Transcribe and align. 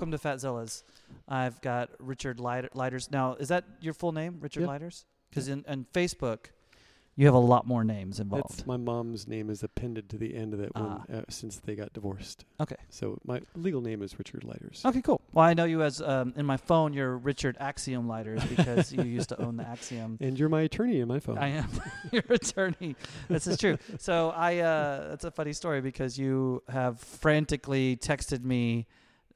welcome 0.00 0.10
to 0.12 0.16
Fatzillas. 0.18 0.82
I've 1.28 1.60
got 1.60 1.90
Richard 1.98 2.40
Lighters. 2.40 3.10
Now, 3.10 3.34
is 3.34 3.48
that 3.48 3.64
your 3.82 3.92
full 3.92 4.12
name, 4.12 4.38
Richard 4.40 4.62
Yeah. 4.62 4.68
Lighters? 4.68 5.04
Because 5.28 5.46
in 5.46 5.62
on 5.68 5.84
Facebook, 5.92 6.46
you 7.16 7.26
have 7.26 7.34
a 7.34 7.38
lot 7.38 7.66
more 7.66 7.84
names 7.84 8.18
involved. 8.18 8.48
That's 8.48 8.66
my 8.66 8.78
mom's 8.78 9.28
name 9.28 9.50
is 9.50 9.62
appended 9.62 10.08
to 10.08 10.16
the 10.16 10.34
end 10.34 10.54
of 10.54 10.60
it 10.60 10.74
when, 10.74 10.84
Ah. 10.86 11.02
uh, 11.12 11.20
since 11.28 11.58
they 11.58 11.74
got 11.74 11.92
divorced. 11.92 12.46
Okay. 12.60 12.76
So 12.88 13.18
my 13.26 13.42
legal 13.54 13.82
name 13.82 14.00
is 14.00 14.18
Richard 14.18 14.42
Lighters. 14.42 14.80
Okay, 14.86 15.02
cool. 15.02 15.20
Well, 15.34 15.44
I 15.44 15.52
know 15.52 15.64
you 15.64 15.82
as 15.82 16.00
um, 16.00 16.32
in 16.34 16.46
my 16.46 16.56
phone. 16.56 16.94
You're 16.94 17.18
Richard 17.18 17.58
Axiom 17.60 18.08
Lighters 18.08 18.42
because 18.44 18.90
you 18.94 19.02
used 19.02 19.28
to 19.28 19.42
own 19.42 19.58
the 19.58 19.68
Axiom. 19.68 20.16
And 20.22 20.38
you're 20.38 20.48
my 20.48 20.62
attorney 20.62 21.00
in 21.00 21.08
my 21.08 21.20
phone. 21.20 21.36
I 21.36 21.48
am 21.48 21.68
your 22.10 22.24
attorney. 22.30 22.96
This 23.28 23.46
is 23.46 23.58
true. 23.58 23.76
So 23.98 24.30
I, 24.30 24.60
uh, 24.60 25.08
that's 25.10 25.24
a 25.26 25.30
funny 25.30 25.52
story 25.52 25.82
because 25.82 26.18
you 26.18 26.62
have 26.70 27.00
frantically 27.00 27.98
texted 27.98 28.42
me, 28.44 28.86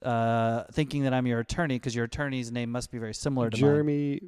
uh, 0.05 0.65
thinking 0.73 1.05
that 1.05 1.15
I'm 1.15 1.27
your 1.27 1.41
attorney 1.41 1.77
because 1.77 1.95
your 1.95 2.05
attorney's 2.05 2.53
name 2.53 2.71
must 2.71 2.91
be 2.91 2.99
very 2.99 3.15
similar 3.15 3.51
to 3.51 3.57
mine. 3.57 3.61
Jeremy 3.61 4.21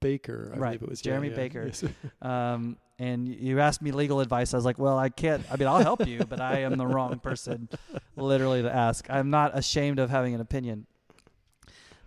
Baker. 0.00 0.52
I 0.54 0.58
Right, 0.58 0.78
believe 0.78 0.82
it 0.82 0.88
was 0.90 1.00
Jeremy 1.00 1.28
yeah, 1.28 1.34
yeah. 1.34 1.36
Baker. 1.36 1.64
Yes. 1.66 1.84
Um, 2.22 2.76
and 2.98 3.26
you 3.28 3.58
asked 3.58 3.82
me 3.82 3.90
legal 3.90 4.20
advice. 4.20 4.54
I 4.54 4.56
was 4.56 4.64
like, 4.64 4.78
well, 4.78 4.96
I 4.98 5.08
can't. 5.08 5.44
I 5.50 5.56
mean, 5.56 5.66
I'll 5.66 5.82
help 5.82 6.06
you, 6.06 6.24
but 6.24 6.40
I 6.40 6.60
am 6.60 6.76
the 6.76 6.86
wrong 6.86 7.18
person, 7.18 7.68
literally, 8.16 8.62
to 8.62 8.72
ask. 8.72 9.06
I'm 9.10 9.30
not 9.30 9.56
ashamed 9.58 9.98
of 9.98 10.08
having 10.10 10.34
an 10.34 10.40
opinion. 10.40 10.86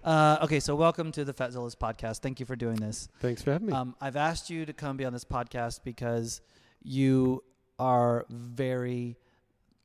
Uh, 0.04 0.38
okay, 0.44 0.60
so 0.60 0.76
welcome 0.76 1.12
to 1.12 1.26
the 1.26 1.34
Fatzillas 1.34 1.76
podcast. 1.76 2.20
Thank 2.20 2.40
you 2.40 2.46
for 2.46 2.56
doing 2.56 2.76
this. 2.78 3.10
Thanks 3.20 3.42
for 3.42 3.52
having 3.52 3.68
me. 3.68 3.74
Um, 3.74 3.96
I've 4.00 4.16
asked 4.16 4.50
you 4.50 4.66
to 4.66 4.72
come 4.72 4.96
be 4.98 5.04
on 5.04 5.12
this 5.12 5.26
podcast 5.26 5.82
because 5.84 6.42
you 6.84 7.44
are 7.80 8.26
very 8.30 9.18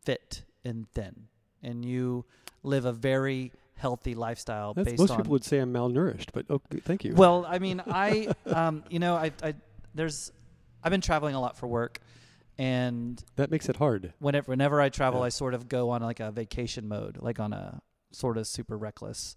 fit 0.04 0.42
and 0.64 0.88
thin, 0.92 1.24
and 1.62 1.84
you 1.84 2.24
live 2.62 2.84
a 2.84 2.92
very 2.92 3.52
healthy 3.76 4.14
lifestyle 4.14 4.74
That's, 4.74 4.90
based 4.90 5.00
most 5.00 5.10
on. 5.10 5.16
people 5.18 5.32
would 5.32 5.44
say 5.44 5.58
I'm 5.58 5.72
malnourished, 5.72 6.28
but 6.32 6.48
okay, 6.50 6.78
thank 6.80 7.04
you. 7.04 7.14
well, 7.14 7.46
I 7.48 7.58
mean, 7.58 7.82
I, 7.86 8.28
um, 8.46 8.84
you 8.90 8.98
know, 8.98 9.14
I, 9.16 9.32
I, 9.42 9.54
there's, 9.94 10.32
I've 10.82 10.90
been 10.90 11.00
traveling 11.00 11.34
a 11.34 11.40
lot 11.40 11.56
for 11.56 11.66
work, 11.66 12.00
and 12.58 13.22
that 13.36 13.50
makes 13.50 13.68
it 13.68 13.76
hard. 13.76 14.12
whenever, 14.18 14.50
whenever 14.50 14.80
I 14.80 14.88
travel, 14.90 15.20
Yeah. 15.20 15.26
I 15.26 15.28
sort 15.30 15.54
of 15.54 15.68
go 15.68 15.90
on 15.90 16.02
like 16.02 16.20
a 16.20 16.30
vacation 16.30 16.88
mode, 16.88 17.18
like 17.20 17.40
on 17.40 17.52
a 17.52 17.80
sort 18.12 18.36
of 18.36 18.46
super 18.46 18.76
reckless, 18.76 19.36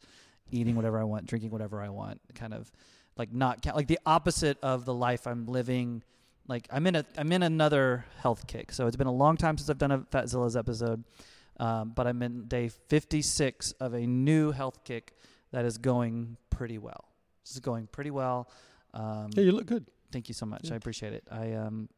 eating 0.51 0.75
whatever 0.75 0.99
I 0.99 1.03
want, 1.05 1.25
drinking 1.25 1.51
whatever 1.51 1.81
I 1.81 1.89
want, 1.89 2.19
kind 2.35 2.53
of 2.53 2.71
like 3.15 3.31
not 3.31 3.61
ca- 3.63 3.73
like 3.75 3.87
the 3.87 3.99
opposite 4.05 4.57
of 4.61 4.85
the 4.85 4.93
life 4.93 5.25
I'm 5.27 5.45
living. 5.45 6.03
Like 6.47 6.67
I'm 6.69 6.85
in 6.87 6.95
a 6.95 7.05
I'm 7.17 7.31
in 7.31 7.43
another 7.43 8.05
health 8.19 8.45
kick. 8.47 8.71
So 8.73 8.87
it's 8.87 8.97
been 8.97 9.07
a 9.07 9.11
long 9.13 9.37
time 9.37 9.57
since 9.57 9.69
I've 9.69 9.77
done 9.77 9.91
a 9.91 9.99
Fatzilla's 9.99 10.57
episode, 10.57 11.03
um, 11.57 11.93
but 11.95 12.07
I'm 12.07 12.21
in 12.21 12.47
day 12.47 12.69
56 12.69 13.73
of 13.73 13.93
a 13.93 14.05
new 14.05 14.51
health 14.51 14.83
kick 14.83 15.13
that 15.51 15.65
is 15.65 15.77
going 15.77 16.37
pretty 16.49 16.77
well. 16.77 17.05
This 17.43 17.53
is 17.53 17.59
going 17.59 17.87
pretty 17.87 18.11
well. 18.11 18.49
Um, 18.93 19.29
Yeah, 19.33 19.43
you 19.43 19.51
look 19.51 19.65
good. 19.65 19.85
Thank 20.11 20.27
you 20.27 20.33
so 20.33 20.45
much. 20.45 20.65
Yeah. 20.65 20.73
I 20.73 20.75
appreciate 20.77 21.13
it. 21.13 21.23
I 21.31 21.53
um, 21.53 21.89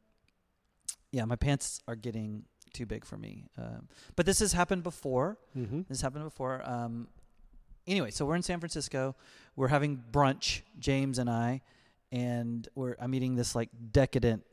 yeah, 1.11 1.25
my 1.25 1.35
pants 1.35 1.81
are 1.87 1.95
getting 1.95 2.43
too 2.73 2.85
big 2.85 3.05
for 3.05 3.17
me. 3.17 3.45
Um, 3.57 3.87
but 4.15 4.25
this 4.25 4.39
has 4.39 4.53
happened 4.53 4.83
before. 4.83 5.37
Mm-hmm. 5.57 5.81
This 5.87 6.01
happened 6.01 6.25
before. 6.25 6.61
Um, 6.65 7.07
anyway, 7.87 8.11
so 8.11 8.25
we're 8.25 8.35
in 8.35 8.43
San 8.43 8.59
Francisco. 8.59 9.15
We're 9.55 9.69
having 9.69 10.03
brunch, 10.11 10.61
James 10.77 11.17
and 11.17 11.29
I, 11.29 11.61
and 12.11 12.67
we're 12.75 12.95
I'm 12.99 13.13
eating 13.13 13.35
this 13.35 13.55
like 13.55 13.69
decadent 13.91 14.43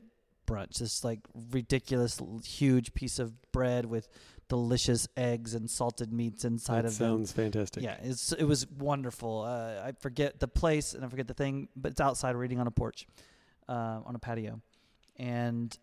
brunch. 0.47 0.77
This 0.77 1.03
like 1.03 1.19
ridiculous, 1.51 2.21
huge 2.45 2.93
piece 2.93 3.19
of 3.19 3.51
bread 3.51 3.85
with 3.85 4.07
delicious 4.49 5.07
eggs 5.17 5.53
and 5.53 5.69
salted 5.69 6.11
meats 6.13 6.45
inside 6.45 6.83
That 6.83 6.85
of 6.85 6.97
them. 6.97 7.07
sounds 7.09 7.31
fantastic. 7.31 7.83
Yeah, 7.83 7.95
it's 8.03 8.31
it 8.33 8.43
was 8.43 8.67
wonderful. 8.69 9.41
Uh, 9.41 9.81
I 9.87 9.93
forget 9.99 10.39
the 10.39 10.47
place 10.47 10.93
and 10.93 11.03
I 11.03 11.07
forget 11.07 11.27
the 11.27 11.33
thing, 11.33 11.69
but 11.75 11.91
it's 11.93 12.01
outside. 12.01 12.35
We're 12.35 12.45
eating 12.45 12.59
on 12.59 12.67
a 12.67 12.71
porch, 12.71 13.07
uh, 13.67 14.01
on 14.05 14.15
a 14.15 14.19
patio, 14.19 14.61
and 15.17 15.75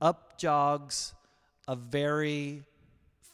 up 0.00 0.38
jogs 0.38 1.14
a 1.68 1.76
very 1.76 2.62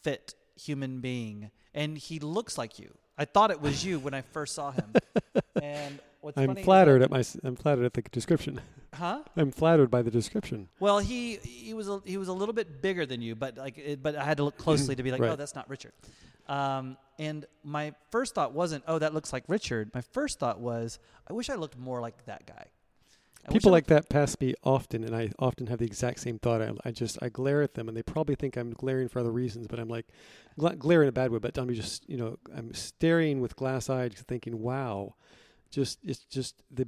fit 0.03 0.35
human 0.55 0.99
being, 1.01 1.51
and 1.73 1.97
he 1.97 2.19
looks 2.19 2.57
like 2.57 2.79
you. 2.79 2.93
I 3.17 3.25
thought 3.25 3.51
it 3.51 3.59
was 3.59 3.83
you 3.83 3.99
when 3.99 4.13
I 4.13 4.21
first 4.21 4.55
saw 4.55 4.71
him. 4.71 4.93
and 5.61 5.99
what's 6.21 6.37
I'm 6.37 6.47
funny 6.47 6.63
flattered 6.63 7.01
at 7.01 7.09
my. 7.09 7.23
I'm 7.43 7.55
flattered 7.55 7.85
at 7.85 7.93
the 7.93 8.01
description. 8.01 8.61
huh? 8.93 9.23
I'm 9.37 9.51
flattered 9.51 9.89
by 9.91 10.01
the 10.01 10.11
description. 10.11 10.69
Well, 10.79 10.99
he 10.99 11.37
he 11.37 11.73
was 11.73 11.89
a, 11.89 12.01
he 12.05 12.17
was 12.17 12.27
a 12.27 12.33
little 12.33 12.53
bit 12.53 12.81
bigger 12.81 13.05
than 13.05 13.21
you, 13.21 13.35
but 13.35 13.57
like 13.57 13.77
it, 13.77 14.03
but 14.03 14.15
I 14.15 14.23
had 14.23 14.37
to 14.37 14.43
look 14.43 14.57
closely 14.57 14.95
to 14.95 15.03
be 15.03 15.11
like, 15.11 15.21
Right. 15.21 15.31
oh, 15.31 15.35
that's 15.35 15.55
not 15.55 15.69
Richard. 15.69 15.93
Um, 16.47 16.97
and 17.19 17.45
my 17.63 17.93
first 18.09 18.33
thought 18.33 18.53
wasn't, 18.53 18.83
oh, 18.87 18.97
that 18.97 19.13
looks 19.13 19.31
like 19.31 19.43
Richard. 19.47 19.91
My 19.93 20.01
first 20.01 20.39
thought 20.39 20.59
was, 20.59 20.97
I 21.29 21.33
wish 21.33 21.49
I 21.49 21.55
looked 21.55 21.77
more 21.77 22.01
like 22.01 22.25
that 22.25 22.47
guy. 22.47 22.65
I 23.47 23.51
People 23.51 23.71
like 23.71 23.87
that 23.87 24.09
pass 24.09 24.35
me 24.41 24.55
often, 24.63 25.03
and 25.03 25.15
I 25.15 25.31
often 25.39 25.67
have 25.67 25.79
the 25.79 25.85
exact 25.85 26.19
same 26.19 26.39
thought. 26.39 26.61
I, 26.61 26.71
I 26.83 26.91
just 26.91 27.17
I 27.21 27.29
glare 27.29 27.61
at 27.61 27.75
them, 27.75 27.87
and 27.87 27.95
they 27.95 28.03
probably 28.03 28.35
think 28.35 28.57
I'm 28.57 28.71
glaring 28.71 29.07
for 29.07 29.19
other 29.19 29.31
reasons, 29.31 29.67
but 29.67 29.79
I'm 29.79 29.87
like 29.87 30.07
gla- 30.57 30.75
glare 30.75 31.03
in 31.03 31.07
a 31.07 31.11
bad 31.13 31.31
way. 31.31 31.39
But 31.39 31.57
I'm 31.57 31.73
just 31.73 32.07
you 32.09 32.17
know 32.17 32.37
I'm 32.55 32.73
staring 32.73 33.39
with 33.39 33.55
glass 33.55 33.89
eyed, 33.89 34.13
thinking, 34.13 34.59
wow, 34.59 35.15
just 35.69 35.99
it's 36.03 36.19
just 36.25 36.63
the 36.71 36.87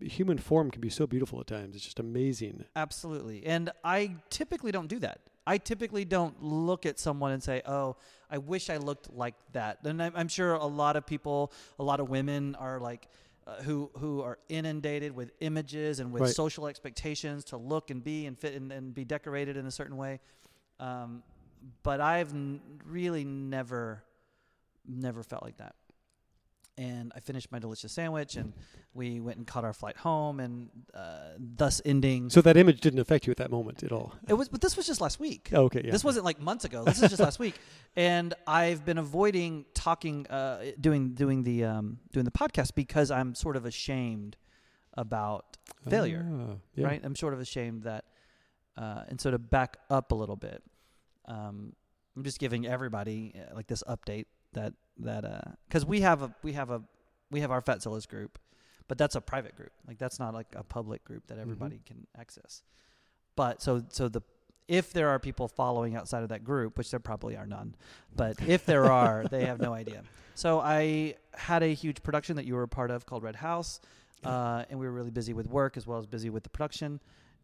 human 0.00 0.38
form 0.38 0.70
can 0.70 0.80
be 0.80 0.90
so 0.90 1.06
beautiful 1.06 1.40
at 1.40 1.46
times. 1.46 1.74
It's 1.76 1.84
just 1.84 1.98
amazing. 1.98 2.64
Absolutely. 2.76 3.44
And 3.46 3.70
I 3.84 4.16
typically 4.30 4.72
don't 4.72 4.88
do 4.88 4.98
that. 5.00 5.20
I 5.46 5.58
typically 5.58 6.04
don't 6.04 6.40
look 6.42 6.86
at 6.86 6.98
someone 7.00 7.32
and 7.32 7.42
say, 7.42 7.62
"Oh, 7.66 7.96
I 8.30 8.38
wish 8.38 8.70
I 8.70 8.76
looked 8.76 9.12
like 9.12 9.34
that." 9.52 9.78
And 9.84 10.00
I'm, 10.02 10.28
sure 10.28 10.54
a 10.54 10.66
lot 10.66 10.94
of 10.96 11.04
people, 11.04 11.52
a 11.80 11.82
lot 11.82 11.98
of 11.98 12.08
women 12.08 12.54
are 12.54 12.78
like, 12.78 13.08
uh, 13.46 13.60
who 13.62 13.90
who 13.98 14.22
are 14.22 14.38
inundated 14.48 15.14
with 15.16 15.32
images 15.40 15.98
and 15.98 16.12
with 16.12 16.22
Right. 16.22 16.34
social 16.34 16.68
expectations 16.68 17.44
to 17.46 17.56
look 17.56 17.90
and 17.90 18.04
be 18.04 18.26
and 18.26 18.38
fit 18.38 18.54
and, 18.54 18.70
and 18.70 18.94
be 18.94 19.04
decorated 19.04 19.56
in 19.56 19.66
a 19.66 19.70
certain 19.72 19.96
way. 19.96 20.20
Um, 20.78 21.24
but 21.82 22.00
I've 22.00 22.32
n- 22.32 22.60
really 22.84 23.24
never, 23.24 24.04
never 24.86 25.22
felt 25.24 25.42
like 25.42 25.56
that. 25.56 25.74
And 26.78 27.12
I 27.14 27.20
finished 27.20 27.52
my 27.52 27.58
delicious 27.58 27.92
sandwich, 27.92 28.36
and 28.36 28.54
we 28.94 29.20
went 29.20 29.36
and 29.36 29.46
caught 29.46 29.62
our 29.62 29.74
flight 29.74 29.96
home, 29.96 30.40
and 30.40 30.70
uh, 30.94 31.32
thus 31.38 31.82
ending. 31.84 32.30
So 32.30 32.40
that 32.40 32.56
image 32.56 32.80
didn't 32.80 32.98
affect 32.98 33.26
you 33.26 33.30
at 33.30 33.36
that 33.36 33.50
moment 33.50 33.82
at 33.82 33.92
all. 33.92 34.14
It 34.26 34.34
was, 34.34 34.48
but 34.48 34.62
this 34.62 34.74
was 34.76 34.86
just 34.86 35.00
last 35.00 35.20
week. 35.20 35.50
Oh, 35.52 35.64
okay, 35.64 35.82
yeah. 35.84 35.92
This 35.92 36.02
wasn't 36.02 36.24
like 36.24 36.40
months 36.40 36.64
ago. 36.64 36.82
This 36.84 37.02
is 37.02 37.10
just 37.10 37.20
last 37.20 37.38
week, 37.38 37.56
and 37.96 38.32
I've 38.46 38.86
been 38.86 38.96
avoiding 38.96 39.66
talking, 39.74 40.26
uh, 40.28 40.64
doing 40.80 41.12
doing 41.12 41.42
the 41.42 41.64
um, 41.64 41.98
doing 42.10 42.24
the 42.24 42.30
podcast 42.30 42.74
because 42.74 43.10
I'm 43.10 43.34
sort 43.34 43.56
of 43.56 43.66
ashamed 43.66 44.38
about 44.94 45.58
failure. 45.88 46.26
Ah, 46.26 46.54
yeah. 46.74 46.86
right? 46.86 47.00
I'm 47.04 47.16
sort 47.16 47.34
of 47.34 47.40
ashamed 47.40 47.82
that, 47.82 48.06
uh, 48.78 49.04
and 49.08 49.20
so 49.20 49.30
to 49.30 49.38
back 49.38 49.76
up 49.90 50.12
a 50.12 50.14
little 50.14 50.36
bit, 50.36 50.62
um, 51.26 51.74
I'm 52.16 52.24
just 52.24 52.38
giving 52.38 52.66
everybody 52.66 53.34
uh, 53.36 53.54
like 53.54 53.66
this 53.66 53.82
update 53.88 54.26
that 54.52 54.72
that 54.98 55.58
because 55.68 55.84
we 55.84 56.00
have 56.00 56.22
a 56.22 56.34
we 56.42 56.52
have 56.52 56.70
a 56.70 56.82
we 57.30 57.40
have 57.40 57.50
our 57.50 57.60
Fatzillas 57.60 58.06
group, 58.06 58.38
but 58.88 58.98
that's 58.98 59.14
a 59.14 59.20
private 59.20 59.56
group. 59.56 59.72
Like 59.86 59.98
that's 59.98 60.18
not 60.18 60.34
like 60.34 60.48
a 60.54 60.62
public 60.62 61.04
group 61.04 61.26
that 61.28 61.38
everybody 61.38 61.80
can 61.84 62.06
access. 62.18 62.62
But 63.36 63.62
so 63.62 63.82
so 63.88 64.08
the 64.08 64.22
if 64.68 64.92
there 64.92 65.08
are 65.08 65.18
people 65.18 65.48
following 65.48 65.96
outside 65.96 66.22
of 66.22 66.28
that 66.28 66.44
group, 66.44 66.78
which 66.78 66.90
there 66.90 67.00
probably 67.00 67.36
are 67.36 67.46
none, 67.46 67.74
but 68.14 68.36
if 68.46 68.64
there 68.64 68.90
are, 68.92 69.24
they 69.30 69.44
have 69.44 69.60
no 69.60 69.72
idea. 69.72 70.02
So 70.34 70.60
I 70.60 71.16
had 71.34 71.62
a 71.62 71.74
huge 71.74 72.02
production 72.02 72.36
that 72.36 72.46
you 72.46 72.54
were 72.54 72.62
a 72.62 72.68
part 72.68 72.90
of 72.90 73.04
called 73.04 73.22
Red 73.22 73.36
House, 73.36 73.80
uh, 74.24 74.64
and 74.70 74.78
we 74.78 74.86
were 74.86 74.92
really 74.92 75.10
busy 75.10 75.32
with 75.32 75.48
work 75.48 75.76
as 75.76 75.86
well 75.86 75.98
as 75.98 76.06
busy 76.06 76.30
with 76.30 76.42
the 76.42 76.48
production. 76.48 77.00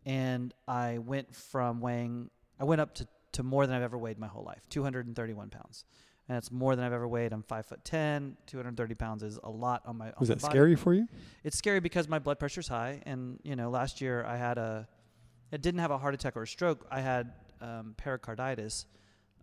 And 0.06 0.54
I 0.66 0.98
went 0.98 1.34
from 1.34 1.80
weighing, 1.80 2.30
I 2.58 2.64
went 2.64 2.80
up 2.80 2.94
to, 2.94 3.08
to 3.32 3.42
more 3.42 3.66
than 3.66 3.76
I've 3.76 3.82
ever 3.82 3.98
weighed 3.98 4.18
my 4.18 4.28
whole 4.28 4.44
life, 4.44 4.62
231 4.70 5.50
pounds. 5.50 5.84
And 6.28 6.36
it's 6.36 6.50
more 6.50 6.76
than 6.76 6.84
I've 6.84 6.92
ever 6.92 7.08
weighed. 7.08 7.32
I'm 7.32 7.42
five 7.42 7.64
foot 7.66 7.82
ten. 7.84 8.36
230 8.46 8.94
pounds 8.94 9.22
is 9.22 9.38
a 9.42 9.48
lot 9.50 9.82
on 9.86 9.96
my. 9.96 10.08
On 10.08 10.14
Was 10.20 10.28
my 10.28 10.34
that 10.34 10.42
body 10.42 10.52
scary 10.52 10.76
for 10.76 10.92
you? 10.94 11.08
it's 11.42 11.56
scary 11.56 11.80
because 11.80 12.06
my 12.08 12.18
blood 12.18 12.38
pressure's 12.38 12.68
high 12.68 13.02
and 13.06 13.38
you 13.44 13.56
know 13.56 13.70
last 13.70 14.00
year 14.00 14.24
i 14.26 14.36
had 14.36 14.58
a 14.58 14.86
i 15.52 15.56
didn't 15.56 15.80
have 15.80 15.90
a 15.90 15.96
heart 15.98 16.12
attack 16.14 16.36
or 16.36 16.42
a 16.42 16.46
stroke 16.46 16.86
i 16.90 17.00
had 17.00 17.32
um, 17.62 17.94
pericarditis 17.96 18.84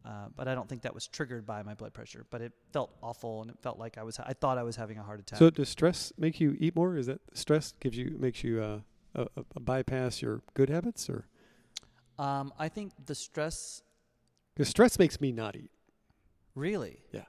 uh, 0.05 0.27
but 0.35 0.47
i 0.47 0.53
don't 0.53 0.69
think 0.69 0.81
that 0.83 0.93
was 0.93 1.07
triggered 1.07 1.45
by 1.45 1.63
my 1.63 1.73
blood 1.73 1.93
pressure 1.93 2.25
but 2.29 2.41
it 2.41 2.51
felt 2.73 2.91
awful 3.01 3.41
and 3.41 3.49
it 3.49 3.57
felt 3.61 3.79
like 3.79 3.97
i 3.97 4.03
was 4.03 4.19
i 4.19 4.33
thought 4.33 4.57
i 4.57 4.63
was 4.63 4.75
having 4.75 4.97
a 4.99 5.03
heart 5.03 5.19
attack 5.19 5.39
So 5.39 5.49
does 5.49 5.69
stress 5.69 6.13
make 6.17 6.39
you 6.39 6.55
eat 6.59 6.75
more? 6.75 6.95
Is 6.97 7.07
that 7.07 7.21
stress 7.33 7.73
gives 7.79 7.97
you 7.97 8.15
makes 8.19 8.43
you 8.43 8.61
uh, 8.61 9.25
a 9.55 9.59
bypass 9.59 10.21
your 10.21 10.41
good 10.53 10.69
habits, 10.69 11.09
or 11.09 11.25
um, 12.19 12.53
i 12.59 12.67
think 12.69 12.91
the 13.05 13.15
stress 13.15 13.81
because 14.53 14.69
stress 14.69 14.99
makes 14.99 15.19
me 15.19 15.31
not 15.31 15.55
eat? 15.55 15.71
Really 16.55 17.03
Yeah. 17.11 17.25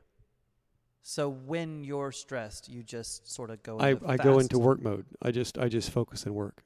so 1.02 1.28
when 1.28 1.84
you're 1.84 2.12
stressed 2.12 2.69
you 2.69 2.82
just 2.82 3.31
sort 3.31 3.50
of 3.50 3.62
go 3.62 3.78
I, 3.78 3.96
I 4.06 4.17
go 4.17 4.38
into 4.38 4.58
work 4.58 4.81
mode. 4.82 5.06
I 5.23 5.31
just 5.31 5.58
I 5.58 5.69
just 5.69 5.90
focus 5.90 6.25
and 6.26 6.34
work. 6.34 6.62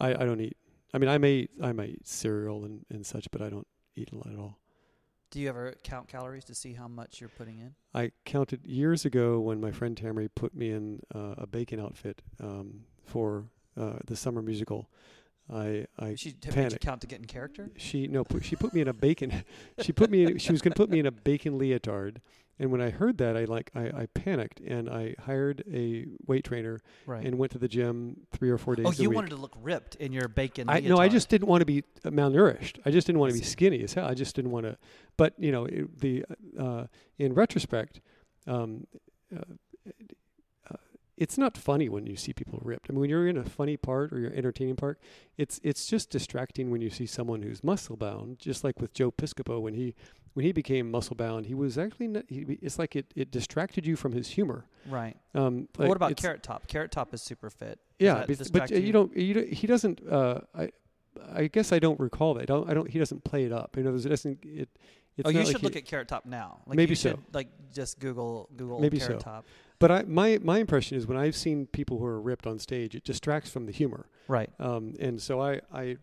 I, 0.00 0.10
I 0.14 0.24
don't 0.24 0.40
eat. 0.40 0.56
I 0.92 0.98
mean, 0.98 1.08
I 1.08 1.18
may 1.18 1.48
I 1.62 1.72
may 1.72 1.86
eat 1.86 2.06
cereal 2.06 2.64
and, 2.64 2.84
and 2.90 3.04
such, 3.06 3.30
but 3.30 3.42
I 3.42 3.48
don't 3.50 3.66
eat 3.94 4.10
a 4.12 4.16
lot 4.16 4.28
at 4.32 4.38
all. 4.38 4.58
Do 5.30 5.38
you 5.38 5.48
ever 5.48 5.74
count 5.84 6.08
calories 6.08 6.44
to 6.46 6.54
see 6.54 6.72
how 6.72 6.88
much 6.88 7.20
you're 7.20 7.30
putting 7.30 7.58
in? 7.58 7.74
I 7.94 8.10
counted 8.24 8.66
years 8.66 9.04
ago 9.04 9.38
when 9.38 9.60
my 9.60 9.70
friend 9.70 9.96
Tammy 9.96 10.26
put 10.28 10.54
me 10.54 10.70
in 10.70 11.00
uh, 11.14 11.34
a 11.38 11.46
bacon 11.46 11.78
outfit 11.78 12.20
um, 12.40 12.80
for 13.04 13.44
uh, 13.76 13.98
the 14.06 14.16
summer 14.16 14.42
musical. 14.42 14.90
I 15.52 15.86
I 15.98 16.14
She 16.14 16.32
did 16.32 16.54
you 16.72 16.78
count 16.78 17.00
to 17.00 17.06
get 17.06 17.18
in 17.20 17.26
character? 17.26 17.70
she 17.76 18.06
no 18.06 18.24
put, 18.24 18.44
she 18.44 18.56
put 18.56 18.72
me 18.72 18.80
in 18.80 18.88
a 18.88 18.92
bacon 18.92 19.44
she 19.82 19.92
put 19.92 20.10
me 20.10 20.24
in, 20.24 20.38
she 20.38 20.52
was 20.52 20.62
going 20.62 20.72
to 20.72 20.76
put 20.76 20.90
me 20.90 21.00
in 21.00 21.06
a 21.06 21.10
bacon 21.10 21.58
leotard 21.58 22.20
and 22.60 22.70
when 22.70 22.82
I 22.82 22.90
heard 22.90 23.16
that 23.18 23.36
I 23.36 23.44
like 23.46 23.70
I, 23.74 23.86
I 23.86 24.06
panicked 24.12 24.60
and 24.60 24.88
I 24.88 25.14
hired 25.18 25.64
a 25.72 26.06
weight 26.26 26.44
trainer 26.44 26.78
Right. 27.06 27.24
and 27.24 27.38
went 27.38 27.52
to 27.52 27.58
the 27.58 27.68
gym 27.68 28.18
three 28.30 28.50
or 28.50 28.58
four 28.58 28.76
days 28.76 28.86
oh, 28.86 28.92
you 28.92 29.10
wanted 29.10 29.30
to 29.30 29.36
look 29.36 29.56
ripped 29.60 29.96
in 29.96 30.12
your 30.12 30.28
bacon. 30.28 30.68
I 30.68 30.80
no, 30.80 30.98
I 30.98 31.08
just 31.08 31.30
didn't 31.30 31.48
want 31.48 31.62
to 31.62 31.66
be 31.66 31.82
uh, 32.04 32.10
malnourished. 32.10 32.78
I 32.84 32.90
just 32.90 33.06
didn't 33.06 33.18
want 33.18 33.32
to 33.32 33.38
be 33.38 33.44
skinny 33.44 33.82
as 33.82 33.94
hell. 33.94 34.06
I 34.06 34.14
just 34.14 34.36
didn't 34.36 34.50
want 34.50 34.66
to. 34.66 34.76
But 35.16 35.34
you 35.38 35.50
know, 35.52 35.64
it, 35.64 35.98
the 36.00 36.24
uh, 36.58 36.84
in 37.18 37.32
retrospect, 37.32 38.00
um, 38.46 38.86
uh, 39.34 39.40
it's 41.20 41.36
not 41.36 41.56
funny 41.56 41.88
when 41.90 42.06
you 42.06 42.16
see 42.16 42.32
people 42.32 42.58
ripped. 42.64 42.86
I 42.88 42.92
mean, 42.92 43.00
when 43.00 43.10
you're 43.10 43.28
in 43.28 43.36
a 43.36 43.44
funny 43.44 43.76
part 43.76 44.10
or 44.10 44.18
you're 44.18 44.32
entertaining 44.32 44.74
part, 44.74 44.98
it's 45.36 45.60
it's 45.62 45.86
just 45.86 46.08
distracting 46.08 46.70
when 46.70 46.80
you 46.80 46.88
see 46.88 47.06
someone 47.06 47.42
who's 47.42 47.62
muscle 47.62 47.96
bound. 47.96 48.38
Just 48.38 48.64
like 48.64 48.80
with 48.80 48.94
Joe 48.94 49.10
Piscopo 49.10 49.60
when 49.60 49.74
he 49.74 49.94
when 50.32 50.46
he 50.46 50.52
became 50.52 50.90
muscle 50.90 51.14
bound, 51.14 51.46
he 51.46 51.54
was 51.54 51.76
actually 51.76 52.08
not, 52.08 52.24
he, 52.28 52.58
it's 52.62 52.78
like 52.78 52.96
it 52.96 53.12
it 53.14 53.30
distracted 53.30 53.86
you 53.86 53.96
from 53.96 54.12
his 54.12 54.28
humor. 54.28 54.64
Right. 54.88 55.14
Um, 55.34 55.68
like 55.76 55.88
what 55.88 55.96
about 55.96 56.16
Carrot 56.16 56.42
Top? 56.42 56.66
Carrot 56.66 56.90
Top 56.90 57.12
is 57.12 57.20
super 57.20 57.50
fit. 57.50 57.78
Yeah, 57.98 58.24
but, 58.26 58.50
but 58.50 58.72
uh, 58.72 58.76
you 58.76 58.92
don't. 58.92 59.14
You 59.14 59.34
don't. 59.34 59.52
He 59.52 59.66
doesn't. 59.66 60.00
Uh, 60.10 60.40
I. 60.56 60.70
I 61.34 61.48
guess 61.48 61.72
I 61.72 61.80
don't 61.80 62.00
recall 62.00 62.34
that. 62.34 62.42
I 62.42 62.44
don't. 62.46 62.70
I 62.70 62.72
don't. 62.72 62.88
He 62.88 62.98
doesn't 62.98 63.24
play 63.24 63.44
it 63.44 63.52
up. 63.52 63.76
You 63.76 63.82
know, 63.82 63.94
it 63.94 64.08
doesn't. 64.08 64.42
It. 64.44 64.70
It's 65.18 65.26
oh, 65.26 65.30
you 65.30 65.44
should 65.44 65.56
like 65.56 65.62
look 65.62 65.72
he- 65.74 65.80
at 65.80 65.84
Carrot 65.84 66.08
Top 66.08 66.24
now. 66.24 66.60
Like 66.66 66.76
Maybe 66.76 66.90
you 66.90 66.96
so. 66.96 67.10
should, 67.10 67.20
Like 67.34 67.48
just 67.74 67.98
Google 67.98 68.48
Google 68.56 68.80
Maybe 68.80 68.98
Carrot 68.98 69.20
so. 69.20 69.24
Top. 69.24 69.46
But 69.80 69.90
I. 69.90 70.02
My. 70.04 70.38
My 70.42 70.58
impression 70.58 70.96
is 70.96 71.06
when 71.06 71.18
I've 71.18 71.34
seen 71.34 71.66
people 71.66 71.98
who 71.98 72.04
are 72.04 72.20
ripped 72.20 72.46
on 72.46 72.60
stage, 72.60 72.94
it 72.94 73.02
distracts 73.02 73.50
from 73.50 73.66
the 73.66 73.72
humor. 73.72 74.06
Right. 74.28 74.50
Um, 74.60 74.94
and 75.00 75.20
so 75.20 75.40
I. 75.40 75.60
I. 75.72 75.96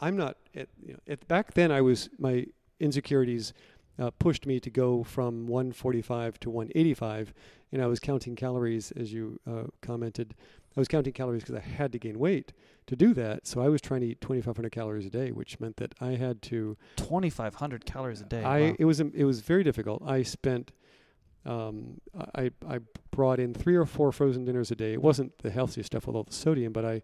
I'm 0.00 0.16
not. 0.16 0.36
At, 0.54 0.68
you 0.84 0.92
know, 0.92 0.98
at 1.08 1.26
back 1.28 1.54
then, 1.54 1.72
I 1.72 1.80
was 1.80 2.10
my 2.18 2.46
insecurities. 2.78 3.54
Uh, 3.98 4.10
pushed 4.18 4.46
me 4.46 4.58
to 4.58 4.70
go 4.70 5.02
from 5.02 5.46
145 5.46 6.40
to 6.40 6.48
185, 6.48 7.34
and 7.70 7.82
I 7.82 7.86
was 7.86 8.00
counting 8.00 8.34
calories, 8.34 8.92
as 8.92 9.12
you 9.12 9.38
uh, 9.46 9.64
commented. 9.82 10.34
I 10.76 10.80
was 10.80 10.88
counting 10.88 11.12
calories 11.12 11.42
because 11.42 11.56
I 11.56 11.60
had 11.60 11.92
to 11.92 11.98
gain 11.98 12.18
weight 12.18 12.52
to 12.86 12.96
do 12.96 13.12
that. 13.14 13.46
So 13.46 13.60
I 13.60 13.68
was 13.68 13.80
trying 13.80 14.00
to 14.00 14.06
eat 14.06 14.20
2,500 14.20 14.70
calories 14.72 15.04
a 15.04 15.10
day, 15.10 15.32
which 15.32 15.60
meant 15.60 15.76
that 15.76 15.94
I 16.00 16.12
had 16.12 16.40
to. 16.42 16.76
Twenty 16.96 17.30
five 17.30 17.56
hundred 17.56 17.84
calories 17.84 18.20
a 18.20 18.24
day. 18.24 18.42
I 18.42 18.60
wow. 18.60 18.76
it 18.78 18.84
was 18.84 19.00
it 19.00 19.24
was 19.24 19.40
very 19.40 19.62
difficult. 19.62 20.02
I 20.04 20.22
spent. 20.22 20.72
Um, 21.46 22.00
I 22.34 22.50
I 22.68 22.80
brought 23.10 23.40
in 23.40 23.54
three 23.54 23.76
or 23.76 23.86
four 23.86 24.12
frozen 24.12 24.44
dinners 24.44 24.70
a 24.70 24.76
day. 24.76 24.92
It 24.92 25.02
wasn't 25.02 25.38
the 25.38 25.50
healthiest 25.50 25.88
stuff 25.88 26.06
with 26.06 26.16
all 26.16 26.24
the 26.24 26.32
sodium, 26.32 26.72
but 26.72 26.84
I. 26.84 27.02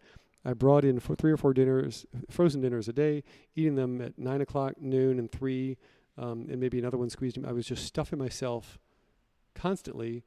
I 0.48 0.52
brought 0.52 0.84
in 0.84 1.00
for 1.00 1.16
three 1.16 1.32
or 1.32 1.36
four 1.36 1.52
dinners, 1.52 2.06
frozen 2.30 2.60
dinners 2.60 2.86
a 2.86 2.92
day, 2.92 3.24
eating 3.56 3.74
them 3.74 4.00
at 4.00 4.16
nine 4.16 4.40
o'clock, 4.40 4.80
noon, 4.80 5.18
and 5.18 5.28
three, 5.28 5.76
um, 6.16 6.46
and 6.48 6.60
maybe 6.60 6.78
another 6.78 6.96
one 6.96 7.10
squeezed 7.10 7.36
in. 7.36 7.44
I 7.44 7.50
was 7.50 7.66
just 7.66 7.84
stuffing 7.84 8.20
myself 8.20 8.78
constantly 9.56 10.22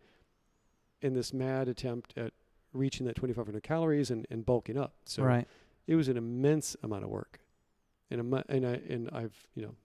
in 1.01 1.13
this 1.13 1.33
mad 1.33 1.69
attempt 1.69 2.17
at 2.17 2.33
reaching 2.73 3.05
that 3.05 3.15
2,500 3.15 3.63
calories 3.63 4.11
and, 4.11 4.27
and 4.29 4.45
bulking 4.45 4.77
up. 4.77 4.93
So 5.05 5.23
right. 5.23 5.47
it 5.87 5.95
was 5.95 6.07
an 6.07 6.17
immense 6.17 6.75
amount 6.83 7.03
of 7.03 7.09
work, 7.09 7.39
and 8.11 8.19
and 8.49 8.65
I 8.65 8.81
and 8.89 9.09
I've 9.11 9.47
you 9.55 9.63
know 9.63 9.75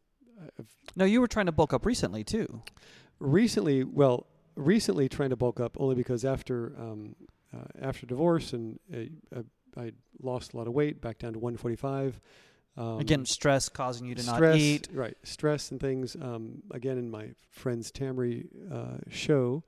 I've 0.59 0.69
No, 0.97 1.05
you 1.05 1.21
were 1.21 1.29
trying 1.29 1.47
to 1.47 1.53
bulk 1.53 1.73
up 1.73 1.87
recently 1.87 2.25
too. 2.25 2.63
Recently 3.21 3.85
well 3.85 4.27
recently 4.57 5.09
trying 5.09 5.31
to 5.31 5.37
bulk 5.37 5.59
up 5.61 5.77
only 5.81 5.95
because 5.95 6.25
after 6.25 6.75
um, 6.79 7.17
uh, 7.55 7.65
after 7.81 8.07
divorce 8.07 8.53
and 8.53 8.79
uh, 8.93 9.41
I, 9.77 9.81
I 9.81 9.93
lost 10.23 10.55
a 10.55 10.57
lot 10.57 10.67
of 10.67 10.73
weight 10.73 11.01
back 11.01 11.19
down 11.19 11.33
to 11.33 11.39
145. 11.39 12.21
Um, 12.77 12.99
Again, 12.99 13.25
stress 13.25 13.69
causing 13.69 14.07
you 14.09 14.17
to 14.17 14.23
stress, 14.23 14.41
not 14.41 14.57
eat. 14.57 14.89
right? 14.93 15.17
Stress 15.23 15.71
and 15.71 15.81
things. 15.81 16.17
Um, 16.21 16.63
again, 16.73 16.99
in 16.99 17.09
my 17.09 17.29
friend's 17.51 17.93
Tammy 17.93 18.47
uh, 18.73 18.97
show, 19.11 19.63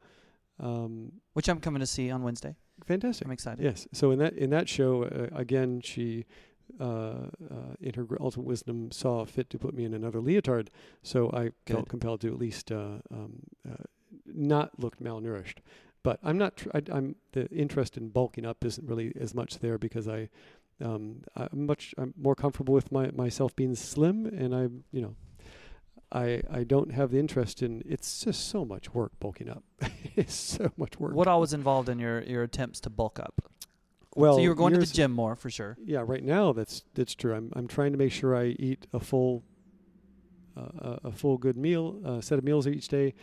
um, 0.59 1.13
which 1.35 1.49
I'm 1.49 1.61
coming 1.61 1.81
to 1.81 1.87
see 1.87 2.11
on 2.11 2.23
Wednesday. 2.25 2.57
fantastic. 2.85 3.27
I'm 3.27 3.33
excited. 3.33 3.65
Yes. 3.65 3.87
So 3.93 4.11
in 4.11 4.19
that 4.19 4.33
in 4.35 4.51
that 4.51 4.69
show, 4.69 5.05
uh, 5.05 5.29
again, 5.37 5.81
she, 5.83 6.25
uh, 6.81 6.85
uh, 6.85 7.75
in 7.81 7.95
her 7.95 8.07
ultimate 8.21 8.47
wisdom, 8.47 8.91
saw 8.91 9.25
fit 9.25 9.51
to 9.51 9.59
put 9.59 9.75
me 9.75 9.85
in 9.85 9.95
another 9.95 10.21
leotard. 10.21 10.71
So 11.03 11.31
I 11.31 11.51
felt 11.67 11.89
compelled 11.89 12.21
to 12.23 12.29
at 12.29 12.39
least 12.39 12.71
uh, 12.71 12.99
um, 13.11 13.41
uh, 13.69 13.85
not 14.27 14.79
look 14.79 14.99
malnourished. 14.99 15.59
But 16.03 16.21
I'm 16.23 16.39
not. 16.39 16.57
Tr- 16.57 16.71
I, 16.75 16.83
I'm 16.93 17.17
the 17.33 17.49
interest 17.51 17.97
in 17.97 18.11
bulking 18.11 18.47
up 18.47 18.65
isn't 18.65 18.87
really 18.87 19.13
as 19.19 19.35
much 19.35 19.59
there 19.59 19.79
because 19.79 20.07
I, 20.07 20.29
um, 20.81 21.23
I'm 21.35 21.67
much. 21.67 21.95
I'm 21.99 22.15
more 22.17 22.37
comfortable 22.37 22.75
with 22.75 22.93
my 22.93 23.11
myself 23.11 23.57
being 23.57 23.75
slim, 23.75 24.27
and 24.27 24.55
I, 24.55 24.69
you 24.93 25.03
know. 25.03 25.17
I, 26.13 26.41
I 26.49 26.63
don't 26.63 26.93
have 26.93 27.11
the 27.11 27.19
interest 27.19 27.63
in 27.63 27.83
it's 27.85 28.21
just 28.23 28.49
so 28.49 28.65
much 28.65 28.95
work 28.95 29.11
bulking 29.19 29.51
up. 29.51 29.65
it's 30.15 30.37
so 30.37 30.71
much 30.77 31.01
work. 31.01 31.15
What 31.15 31.27
all 31.27 31.41
was 31.41 31.53
involved 31.53 31.89
in 31.89 31.99
your, 31.99 32.23
your 32.23 32.45
attempts 32.45 32.79
to 32.83 32.91
bulk 32.91 33.19
up? 33.19 33.43
Well 34.17 34.35
so 34.37 34.41
you 34.41 34.49
were 34.49 34.55
going 34.55 34.73
to 34.75 34.79
the 34.81 34.87
gym 34.87 35.13
more 35.13 35.37
for 35.37 35.51
sure. 35.51 35.77
Yeah, 35.85 36.03
right 36.07 36.25
now 36.25 36.53
that's 36.53 36.83
that's 36.95 37.15
true. 37.15 37.35
I'm 37.35 37.53
I'm 37.55 37.69
trying 37.69 37.93
to 37.93 37.99
make 37.99 38.13
sure 38.13 38.35
I 38.37 38.47
eat 38.59 38.87
a 38.93 39.01
full 39.01 39.43
uh, 40.57 40.97
a 41.05 41.13
full 41.13 41.37
good 41.39 41.57
meal, 41.57 42.01
uh, 42.05 42.21
set 42.21 42.39
of 42.39 42.45
meals 42.45 42.67
each 42.67 42.89
day. 42.89 43.15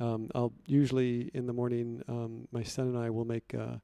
Um, 0.00 0.28
I'll 0.34 0.52
usually 0.66 1.30
in 1.34 1.46
the 1.46 1.52
morning, 1.52 2.02
um, 2.08 2.48
my 2.52 2.62
son 2.62 2.86
and 2.88 2.98
I 2.98 3.10
will 3.10 3.24
make 3.26 3.54
uh, 3.54 3.76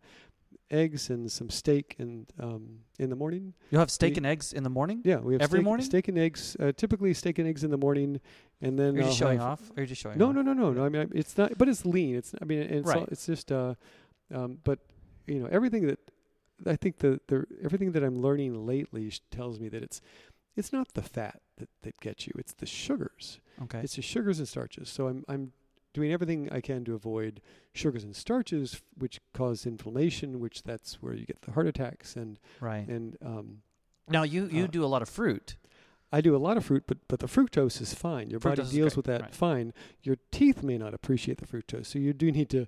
eggs 0.71 1.11
and 1.11 1.31
some 1.31 1.49
steak 1.51 1.95
and 1.99 2.27
um, 2.41 2.81
in 2.99 3.11
the 3.11 3.17
morning. 3.17 3.53
You'll 3.71 3.81
have 3.81 3.91
steak 3.91 4.15
We- 4.15 4.17
and 4.19 4.27
eggs 4.27 4.53
in 4.53 4.62
the 4.65 4.71
morning. 4.71 5.03
Yeah, 5.05 5.19
we 5.19 5.35
have 5.35 5.43
Every 5.43 5.59
steak, 5.59 5.65
morning? 5.65 5.87
steak 5.87 6.09
and 6.09 6.19
eggs. 6.19 6.57
Uh, 6.59 6.73
typically 6.77 7.12
steak 7.15 7.39
and 7.39 7.47
eggs 7.47 7.62
in 7.65 7.71
the 7.71 7.77
morning, 7.79 8.21
and 8.61 8.79
then 8.79 8.95
Are 8.95 8.99
you 8.99 9.03
I'll 9.03 9.07
just 9.09 9.19
showing 9.19 9.41
off? 9.41 9.61
Or 9.71 9.75
are 9.77 9.81
you 9.83 9.87
just 9.87 10.00
showing 10.00 10.19
No, 10.19 10.31
off? 10.31 10.35
no, 10.35 10.43
no, 10.43 10.52
no, 10.55 10.73
no. 10.73 10.85
I 10.85 10.88
mean, 10.88 11.02
I- 11.02 11.19
it's 11.19 11.37
not, 11.38 11.57
but 11.59 11.69
it's 11.69 11.85
lean. 11.85 12.17
It's, 12.17 12.35
I 12.40 12.45
mean, 12.45 12.59
it's 12.61 12.88
all, 12.88 12.95
Right. 13.00 13.09
it's 13.12 13.26
just, 13.26 13.52
uh, 13.52 13.75
um, 14.35 14.59
but 14.64 14.79
you 15.29 15.38
know, 15.38 15.47
everything 15.52 15.87
that 15.87 15.99
I 16.65 16.77
think 16.77 16.99
the 16.99 17.21
the 17.29 17.47
everything 17.63 17.93
that 17.93 18.03
I'm 18.03 18.21
learning 18.21 18.67
lately 18.67 19.13
tells 19.31 19.59
me 19.61 19.69
that 19.69 19.83
it's 19.83 20.01
it's 20.57 20.73
not 20.73 20.95
the 20.95 21.03
fat 21.03 21.41
that 21.59 21.69
that 21.83 22.01
gets 22.01 22.27
you. 22.27 22.33
It's 22.39 22.55
the 22.55 22.67
sugars. 22.67 23.41
Okay. 23.63 23.81
It's 23.81 23.97
the 23.97 24.03
sugars 24.03 24.39
and 24.39 24.49
starches. 24.49 24.89
So 24.89 25.09
I'm 25.09 25.25
I'm 25.29 25.53
doing 25.93 26.13
everything 26.13 26.49
I 26.53 26.61
can 26.61 26.85
to 26.85 26.95
avoid 26.95 27.41
sugars 27.75 28.05
and 28.05 28.15
starches, 28.15 28.83
which 28.97 29.21
cause 29.33 29.67
inflammation, 29.67 30.41
which 30.41 30.63
that's 30.63 31.03
where 31.03 31.15
you 31.15 31.25
get 31.25 31.43
the 31.43 31.53
heart 31.53 31.67
attacks 31.67 32.17
and 32.17 32.39
right. 32.61 32.87
and 32.87 33.17
um, 33.25 33.63
Now 34.09 34.23
you 34.23 34.47
you 34.47 34.65
uh, 34.65 34.69
do 34.69 34.85
a 34.85 34.87
lot 34.87 35.03
of 35.03 35.09
fruit. 35.09 35.57
I 36.13 36.21
do 36.21 36.37
a 36.37 36.39
lot 36.39 36.57
of 36.57 36.65
fruit, 36.65 36.85
but 36.87 36.99
but 37.09 37.21
the 37.21 37.27
fructose 37.27 37.81
is 37.81 37.93
fine. 37.93 38.31
Your 38.31 38.41
Fructose 38.41 38.57
body 38.57 38.71
deals 38.71 38.95
great, 38.95 38.97
with 38.97 39.07
that 39.07 39.21
right. 39.23 39.35
fine. 39.35 39.73
Your 40.03 40.17
teeth 40.31 40.63
may 40.63 40.79
not 40.79 40.95
appreciate 40.95 41.39
the 41.39 41.47
fructose, 41.47 41.87
so 41.87 41.99
you 41.99 42.13
do 42.13 42.31
need 42.31 42.49
to 42.51 42.59
you 42.59 42.67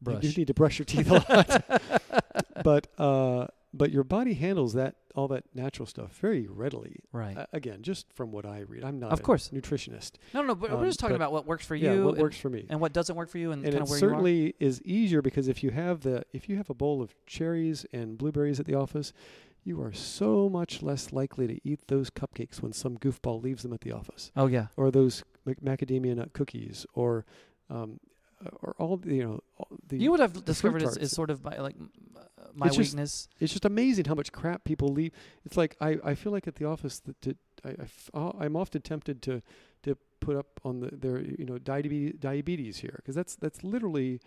Brush. 0.00 0.22
do 0.22 0.32
need 0.36 0.46
to 0.46 0.54
brush 0.54 0.78
your 0.78 0.86
teeth 0.86 1.10
a 1.10 1.14
lot. 1.14 1.64
but 2.62 2.88
uh, 2.98 3.46
but 3.74 3.90
your 3.90 4.04
body 4.04 4.34
handles 4.34 4.74
that 4.74 4.96
all 5.14 5.28
that 5.28 5.44
natural 5.54 5.86
stuff 5.86 6.16
very 6.18 6.46
readily. 6.48 6.96
right. 7.12 7.36
Uh, 7.36 7.46
again, 7.52 7.82
just 7.82 8.10
from 8.14 8.32
what 8.32 8.46
I 8.46 8.60
read, 8.60 8.82
I'm 8.84 8.98
not 8.98 9.12
Of 9.12 9.20
a 9.20 9.22
course. 9.22 9.50
nutritionist. 9.52 10.12
no, 10.32 10.40
no, 10.42 10.54
but 10.54 10.70
um, 10.70 10.78
we're 10.80 10.86
just 10.86 11.00
talking 11.00 11.16
about 11.16 11.32
what 11.32 11.46
works 11.46 11.66
for 11.66 11.74
you. 11.74 11.86
yeah, 11.88 11.94
you 11.94 12.04
what 12.04 12.14
and, 12.14 12.22
works 12.22 12.38
for 12.38 12.48
me. 12.48 12.64
and 12.70 12.80
what 12.80 12.92
doesn't 12.94 13.14
work 13.16 13.28
for 13.28 13.38
you 13.38 13.52
and, 13.52 13.62
and 13.64 13.72
kind 13.74 13.82
of 13.82 13.90
where 13.90 13.98
you're 13.98 14.10
going. 14.10 14.20
It 14.20 14.22
certainly 14.24 14.54
is 14.58 14.80
easier 14.82 15.20
because 15.22 15.48
if 15.48 15.62
you 15.62 15.70
have 15.70 16.00
the 16.00 16.24
if 16.32 16.48
you 16.48 16.56
have 16.56 16.70
a 16.70 16.74
bowl 16.74 17.02
of 17.02 17.14
cherries 17.26 17.84
and 17.92 18.16
blueberries 18.16 18.58
at 18.58 18.66
the 18.66 18.74
office, 18.74 19.12
you 19.64 19.80
are 19.82 19.92
so 19.92 20.48
much 20.48 20.82
less 20.82 21.12
likely 21.12 21.46
to 21.46 21.60
eat 21.68 21.80
those 21.88 22.10
cupcakes 22.10 22.60
when 22.62 22.72
some 22.72 22.96
goofball 22.98 23.42
leaves 23.42 23.62
them 23.62 23.72
at 23.72 23.82
the 23.82 23.92
office. 23.92 24.30
Oh 24.36 24.46
yeah. 24.46 24.66
or 24.76 24.90
those 24.90 25.24
mac- 25.44 25.60
macadamia 25.60 26.16
nut 26.16 26.32
cookies, 26.32 26.84
or 26.94 27.24
um, 27.70 28.00
or 28.62 28.74
all 28.78 28.96
the, 28.96 29.14
you 29.14 29.22
know 29.24 29.40
all 29.58 29.68
the. 29.88 29.96
You 29.98 30.06
know 30.06 30.12
what 30.12 30.20
I've 30.20 30.44
discovered 30.44 30.82
is, 30.82 30.96
is 30.96 31.10
sort 31.12 31.30
of 31.30 31.42
my 31.44 31.56
like 31.58 31.76
uh, 32.16 32.20
my 32.54 32.66
It's 32.66 32.76
just- 32.76 32.92
weakness. 32.94 33.28
it's 33.40 33.52
just 33.52 33.64
amazing 33.64 34.04
how 34.06 34.14
much 34.14 34.32
crap 34.32 34.64
people 34.64 34.88
leave. 34.88 35.12
It's 35.44 35.56
like 35.56 35.76
I, 35.80 35.98
I 36.04 36.14
feel 36.14 36.32
like 36.32 36.46
at 36.46 36.56
the 36.56 36.64
office 36.66 37.00
that, 37.00 37.20
that 37.22 37.36
I, 37.64 37.68
I 37.70 37.74
f- 37.82 38.10
uh, 38.14 38.32
I'm 38.38 38.56
often 38.56 38.82
tempted 38.82 39.22
to 39.22 39.42
to 39.84 39.96
put 40.20 40.36
up 40.36 40.60
on 40.64 40.80
the 40.80 40.88
their 40.94 41.20
you 41.20 41.44
know 41.44 41.58
diabetes 41.58 42.14
diabetes 42.20 42.78
here 42.78 42.94
because 42.96 43.14
that's 43.14 43.34
that's 43.36 43.62
literally 43.64 44.20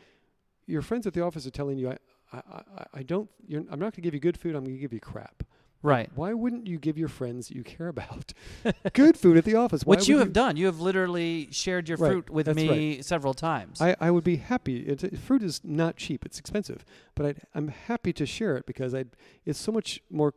your 0.68 0.82
friends 0.82 1.06
at 1.08 1.14
the 1.14 1.22
office 1.22 1.46
are 1.46 1.52
telling 1.52 1.78
you 1.78 1.90
I 1.90 1.98
I, 2.34 2.38
I, 2.38 2.86
I 2.96 3.04
don't 3.04 3.30
you're, 3.48 3.62
I'm 3.72 3.80
not 3.80 3.92
going 3.92 3.92
to 3.94 4.02
give 4.02 4.14
you 4.14 4.20
good 4.20 4.38
food 4.38 4.56
I'm 4.56 4.64
going 4.64 4.76
to 4.76 4.82
give 4.82 4.94
you 4.94 5.00
crap. 5.00 5.44
Right. 5.82 6.10
Why 6.16 6.34
wouldn't 6.34 6.68
you 6.68 6.80
give 6.80 6.98
your 6.98 7.08
friends 7.08 7.52
you 7.52 7.64
care 7.64 7.88
about 7.88 8.34
good 8.94 9.18
food 9.18 9.38
at 9.38 9.46
the 9.46 9.56
office? 9.56 9.84
Which 9.84 10.08
you 10.08 10.18
have 10.18 10.34
done. 10.34 10.58
You 10.58 10.66
have 10.66 10.80
literally 10.80 11.50
shared 11.52 11.88
your 11.88 11.98
Right, 11.98 12.12
fruit 12.12 12.30
with 12.30 12.48
me 12.56 13.02
several 13.02 13.34
times. 13.34 13.82
I, 13.82 13.96
I 14.00 14.10
would 14.12 14.24
be 14.24 14.38
happy. 14.38 14.80
It- 14.80 15.20
fruit 15.20 15.44
is 15.44 15.62
not 15.64 15.96
cheap; 15.96 16.26
it's 16.26 16.40
expensive. 16.40 16.84
But 17.14 17.26
I'd, 17.26 17.42
I'm 17.54 17.68
happy 17.68 18.14
to 18.14 18.26
share 18.26 18.58
it 18.58 18.66
because 18.66 18.96
I. 18.96 19.06
It's 19.46 19.60
so 19.60 19.72
much 19.72 20.02
more. 20.10 20.34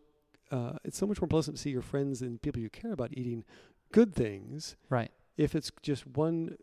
Uh, 0.50 0.72
it's 0.84 0.98
so 0.98 1.06
much 1.06 1.20
more 1.20 1.28
pleasant 1.28 1.56
to 1.56 1.62
see 1.62 1.70
your 1.70 1.82
friends 1.82 2.22
and 2.22 2.40
people 2.40 2.60
you 2.60 2.70
care 2.70 2.92
about 2.92 3.10
eating 3.12 3.44
good 3.92 4.14
things, 4.14 4.76
right. 4.88 5.10
if 5.36 5.54
it's 5.54 5.70
just 5.82 6.06
one 6.06 6.56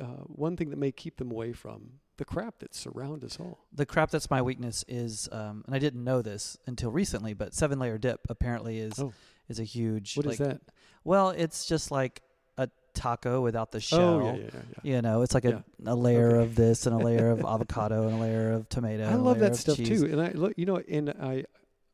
uh, 0.00 0.24
one 0.26 0.56
thing 0.56 0.70
that 0.70 0.78
may 0.78 0.90
keep 0.92 1.18
them 1.18 1.30
away 1.30 1.52
from 1.52 2.00
the 2.18 2.24
crap 2.24 2.58
that 2.60 2.74
surround 2.74 3.24
us 3.24 3.38
all. 3.40 3.58
The 3.72 3.86
crap 3.86 4.10
that's 4.10 4.30
my 4.30 4.42
weakness 4.42 4.84
is, 4.88 5.28
um, 5.32 5.62
and 5.66 5.74
I 5.74 5.78
didn't 5.78 6.04
know 6.04 6.22
this 6.22 6.56
until 6.66 6.90
recently, 6.90 7.32
but 7.34 7.54
seven 7.54 7.78
layer 7.78 7.98
dip 7.98 8.20
apparently 8.28 8.78
is 8.78 8.98
Oh. 8.98 9.12
is 9.48 9.58
a 9.58 9.64
huge. 9.64 10.16
What 10.16 10.26
is 10.26 10.38
like, 10.40 10.48
that? 10.48 10.60
Well, 11.04 11.30
it's 11.30 11.66
just 11.66 11.90
like 11.90 12.20
a 12.58 12.68
taco 12.94 13.40
without 13.40 13.72
the 13.72 13.80
shell. 13.80 14.00
Oh 14.20 14.24
yeah, 14.26 14.32
yeah, 14.34 14.50
yeah. 14.54 14.94
You 14.96 15.02
know, 15.02 15.22
it's 15.22 15.34
like 15.34 15.44
a, 15.46 15.64
a 15.86 15.94
layer 15.96 16.36
Okay. 16.36 16.42
of 16.44 16.54
this 16.54 16.86
and 16.86 16.94
a 16.94 17.04
layer 17.04 17.30
of 17.30 17.40
avocado 17.44 18.06
and 18.06 18.16
a 18.18 18.20
layer 18.20 18.52
of 18.52 18.68
tomato. 18.68 19.04
I 19.08 19.14
love 19.14 19.38
that 19.40 19.56
stuff 19.56 19.76
cheese. 19.78 19.88
too, 20.00 20.06
and 20.06 20.20
I 20.20 20.30
look, 20.32 20.52
you 20.56 20.66
know, 20.66 20.76
and 20.88 21.10
I 21.10 21.44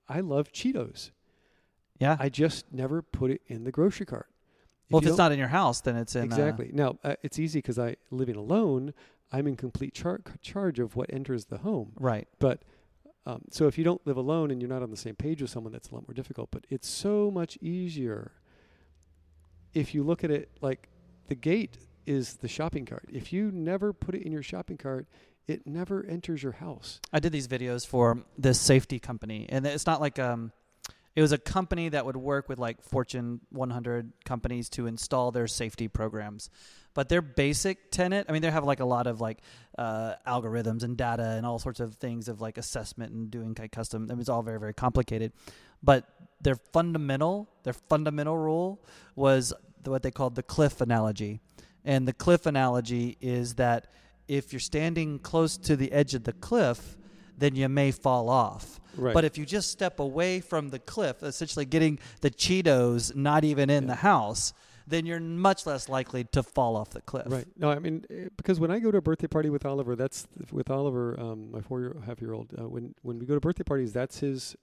I 0.09 0.21
love 0.21 0.53
Cheetos. 0.53 1.11
Yeah. 2.01 2.17
I 2.19 2.29
just 2.29 2.73
never 2.73 3.03
put 3.03 3.31
it 3.31 3.43
in 3.49 3.65
the 3.65 3.73
grocery 3.73 4.07
cart. 4.07 4.27
well, 4.91 5.01
if 5.03 5.07
it's 5.09 5.17
don't- 5.17 5.33
in 5.33 5.39
your 5.39 5.49
house, 5.49 5.81
then 5.81 5.97
it's 5.97 6.15
in 6.17 6.23
uh, 6.23 6.25
exactly 6.27 6.71
now, 6.73 6.97
uh, 7.05 7.17
it's 7.23 7.39
easy 7.39 7.59
because 7.59 7.79
I 7.79 7.97
living 8.11 8.37
alone. 8.37 8.95
I'm 9.33 9.47
in 9.47 9.57
complete 9.57 9.95
char- 9.95 10.21
charge 10.41 10.79
of 10.79 10.97
what 10.97 11.13
enters 11.13 11.47
the 11.47 11.59
home. 11.59 11.93
right. 11.97 12.29
But 12.39 12.63
um, 13.27 13.43
so 13.51 13.67
if 13.67 13.77
you 13.77 13.85
don't 13.85 14.05
live 14.07 14.17
alone 14.17 14.51
and 14.51 14.63
you're 14.63 14.71
not 14.71 14.83
on 14.83 14.91
the 14.91 14.97
same 14.97 15.15
page 15.15 15.43
with 15.43 15.51
someone, 15.51 15.73
that's 15.73 15.91
a 15.91 15.95
lot 15.95 16.09
more 16.09 16.15
difficult. 16.15 16.51
But 16.51 16.67
it's 16.71 16.89
so 16.89 17.31
much 17.31 17.59
easier 17.61 18.33
if 19.75 19.95
you 19.95 20.03
look 20.03 20.25
at 20.25 20.31
it 20.31 20.51
like 20.63 20.89
the 21.29 21.35
gate 21.35 21.77
is 22.07 22.37
the 22.37 22.49
shopping 22.49 22.87
cart. 22.87 23.05
If 23.13 23.33
you 23.33 23.51
never 23.51 23.93
put 23.93 24.15
it 24.15 24.23
in 24.23 24.33
your 24.33 24.43
shopping 24.43 24.79
cart, 24.79 25.07
it 25.47 25.67
never 25.67 26.05
enters 26.07 26.43
your 26.43 26.53
house. 26.53 27.01
I 27.13 27.21
did 27.21 27.33
these 27.33 27.49
videos 27.49 27.87
for 27.87 28.23
this 28.37 28.61
safety 28.61 28.99
company, 28.99 29.47
and 29.49 29.67
it's 29.67 29.87
not 29.87 30.01
like 30.01 30.19
um, 30.19 30.53
it 31.19 31.21
was 31.21 31.33
a 31.33 31.39
company 31.39 31.89
that 31.89 32.07
would 32.07 32.17
work 32.17 32.49
with 32.49 32.61
like 32.61 32.81
Fortune 32.81 33.41
100 33.51 34.13
companies 34.25 34.69
to 34.69 34.87
install 34.87 35.33
their 35.33 35.49
safety 35.49 35.89
programs. 35.89 36.49
But 36.95 37.09
their 37.09 37.23
basic 37.23 37.91
tenet, 37.91 38.27
I 38.29 38.33
mean, 38.33 38.41
they 38.41 38.53
have 38.53 38.63
like 38.63 38.79
a 38.79 38.85
lot 38.85 39.09
of 39.09 39.21
like 39.21 39.39
uh, 39.77 40.15
algorithms 40.25 40.85
and 40.85 40.97
data 40.97 41.25
and 41.31 41.45
all 41.45 41.59
sorts 41.59 41.81
of 41.81 41.97
things 41.97 42.29
of 42.29 42.41
like 42.41 42.57
assessment 42.57 43.13
and 43.13 43.33
doing 43.33 43.57
like 43.59 43.73
custom. 43.73 44.09
It 44.09 44.17
was 44.17 44.29
all 44.29 44.43
very 44.43 44.61
very 44.61 44.75
complicated, 44.75 45.33
but 45.83 46.05
their 46.41 46.55
fundamental 46.55 47.49
their 47.65 47.73
fundamental 47.73 48.39
rule 48.39 48.81
was 49.17 49.53
what 49.83 50.05
they 50.05 50.13
called 50.13 50.37
the 50.37 50.45
cliff 50.45 50.81
analogy, 50.81 51.41
and 51.85 52.07
the 52.07 52.13
cliff 52.13 52.47
analogy 52.47 53.17
is 53.21 53.57
that 53.57 53.89
if 54.29 54.53
you're 54.53 54.61
standing 54.61 55.19
close 55.19 55.57
to 55.57 55.75
the 55.75 55.91
edge 55.91 56.15
of 56.15 56.23
the 56.23 56.33
cliff, 56.33 56.98
then 57.39 57.55
you 57.55 57.69
may 57.69 57.91
fall 57.91 58.29
off. 58.29 58.81
Right. 58.97 59.15
But 59.15 59.25
if 59.25 59.39
you 59.39 59.47
just 59.47 59.71
step 59.71 60.01
away 60.01 60.41
from 60.41 60.71
the 60.71 60.79
cliff, 60.79 61.23
essentially 61.23 61.65
getting 61.65 61.99
the 62.21 62.31
Cheetos 62.31 63.15
not 63.15 63.45
even 63.45 63.71
in 63.71 63.85
Yeah. 63.85 63.89
the 63.89 63.95
house, 63.97 64.53
then 64.87 65.07
you're 65.07 65.21
much 65.21 65.67
less 65.67 65.89
likely 65.89 66.25
to 66.25 66.43
fall 66.43 66.75
off 66.75 66.91
the 66.91 67.03
cliff. 67.03 67.27
Right. 67.29 67.47
No, 67.57 67.71
I 67.71 67.79
mean 67.79 68.05
eh, 68.11 68.29
because 68.37 68.59
when 68.59 68.71
I 68.71 68.79
go 68.81 68.91
to 68.91 68.99
a 68.99 69.03
birthday 69.03 69.27
party 69.27 69.51
with 69.51 69.65
Oliver, 69.65 69.95
that's 69.95 70.27
with 70.51 70.71
Oliver, 70.71 71.19
um, 71.21 71.51
my 71.53 71.61
four 71.61 71.81
year 71.81 71.97
half 72.07 72.21
year 72.21 72.33
old. 72.33 72.53
Uh, 72.59 72.69
when 72.69 72.95
when 73.03 73.19
we 73.19 73.27
go 73.27 73.35
to 73.35 73.41
birthday 73.41 73.65
parties, 73.65 73.93
that's 73.93 74.19
his. 74.21 74.57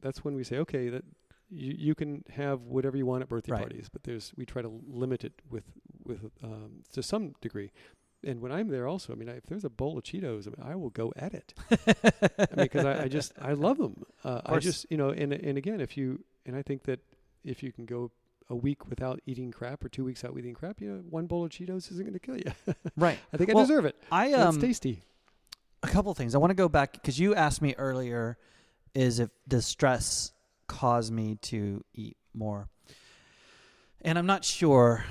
That's 0.00 0.24
when 0.24 0.34
we 0.34 0.44
say, 0.44 0.58
okay, 0.58 0.88
that 0.90 1.04
you 1.50 1.74
you 1.78 1.94
can 1.94 2.24
have 2.30 2.62
whatever 2.62 2.96
you 2.96 3.06
want 3.06 3.22
at 3.22 3.28
birthday 3.28 3.52
Right. 3.52 3.60
parties, 3.62 3.88
but 3.88 4.02
there's 4.02 4.32
we 4.36 4.44
try 4.44 4.62
to 4.62 4.68
limit 4.86 5.24
it 5.24 5.32
with 5.48 5.64
with 6.04 6.20
um, 6.42 6.82
to 6.92 7.02
some 7.02 7.34
degree. 7.40 7.70
And 8.24 8.40
when 8.40 8.50
I'm 8.50 8.68
there, 8.68 8.88
also, 8.88 9.12
I 9.12 9.16
mean, 9.16 9.28
I, 9.28 9.36
if 9.36 9.44
there's 9.44 9.64
a 9.64 9.70
bowl 9.70 9.96
of 9.96 10.02
Cheetos, 10.02 10.48
I, 10.48 10.50
mean, 10.50 10.72
I 10.72 10.74
will 10.74 10.90
go 10.90 11.12
at 11.16 11.34
it. 11.34 11.54
I 11.70 12.46
mean, 12.56 12.64
because 12.64 12.84
I, 12.84 13.04
I 13.04 13.08
just 13.08 13.32
I 13.40 13.52
love 13.52 13.78
them. 13.78 14.04
Uh, 14.24 14.40
I 14.44 14.58
just 14.58 14.86
you 14.90 14.96
know, 14.96 15.10
and 15.10 15.32
and 15.32 15.56
again, 15.56 15.80
if 15.80 15.96
you 15.96 16.24
and 16.44 16.56
I 16.56 16.62
think 16.62 16.82
that 16.84 17.00
if 17.44 17.62
you 17.62 17.72
can 17.72 17.86
go 17.86 18.10
a 18.50 18.56
week 18.56 18.88
without 18.88 19.20
eating 19.26 19.52
crap 19.52 19.84
or 19.84 19.88
two 19.88 20.04
weeks 20.04 20.22
without 20.22 20.36
eating 20.38 20.54
crap, 20.54 20.80
you 20.80 20.90
know, 20.90 21.02
one 21.10 21.26
bowl 21.26 21.44
of 21.44 21.50
Cheetos 21.50 21.90
isn't 21.92 22.04
going 22.04 22.12
to 22.14 22.18
kill 22.18 22.36
you. 22.36 22.50
right. 22.96 23.18
I 23.32 23.36
think 23.36 23.48
Well, 23.48 23.58
I 23.58 23.62
deserve 23.62 23.84
it. 23.84 23.96
I 24.10 24.32
um 24.32 24.56
it's 24.56 24.64
tasty. 24.64 25.02
a 25.82 25.88
couple 25.88 26.12
things. 26.14 26.34
I 26.34 26.38
want 26.38 26.50
to 26.50 26.56
go 26.56 26.68
back 26.68 26.92
because 26.94 27.20
you 27.20 27.34
asked 27.34 27.62
me 27.62 27.74
earlier, 27.78 28.36
is 28.94 29.20
if 29.20 29.30
does 29.46 29.66
stress 29.66 30.32
cause 30.66 31.10
me 31.10 31.36
to 31.42 31.84
eat 31.94 32.16
more? 32.34 32.68
And 34.00 34.18
I'm 34.18 34.26
not 34.26 34.44
sure 34.44 35.04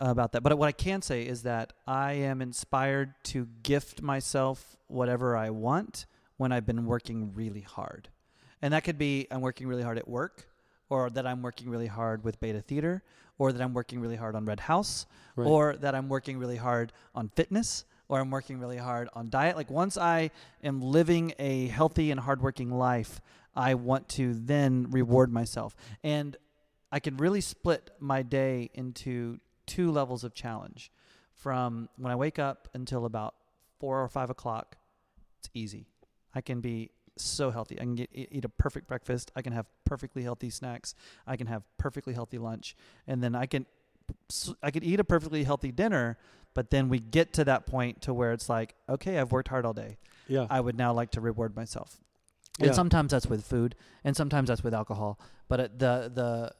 about 0.00 0.32
that, 0.32 0.42
but 0.42 0.56
what 0.58 0.68
I 0.68 0.72
can 0.72 1.02
say 1.02 1.22
is 1.22 1.42
that 1.42 1.72
I 1.86 2.12
am 2.14 2.40
inspired 2.42 3.14
to 3.24 3.46
gift 3.62 4.02
myself 4.02 4.76
whatever 4.88 5.36
I 5.36 5.50
want 5.50 6.06
when 6.36 6.52
I've 6.52 6.66
been 6.66 6.86
working 6.86 7.32
really 7.34 7.60
hard, 7.62 8.08
and 8.62 8.72
that 8.74 8.84
could 8.84 8.98
be 8.98 9.26
I'm 9.30 9.40
working 9.40 9.66
really 9.66 9.82
hard 9.82 9.98
at 9.98 10.08
work, 10.08 10.46
or 10.88 11.10
that 11.10 11.26
I'm 11.26 11.42
working 11.42 11.68
really 11.70 11.86
hard 11.86 12.24
with 12.24 12.40
Beta 12.40 12.60
Theater, 12.60 13.02
or 13.38 13.52
that 13.52 13.60
I'm 13.62 13.74
working 13.74 14.00
really 14.00 14.16
hard 14.16 14.34
on 14.36 14.44
Red 14.44 14.60
House, 14.60 15.06
Right. 15.36 15.46
or 15.46 15.76
that 15.76 15.94
I'm 15.94 16.08
working 16.08 16.38
really 16.38 16.56
hard 16.56 16.92
on 17.14 17.28
fitness, 17.28 17.84
or 18.08 18.20
I'm 18.20 18.30
working 18.30 18.60
really 18.60 18.76
hard 18.76 19.08
on 19.14 19.28
diet. 19.30 19.56
Like 19.56 19.70
once 19.70 19.96
I 19.96 20.30
am 20.62 20.80
living 20.80 21.34
a 21.38 21.66
healthy 21.68 22.10
and 22.10 22.20
hardworking 22.20 22.70
life, 22.70 23.20
I 23.56 23.74
want 23.74 24.08
to 24.10 24.34
then 24.34 24.90
reward 24.90 25.32
myself. 25.32 25.74
And 26.02 26.36
I 26.92 27.00
can 27.00 27.16
really 27.16 27.40
split 27.40 27.90
my 27.98 28.22
day 28.22 28.70
into 28.74 29.40
two 29.66 29.90
levels 29.90 30.24
of 30.24 30.34
challenge. 30.34 30.90
From 31.32 31.88
when 31.96 32.12
I 32.12 32.16
wake 32.16 32.38
up 32.38 32.68
until 32.74 33.04
about 33.04 33.34
four 33.80 34.02
or 34.02 34.08
five 34.08 34.30
o'clock, 34.30 34.76
it's 35.38 35.50
easy. 35.52 35.86
I 36.34 36.40
can 36.40 36.60
be 36.60 36.90
so 37.16 37.50
healthy. 37.50 37.76
I 37.76 37.84
can 37.84 37.94
get, 37.96 38.10
eat 38.12 38.44
a 38.44 38.48
perfect 38.48 38.86
breakfast. 38.88 39.30
I 39.36 39.42
can 39.42 39.52
have 39.52 39.66
perfectly 39.84 40.22
healthy 40.22 40.50
snacks. 40.50 40.94
I 41.26 41.36
can 41.36 41.46
have 41.48 41.62
perfectly 41.78 42.14
healthy 42.14 42.38
lunch, 42.38 42.76
and 43.06 43.22
then 43.22 43.34
I 43.34 43.46
can 43.46 43.66
I 44.62 44.70
could 44.70 44.84
eat 44.84 45.00
a 45.00 45.04
perfectly 45.04 45.44
healthy 45.44 45.72
dinner. 45.72 46.18
But 46.54 46.70
then 46.70 46.88
we 46.88 47.00
get 47.00 47.32
to 47.34 47.44
that 47.46 47.66
point 47.66 48.02
to 48.02 48.14
where 48.14 48.32
it's 48.32 48.48
like, 48.48 48.74
okay, 48.88 49.18
I've 49.18 49.32
worked 49.32 49.48
hard 49.48 49.66
all 49.66 49.72
day. 49.72 49.96
Yeah. 50.28 50.46
I 50.48 50.60
would 50.60 50.76
now 50.76 50.92
like 50.92 51.10
to 51.12 51.20
reward 51.20 51.56
myself. 51.56 52.00
And 52.60 52.68
Yeah. 52.68 52.72
sometimes 52.74 53.10
that's 53.10 53.26
with 53.26 53.44
food, 53.44 53.74
and 54.04 54.16
sometimes 54.16 54.48
that's 54.48 54.62
with 54.62 54.72
alcohol. 54.72 55.18
But 55.48 55.60
uh, 55.60 55.68
the 55.76 56.12
the 56.14 56.52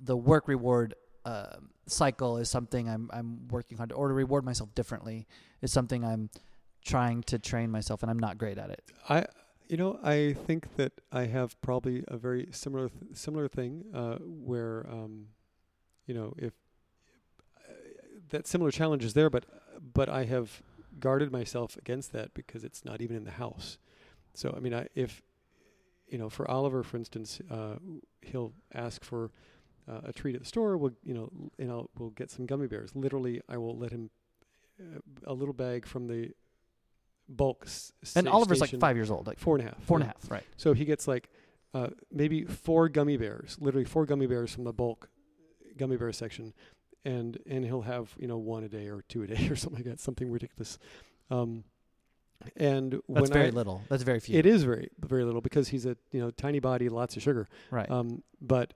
the 0.00 0.16
work 0.16 0.46
reward 0.46 0.94
uh, 1.28 1.56
cycle 1.86 2.38
is 2.38 2.48
something 2.50 2.88
I'm 2.88 3.10
I'm 3.12 3.48
working 3.48 3.76
hard, 3.78 3.92
or 3.92 4.08
to 4.08 4.14
reward 4.14 4.44
myself 4.44 4.74
differently 4.74 5.26
is 5.60 5.72
something 5.72 6.04
I'm 6.04 6.30
trying 6.84 7.22
to 7.24 7.38
train 7.38 7.70
myself, 7.70 8.02
and 8.02 8.10
I'm 8.10 8.18
not 8.18 8.38
great 8.38 8.58
at 8.58 8.70
it. 8.70 8.82
I, 9.08 9.26
you 9.68 9.76
know, 9.76 9.98
I 10.02 10.34
think 10.46 10.76
that 10.76 10.92
I 11.12 11.26
have 11.26 11.60
probably 11.60 12.04
a 12.08 12.16
very 12.16 12.48
similar 12.52 12.88
th- 12.88 13.14
similar 13.14 13.48
thing 13.48 13.84
uh, 13.94 14.16
where, 14.50 14.86
um, 14.90 15.28
you 16.06 16.14
know, 16.14 16.34
if 16.38 16.54
uh, 17.58 17.72
that 18.30 18.46
similar 18.46 18.70
challenge 18.70 19.04
is 19.04 19.12
there, 19.12 19.30
but 19.30 19.44
but 19.94 20.08
I 20.08 20.24
have 20.24 20.62
guarded 20.98 21.30
myself 21.30 21.76
against 21.76 22.12
that 22.12 22.32
because 22.34 22.64
it's 22.64 22.84
not 22.84 23.00
even 23.00 23.16
in 23.16 23.24
the 23.24 23.32
house. 23.32 23.78
So 24.34 24.54
I 24.56 24.60
mean, 24.60 24.74
I, 24.74 24.86
if 24.94 25.22
you 26.08 26.18
know, 26.18 26.30
for 26.30 26.50
Oliver, 26.50 26.82
for 26.82 26.96
instance, 26.96 27.40
uh, 27.50 27.76
he'll 28.22 28.52
ask 28.72 29.04
for 29.04 29.30
uh, 29.88 30.00
a 30.04 30.12
treat 30.12 30.34
at 30.34 30.42
the 30.42 30.46
store. 30.48 30.76
We'll 30.76 30.92
you 31.04 31.14
know, 31.14 31.30
and 31.58 31.70
I'll 31.70 31.90
we'll 31.98 32.10
get 32.10 32.30
some 32.30 32.46
gummy 32.46 32.66
bears. 32.66 32.90
Literally, 32.94 33.40
I 33.48 33.56
will 33.56 33.76
let 33.76 33.90
him 33.92 34.10
uh, 34.80 34.98
a 35.26 35.32
little 35.34 35.54
bag 35.54 35.86
from 35.86 36.06
the 36.06 36.30
bulk. 37.28 37.64
S- 37.66 37.92
And 38.16 38.28
Oliver's 38.28 38.60
like 38.60 38.70
five 38.78 38.96
years 38.96 39.10
old, 39.10 39.26
like 39.26 39.38
four 39.38 39.56
and 39.56 39.66
a 39.66 39.70
half. 39.70 39.82
four 39.84 39.98
and 39.98 40.04
a 40.04 40.06
yeah. 40.08 40.12
right? 40.34 40.44
So 40.56 40.72
he 40.72 40.84
gets 40.84 41.06
like 41.08 41.28
uh, 41.74 41.88
maybe 42.12 42.44
four 42.44 42.88
gummy 42.88 43.16
bears, 43.16 43.56
literally 43.60 43.84
four 43.84 44.06
gummy 44.06 44.26
bears 44.26 44.52
from 44.54 44.64
the 44.64 44.72
bulk 44.72 45.08
gummy 45.76 45.96
bear 45.96 46.12
section, 46.12 46.52
and 47.04 47.38
and 47.46 47.64
he'll 47.64 47.82
have 47.82 48.14
you 48.18 48.26
know 48.26 48.38
one 48.38 48.64
a 48.64 48.68
day 48.68 48.88
or 48.88 49.02
two 49.08 49.22
a 49.22 49.26
day 49.34 49.48
or 49.48 49.56
something 49.56 49.78
like 49.78 49.84
that, 49.86 50.00
something 50.00 50.30
ridiculous. 50.30 50.78
Um, 51.30 51.64
and 52.56 52.92
That's 52.92 53.02
when 53.08 53.32
very 53.32 53.46
I, 53.48 53.50
little. 53.50 53.82
That's 53.88 54.04
very 54.04 54.20
few. 54.20 54.38
It 54.38 54.46
is 54.46 54.62
very 54.62 54.90
very 55.00 55.24
little 55.24 55.40
because 55.40 55.68
he's 55.68 55.86
a 55.86 55.96
you 56.12 56.20
know 56.20 56.30
tiny 56.30 56.60
body, 56.60 56.88
lots 56.88 57.16
of 57.16 57.22
sugar. 57.22 57.48
right. 57.70 57.90
Um, 57.90 58.22
but 58.40 58.74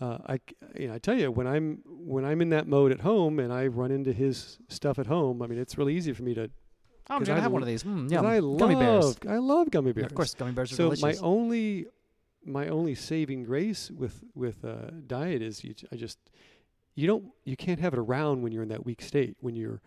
uh, 0.00 0.18
I, 0.26 0.40
you 0.78 0.88
know, 0.88 0.94
I 0.94 0.98
tell 0.98 1.18
you, 1.18 1.30
when 1.30 1.46
I'm 1.46 1.82
when 1.86 2.24
I'm 2.24 2.40
in 2.40 2.50
that 2.50 2.66
mode 2.68 2.92
at 2.92 3.00
home 3.00 3.38
and 3.40 3.52
I 3.52 3.66
run 3.66 3.90
into 3.90 4.12
his 4.12 4.58
stuff 4.68 4.98
at 4.98 5.06
home, 5.06 5.42
I 5.42 5.46
mean, 5.46 5.58
it's 5.58 5.76
really 5.76 5.94
easy 5.96 6.12
for 6.12 6.22
me 6.22 6.34
to. 6.34 6.42
oh, 6.44 6.48
I'm 7.10 7.18
'cause 7.20 7.28
gonna 7.28 7.40
I 7.40 7.42
have 7.42 7.52
one 7.52 7.62
of 7.62 7.68
these. 7.68 7.82
Mm, 7.84 8.10
yum. 8.10 8.24
I 8.26 8.38
love 8.38 8.58
gummy 8.60 8.74
bears. 8.76 9.18
I 9.28 9.38
love 9.38 9.70
gummy 9.70 9.92
bears. 9.92 10.06
Of 10.06 10.14
course, 10.14 10.34
gummy 10.34 10.52
bears 10.52 10.72
are 10.72 10.76
so 10.76 10.84
delicious. 10.94 11.20
my 11.20 11.26
only 11.26 11.86
my 12.44 12.68
only 12.68 12.94
saving 12.94 13.42
grace 13.44 13.90
with 13.90 14.22
with 14.34 14.64
uh, 14.64 14.90
diet 15.06 15.42
is 15.42 15.64
you, 15.64 15.74
I 15.92 15.96
just 15.96 16.18
you 16.94 17.06
don't 17.06 17.24
you 17.44 17.56
can't 17.56 17.80
have 17.80 17.92
it 17.92 17.98
around 17.98 18.42
when 18.42 18.52
you're 18.52 18.62
in 18.62 18.68
that 18.70 18.84
weak 18.86 19.02
state 19.02 19.36
when 19.40 19.54
you're 19.56 19.80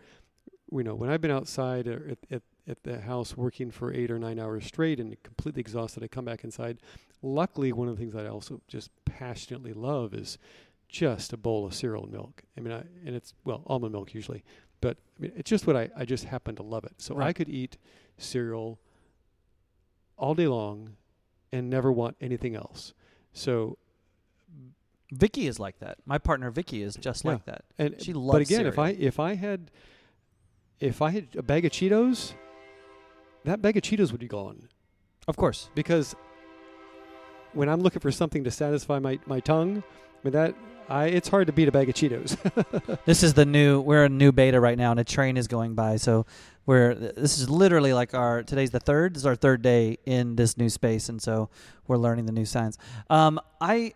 you 0.70 0.82
know 0.82 0.94
when 0.94 1.08
I've 1.10 1.20
been 1.22 1.30
outside 1.30 1.86
at, 1.88 2.18
at 2.30 2.42
at 2.68 2.82
the 2.84 3.00
house 3.00 3.36
working 3.36 3.70
for 3.70 3.92
eight 3.92 4.10
or 4.10 4.18
nine 4.18 4.38
hours 4.38 4.64
straight 4.66 5.00
and 5.00 5.20
completely 5.22 5.60
exhausted 5.60 6.02
I 6.02 6.06
come 6.08 6.24
back 6.24 6.44
inside 6.44 6.78
luckily 7.22 7.72
one 7.72 7.88
of 7.88 7.96
the 7.96 8.00
things 8.00 8.14
that 8.14 8.24
I 8.24 8.28
also 8.28 8.60
just 8.68 8.90
passionately 9.04 9.72
love 9.72 10.14
is 10.14 10.38
just 10.88 11.32
a 11.32 11.36
bowl 11.36 11.66
of 11.66 11.74
cereal 11.74 12.04
and 12.04 12.12
milk 12.12 12.42
I 12.56 12.60
mean 12.60 12.72
I 12.72 12.84
and 13.04 13.16
it's 13.16 13.34
well 13.44 13.62
almond 13.66 13.92
milk 13.92 14.14
usually 14.14 14.44
but 14.80 14.96
I 15.18 15.22
mean 15.22 15.32
it's 15.36 15.50
just 15.50 15.66
what 15.66 15.76
I 15.76 15.90
I 15.96 16.04
just 16.04 16.24
happen 16.24 16.54
to 16.56 16.62
love 16.62 16.84
it 16.84 16.94
so 16.98 17.18
I 17.20 17.32
could 17.32 17.48
eat 17.48 17.78
cereal 18.16 18.78
all 20.16 20.34
day 20.34 20.46
long 20.46 20.96
and 21.50 21.68
never 21.68 21.90
want 21.90 22.16
anything 22.20 22.54
else. 22.54 22.94
So 23.32 23.76
Vicky 25.12 25.46
is 25.46 25.58
like 25.58 25.78
that. 25.80 25.98
My 26.06 26.16
partner 26.18 26.50
Vicky 26.50 26.82
is 26.82 26.94
just 26.96 27.24
Yeah. 27.24 27.32
like 27.32 27.44
that. 27.46 27.64
And 27.78 28.00
She 28.00 28.12
loves. 28.12 28.38
but 28.38 28.42
again, 28.42 28.66
if 28.66 28.78
I 28.78 28.90
if 28.90 29.18
I 29.20 29.34
had 29.34 29.70
if 30.80 31.02
I 31.02 31.10
had 31.10 31.28
a 31.36 31.42
bag 31.42 31.64
of 31.64 31.72
Cheetos, 31.72 32.34
that 33.44 33.60
bag 33.62 33.76
of 33.76 33.82
Cheetos 33.82 34.10
would 34.12 34.20
be 34.20 34.28
gone 34.28 34.68
Of 35.28 35.36
course. 35.36 35.68
because 35.74 36.14
when 37.52 37.68
I'm 37.68 37.80
looking 37.80 38.00
for 38.00 38.10
something 38.10 38.44
to 38.44 38.50
satisfy 38.50 38.98
my, 38.98 39.18
my 39.26 39.40
tongue, 39.40 39.82
I 39.82 40.18
mean 40.24 40.32
that 40.32 40.54
I 40.88 41.06
it's 41.06 41.28
hard 41.28 41.46
to 41.46 41.52
beat 41.52 41.68
a 41.68 41.72
bag 41.72 41.88
of 41.88 41.94
Cheetos. 41.94 42.36
This 43.06 43.22
is 43.22 43.34
the 43.34 43.44
new. 43.46 43.80
We're 43.80 44.06
in 44.06 44.18
new 44.18 44.32
beta 44.32 44.58
right 44.60 44.76
now, 44.76 44.90
and 44.90 44.98
a 45.00 45.04
train 45.04 45.36
is 45.36 45.46
going 45.48 45.74
by. 45.74 45.96
So 45.96 46.26
we're. 46.66 46.94
This 46.94 47.38
is 47.38 47.48
literally 47.48 47.92
like 47.92 48.14
our. 48.14 48.42
Today's 48.42 48.70
the 48.70 48.80
third. 48.80 49.14
This 49.14 49.22
is 49.22 49.26
our 49.26 49.36
third 49.36 49.62
day 49.62 49.98
in 50.06 50.34
this 50.36 50.56
new 50.58 50.68
space, 50.68 51.08
and 51.08 51.22
so 51.22 51.50
we're 51.86 51.96
learning 51.98 52.26
the 52.26 52.32
new 52.32 52.44
science. 52.44 52.78
Um, 53.08 53.40
I. 53.60 53.94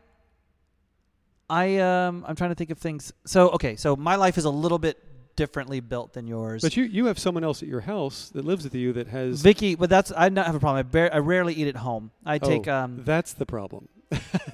I 1.50 1.78
um. 1.78 2.24
I'm 2.26 2.36
trying 2.36 2.50
to 2.50 2.54
think 2.56 2.70
of 2.70 2.78
things. 2.78 3.12
So 3.26 3.50
okay. 3.50 3.76
So 3.76 3.96
my 3.96 4.16
life 4.16 4.38
is 4.38 4.44
a 4.44 4.50
little 4.50 4.78
bit 4.78 5.02
differently 5.36 5.80
built 5.80 6.14
than 6.14 6.26
yours. 6.26 6.62
but 6.62 6.76
you 6.76 6.84
you 6.84 7.06
have 7.06 7.18
someone 7.18 7.44
else 7.44 7.62
at 7.62 7.68
your 7.68 7.82
house 7.82 8.30
that 8.30 8.44
lives 8.44 8.64
with 8.64 8.74
you 8.74 8.92
that 8.94 9.06
has 9.08 9.42
Vicky, 9.42 9.74
but 9.74 9.88
that's 9.90 10.10
I 10.16 10.28
don't 10.28 10.44
have 10.44 10.54
a 10.54 10.60
problem. 10.60 10.78
I, 10.78 10.82
bar- 10.82 11.10
I 11.12 11.18
rarely 11.18 11.54
eat 11.54 11.68
at 11.68 11.76
home. 11.76 12.10
I 12.24 12.38
take 12.38 12.66
Oh, 12.68 12.74
um. 12.74 13.02
that's 13.04 13.34
the 13.34 13.46
problem. 13.46 13.88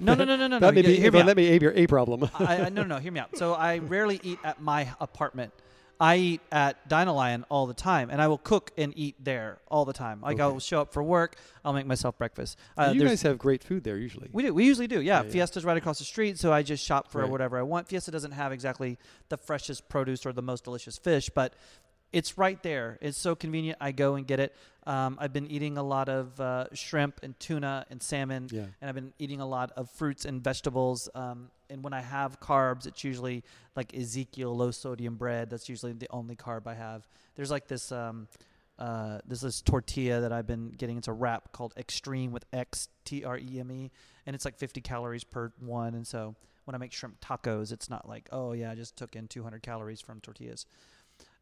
No, 0.00 0.14
no, 0.14 0.24
no, 0.24 0.36
no, 0.36 0.46
no. 0.48 0.58
that 0.60 0.66
no. 0.66 0.72
may 0.72 0.82
be 0.82 0.96
Hear 0.96 1.12
me 1.12 1.22
but 1.22 1.28
out. 1.30 1.36
may 1.36 1.58
be 1.58 1.66
a, 1.66 1.70
a 1.84 1.86
problem. 1.86 2.28
I, 2.38 2.56
I, 2.56 2.68
no, 2.68 2.82
no, 2.82 2.96
no. 2.96 2.98
Hear 2.98 3.12
me 3.12 3.20
out. 3.20 3.36
So 3.36 3.54
I 3.70 3.78
rarely 3.78 4.18
eat 4.22 4.38
at 4.44 4.60
my 4.60 4.88
apartment. 5.00 5.52
I 6.00 6.16
eat 6.16 6.40
at 6.50 6.88
Dino 6.88 7.12
Lion 7.14 7.44
all 7.48 7.66
the 7.66 7.74
time, 7.74 8.10
and 8.10 8.20
I 8.20 8.26
will 8.26 8.38
cook 8.38 8.72
and 8.76 8.92
eat 8.96 9.14
there 9.22 9.58
all 9.68 9.84
the 9.84 9.92
time. 9.92 10.20
Like 10.20 10.34
Okay. 10.34 10.42
I'll 10.42 10.58
show 10.58 10.80
up 10.80 10.92
for 10.92 11.02
work, 11.02 11.36
I'll 11.64 11.72
make 11.72 11.86
myself 11.86 12.18
breakfast. 12.18 12.58
Uh, 12.76 12.92
you 12.94 13.04
guys 13.04 13.22
have 13.22 13.38
great 13.38 13.62
food 13.62 13.84
there 13.84 13.96
usually. 13.96 14.28
we 14.32 14.42
do. 14.42 14.52
We 14.52 14.64
usually 14.64 14.88
do. 14.88 15.00
Yeah, 15.00 15.20
Yeah, 15.20 15.26
yeah. 15.26 15.30
Fiesta's 15.30 15.64
right 15.64 15.76
across 15.76 15.98
the 15.98 16.04
street, 16.04 16.38
so 16.38 16.52
I 16.52 16.62
just 16.62 16.84
shop 16.84 17.10
for 17.12 17.20
Right. 17.20 17.30
whatever 17.30 17.56
I 17.58 17.62
want. 17.62 17.86
Fiesta 17.88 18.10
doesn't 18.10 18.32
have 18.32 18.50
exactly 18.52 18.98
the 19.28 19.36
freshest 19.36 19.88
produce 19.88 20.26
or 20.26 20.32
the 20.32 20.42
most 20.42 20.64
delicious 20.64 20.98
fish, 20.98 21.30
but 21.32 21.52
it's 22.12 22.36
right 22.36 22.62
there. 22.62 22.98
It's 23.00 23.16
so 23.16 23.34
convenient. 23.34 23.78
I 23.80 23.92
go 23.92 24.16
and 24.16 24.26
get 24.26 24.40
it. 24.40 24.54
Um, 24.84 25.16
I've 25.20 25.32
been 25.32 25.46
eating 25.46 25.78
a 25.78 25.82
lot 25.82 26.08
of 26.08 26.40
uh, 26.40 26.66
shrimp 26.72 27.20
and 27.22 27.38
tuna 27.38 27.86
and 27.90 28.02
salmon 28.02 28.48
yeah. 28.50 28.62
and 28.80 28.88
I've 28.88 28.94
been 28.94 29.12
eating 29.18 29.40
a 29.40 29.46
lot 29.46 29.70
of 29.76 29.88
fruits 29.90 30.24
and 30.24 30.42
vegetables. 30.42 31.08
Um, 31.14 31.50
and 31.70 31.84
when 31.84 31.92
I 31.92 32.00
have 32.00 32.40
carbs, 32.40 32.86
it's 32.86 33.04
usually 33.04 33.44
like 33.76 33.96
Ezekiel 33.96 34.56
low 34.56 34.72
sodium 34.72 35.14
bread. 35.14 35.50
That's 35.50 35.68
usually 35.68 35.92
the 35.92 36.08
only 36.10 36.34
carb 36.34 36.66
I 36.66 36.74
have. 36.74 37.06
There's 37.36 37.50
like 37.50 37.68
this 37.68 37.92
um, 37.92 38.26
uh, 38.78 39.18
this 39.26 39.40
this 39.40 39.62
tortilla 39.62 40.20
that 40.22 40.32
I've 40.32 40.46
been 40.46 40.70
getting. 40.70 40.98
It's 40.98 41.08
a 41.08 41.12
wrap 41.12 41.52
called 41.52 41.72
Extreme 41.76 42.32
with 42.32 42.44
X 42.52 42.88
T 43.04 43.24
R 43.24 43.38
E 43.38 43.60
M 43.60 43.70
E, 43.70 43.90
and 44.26 44.34
it's 44.34 44.44
like 44.44 44.58
50 44.58 44.80
calories 44.80 45.22
per 45.22 45.52
one. 45.60 45.94
And 45.94 46.06
so 46.06 46.34
when 46.64 46.74
I 46.74 46.78
make 46.78 46.92
shrimp 46.92 47.20
tacos, 47.20 47.70
it's 47.70 47.88
not 47.88 48.08
like 48.08 48.28
oh 48.32 48.52
yeah, 48.52 48.72
I 48.72 48.74
just 48.74 48.96
took 48.96 49.14
in 49.14 49.28
200 49.28 49.62
calories 49.62 50.00
from 50.00 50.20
tortillas. 50.20 50.66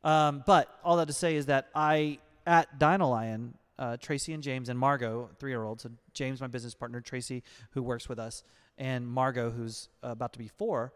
Um, 0.04 0.42
but 0.47 0.78
all 0.85 0.99
that 0.99 1.09
to 1.09 1.14
say 1.14 1.37
is 1.37 1.47
that 1.47 1.68
I 1.75 2.18
at 2.50 2.80
Dino 2.80 3.09
Lion, 3.09 3.54
uh, 3.78 3.97
Tracy 3.97 4.33
and 4.33 4.42
James 4.42 4.69
and 4.69 4.76
Margot, 4.76 5.30
three 5.38 5.52
year 5.52 5.62
old. 5.62 5.80
So 5.80 5.90
James, 6.12 6.40
my 6.40 6.49
business 6.49 6.75
partner, 6.75 7.00
Tracy, 7.00 7.45
who 7.71 7.83
works 7.83 8.09
with 8.09 8.19
us, 8.19 8.42
and 8.76 9.07
Margot, 9.07 9.50
who's 9.50 9.88
about 10.02 10.33
to 10.33 10.38
be 10.38 10.49
four. 10.49 10.92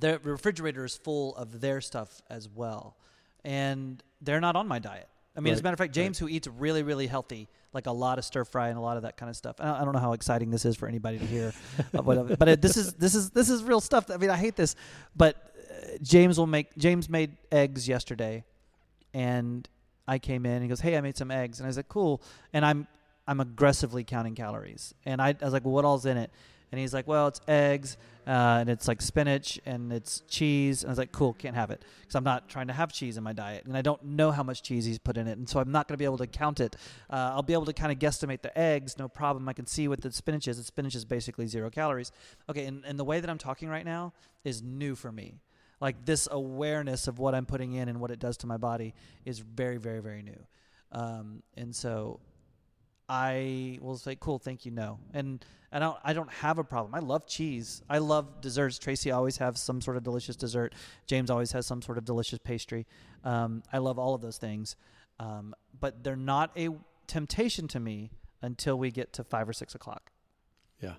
The 0.00 0.18
refrigerator 0.22 0.84
is 0.84 0.96
full 0.96 1.36
of 1.36 1.60
their 1.60 1.82
stuff 1.82 2.22
as 2.30 2.48
well, 2.48 2.96
and 3.44 4.02
they're 4.22 4.40
not 4.40 4.56
on 4.56 4.66
my 4.66 4.78
diet. 4.78 5.08
I 5.36 5.40
mean, 5.40 5.52
as 5.52 5.60
a 5.60 5.62
matter 5.62 5.74
of 5.74 5.78
fact, 5.78 5.92
James, 5.92 6.18
who 6.18 6.28
eats 6.28 6.46
really, 6.46 6.84
really 6.84 7.08
healthy, 7.08 7.48
like 7.72 7.86
a 7.86 7.92
lot 7.92 8.18
of 8.18 8.24
stir 8.24 8.44
fry 8.44 8.68
and 8.68 8.78
a 8.78 8.80
lot 8.80 8.96
of 8.96 9.02
that 9.02 9.16
kind 9.16 9.28
of 9.28 9.36
stuff. 9.36 9.56
I 9.58 9.84
don't 9.84 9.92
know 9.92 9.98
how 9.98 10.12
exciting 10.12 10.50
this 10.50 10.64
is 10.64 10.76
for 10.76 10.88
anybody 10.88 11.18
to 11.18 11.26
hear, 11.26 11.52
but 11.92 12.48
it, 12.48 12.62
this 12.62 12.76
is 12.76 12.94
this 12.94 13.14
is 13.14 13.30
this 13.30 13.50
is 13.50 13.62
real 13.62 13.80
stuff. 13.80 14.10
I 14.10 14.16
mean, 14.16 14.30
I 14.30 14.36
hate 14.36 14.56
this, 14.56 14.74
but 15.14 15.36
uh, 15.36 15.98
James 16.00 16.38
will 16.38 16.46
make. 16.46 16.74
James 16.78 17.10
made 17.10 17.36
eggs 17.50 17.86
yesterday, 17.88 18.44
and 19.12 19.68
I 20.06 20.18
came 20.18 20.44
in 20.46 20.52
and 20.52 20.62
he 20.62 20.68
goes, 20.68 20.80
"Hey, 20.80 20.96
I 20.96 21.00
made 21.00 21.16
some 21.16 21.30
eggs," 21.30 21.60
and 21.60 21.66
I 21.66 21.70
like, 21.72 21.88
"Cool." 21.88 22.22
And 22.52 22.64
I'm 22.64 22.86
I'm 23.26 23.40
aggressively 23.40 24.04
counting 24.04 24.34
calories, 24.34 24.94
and 25.04 25.20
I, 25.20 25.28
I 25.40 25.44
was 25.44 25.52
like, 25.52 25.64
"Well, 25.64 25.74
what 25.74 25.84
all's 25.84 26.06
in 26.06 26.16
it?" 26.16 26.30
And 26.72 26.80
he's 26.80 26.92
like, 26.92 27.06
"Well, 27.06 27.28
it's 27.28 27.40
eggs, 27.46 27.96
uh, 28.26 28.58
and 28.60 28.68
it's 28.68 28.86
like 28.88 29.00
spinach, 29.00 29.60
and 29.64 29.92
it's 29.92 30.22
cheese." 30.28 30.82
And 30.82 30.90
I 30.90 30.92
was 30.92 30.98
like, 30.98 31.12
"Cool, 31.12 31.32
can't 31.34 31.54
have 31.54 31.70
it 31.70 31.82
because 32.00 32.16
I'm 32.16 32.24
not 32.24 32.48
trying 32.48 32.66
to 32.66 32.72
have 32.74 32.92
cheese 32.92 33.16
in 33.16 33.22
my 33.22 33.32
diet, 33.32 33.64
and 33.64 33.76
I 33.76 33.82
don't 33.82 34.04
know 34.04 34.30
how 34.30 34.42
much 34.42 34.62
cheese 34.62 34.84
he's 34.84 34.98
put 34.98 35.16
in 35.16 35.26
it, 35.26 35.38
and 35.38 35.48
so 35.48 35.60
I'm 35.60 35.72
not 35.72 35.88
going 35.88 35.94
to 35.94 35.98
be 35.98 36.04
able 36.04 36.18
to 36.18 36.26
count 36.26 36.60
it. 36.60 36.76
Uh, 37.08 37.32
I'll 37.34 37.42
be 37.42 37.54
able 37.54 37.66
to 37.66 37.72
kind 37.72 37.92
of 37.92 37.98
guesstimate 37.98 38.42
the 38.42 38.56
eggs, 38.58 38.98
no 38.98 39.08
problem. 39.08 39.48
I 39.48 39.52
can 39.54 39.66
see 39.66 39.88
what 39.88 40.02
the 40.02 40.12
spinach 40.12 40.48
is. 40.48 40.58
The 40.58 40.64
spinach 40.64 40.94
is 40.94 41.04
basically 41.04 41.46
zero 41.46 41.70
calories. 41.70 42.12
Okay, 42.50 42.66
and, 42.66 42.84
and 42.84 42.98
the 42.98 43.04
way 43.04 43.20
that 43.20 43.30
I'm 43.30 43.38
talking 43.38 43.68
right 43.68 43.84
now 43.84 44.12
is 44.44 44.62
new 44.62 44.94
for 44.94 45.12
me. 45.12 45.34
Like 45.80 46.04
this 46.04 46.28
awareness 46.30 47.08
of 47.08 47.18
what 47.18 47.34
I'm 47.34 47.46
putting 47.46 47.72
in 47.74 47.88
and 47.88 48.00
what 48.00 48.10
it 48.10 48.18
does 48.18 48.36
to 48.38 48.46
my 48.46 48.56
body 48.56 48.94
is 49.24 49.38
very, 49.40 49.76
very, 49.76 50.00
very 50.00 50.22
new. 50.22 50.46
Um, 50.92 51.42
and 51.56 51.74
so 51.74 52.20
I 53.08 53.78
will 53.82 53.98
say, 53.98 54.16
cool, 54.18 54.38
thank 54.38 54.64
you, 54.64 54.70
no. 54.70 54.98
And 55.12 55.44
I 55.70 55.78
don't, 55.78 55.98
I 56.04 56.12
don't 56.12 56.30
have 56.32 56.58
a 56.58 56.64
problem. 56.64 56.94
I 56.94 57.00
love 57.00 57.26
cheese. 57.26 57.82
I 57.90 57.98
love 57.98 58.40
desserts. 58.40 58.78
Tracy 58.78 59.10
always 59.10 59.36
has 59.38 59.60
some 59.60 59.80
sort 59.80 59.96
of 59.96 60.04
delicious 60.04 60.36
dessert. 60.36 60.74
James 61.06 61.30
always 61.30 61.52
has 61.52 61.66
some 61.66 61.82
sort 61.82 61.98
of 61.98 62.04
delicious 62.04 62.38
pastry. 62.38 62.86
Um, 63.24 63.62
I 63.72 63.78
love 63.78 63.98
all 63.98 64.14
of 64.14 64.22
those 64.22 64.38
things. 64.38 64.76
Um, 65.20 65.54
but 65.78 66.02
they're 66.02 66.16
not 66.16 66.50
a 66.56 66.70
temptation 67.06 67.68
to 67.68 67.80
me 67.80 68.10
until 68.40 68.78
we 68.78 68.90
get 68.90 69.12
to 69.14 69.24
five 69.24 69.48
or 69.48 69.52
six 69.52 69.74
o'clock. 69.74 70.10
Yeah. 70.80 70.94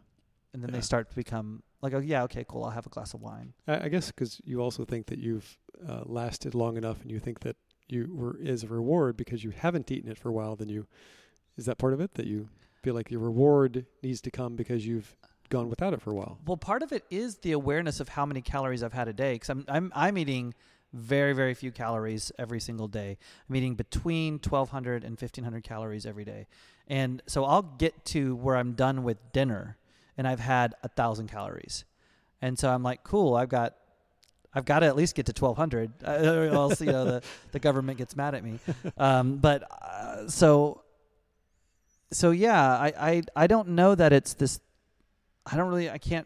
And 0.53 0.61
then 0.61 0.69
Yeah. 0.69 0.77
they 0.77 0.81
start 0.81 1.09
to 1.09 1.15
become 1.15 1.63
like, 1.81 1.93
oh, 1.93 1.99
yeah, 1.99 2.23
okay, 2.23 2.45
cool. 2.47 2.63
I'll 2.63 2.71
have 2.71 2.85
a 2.85 2.89
glass 2.89 3.13
of 3.13 3.21
wine. 3.21 3.53
I, 3.67 3.85
I 3.85 3.89
guess 3.89 4.07
because 4.07 4.41
you 4.43 4.61
also 4.61 4.85
think 4.85 5.07
that 5.07 5.19
you've 5.19 5.57
uh, 5.87 6.01
lasted 6.05 6.55
long 6.55 6.77
enough, 6.77 7.01
and 7.01 7.11
you 7.11 7.19
think 7.19 7.41
that 7.41 7.55
you 7.87 8.09
were 8.11 8.37
is 8.37 8.63
a 8.63 8.67
reward 8.67 9.17
because 9.17 9.43
you 9.43 9.51
haven't 9.51 9.91
eaten 9.91 10.09
it 10.09 10.17
for 10.17 10.29
a 10.29 10.33
while. 10.33 10.55
Then 10.55 10.69
you 10.69 10.87
is 11.57 11.65
that 11.65 11.77
part 11.77 11.93
of 11.93 12.01
it 12.01 12.15
that 12.15 12.27
you 12.27 12.49
feel 12.81 12.93
like 12.93 13.11
your 13.11 13.19
reward 13.19 13.85
needs 14.03 14.21
to 14.21 14.31
come 14.31 14.55
because 14.55 14.85
you've 14.85 15.15
gone 15.49 15.69
without 15.69 15.93
it 15.93 16.01
for 16.01 16.11
a 16.11 16.15
while. 16.15 16.39
Well, 16.45 16.57
part 16.57 16.83
of 16.83 16.91
it 16.91 17.03
is 17.09 17.37
the 17.37 17.51
awareness 17.51 17.99
of 17.99 18.09
how 18.09 18.25
many 18.25 18.41
calories 18.41 18.83
I've 18.83 18.93
had 18.93 19.07
a 19.07 19.13
day 19.13 19.33
because 19.33 19.49
I'm, 19.49 19.65
I'm 19.67 19.91
I'm 19.95 20.17
eating 20.17 20.53
very 20.93 21.33
very 21.33 21.53
few 21.53 21.71
calories 21.71 22.31
every 22.39 22.59
single 22.59 22.87
day. 22.87 23.17
I'm 23.49 23.55
eating 23.55 23.75
between 23.75 24.33
1,200 24.33 25.03
and 25.03 25.19
1,500 25.19 25.63
calories 25.63 26.05
every 26.05 26.25
day, 26.25 26.47
and 26.87 27.21
so 27.27 27.45
I'll 27.45 27.61
get 27.61 28.05
to 28.05 28.35
where 28.35 28.55
I'm 28.55 28.73
done 28.73 29.03
with 29.03 29.17
dinner, 29.33 29.77
and 30.17 30.27
I've 30.27 30.39
had 30.39 30.75
a 30.83 30.87
thousand 30.87 31.29
calories, 31.29 31.85
and 32.41 32.57
so 32.57 32.69
I'm 32.69 32.83
like, 32.83 33.03
cool, 33.03 33.35
I've 33.35 33.49
got. 33.49 33.75
I've 34.57 34.63
got 34.63 34.79
to 34.79 34.85
at 34.85 34.95
least 34.95 35.15
get 35.15 35.25
to 35.25 35.33
1,200, 35.33 35.91
uh, 36.05 36.11
or 36.31 36.45
else 36.45 36.79
you 36.79 36.89
know 36.89 37.03
the, 37.03 37.23
the 37.51 37.59
government 37.59 37.97
gets 37.97 38.15
mad 38.15 38.35
at 38.35 38.41
me. 38.41 38.57
Um, 38.97 39.35
but 39.35 39.69
uh, 39.69 40.29
so, 40.29 40.81
so 42.09 42.31
yeah, 42.31 42.65
I, 42.65 42.93
I 42.97 43.23
I 43.35 43.47
don't 43.47 43.69
know 43.69 43.95
that 43.95 44.13
it's 44.13 44.33
this. 44.33 44.61
I 45.45 45.57
don't 45.57 45.67
really. 45.67 45.89
I 45.89 45.97
can't 45.97 46.25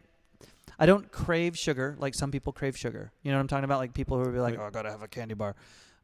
I 0.79 0.85
don't 0.85 1.11
crave 1.11 1.57
sugar 1.57 1.97
like 1.99 2.15
some 2.15 2.31
people 2.31 2.53
crave 2.53 2.77
sugar. 2.77 3.11
You 3.21 3.31
know 3.31 3.37
what 3.37 3.41
I'm 3.41 3.47
talking 3.49 3.65
about? 3.65 3.79
Like 3.79 3.93
people 3.93 4.17
who 4.17 4.23
would 4.23 4.33
be 4.33 4.39
like, 4.39 4.57
"Oh, 4.57 4.63
I 4.63 4.69
gotta 4.69 4.89
have 4.89 5.03
a 5.03 5.09
candy 5.09 5.33
bar." 5.33 5.55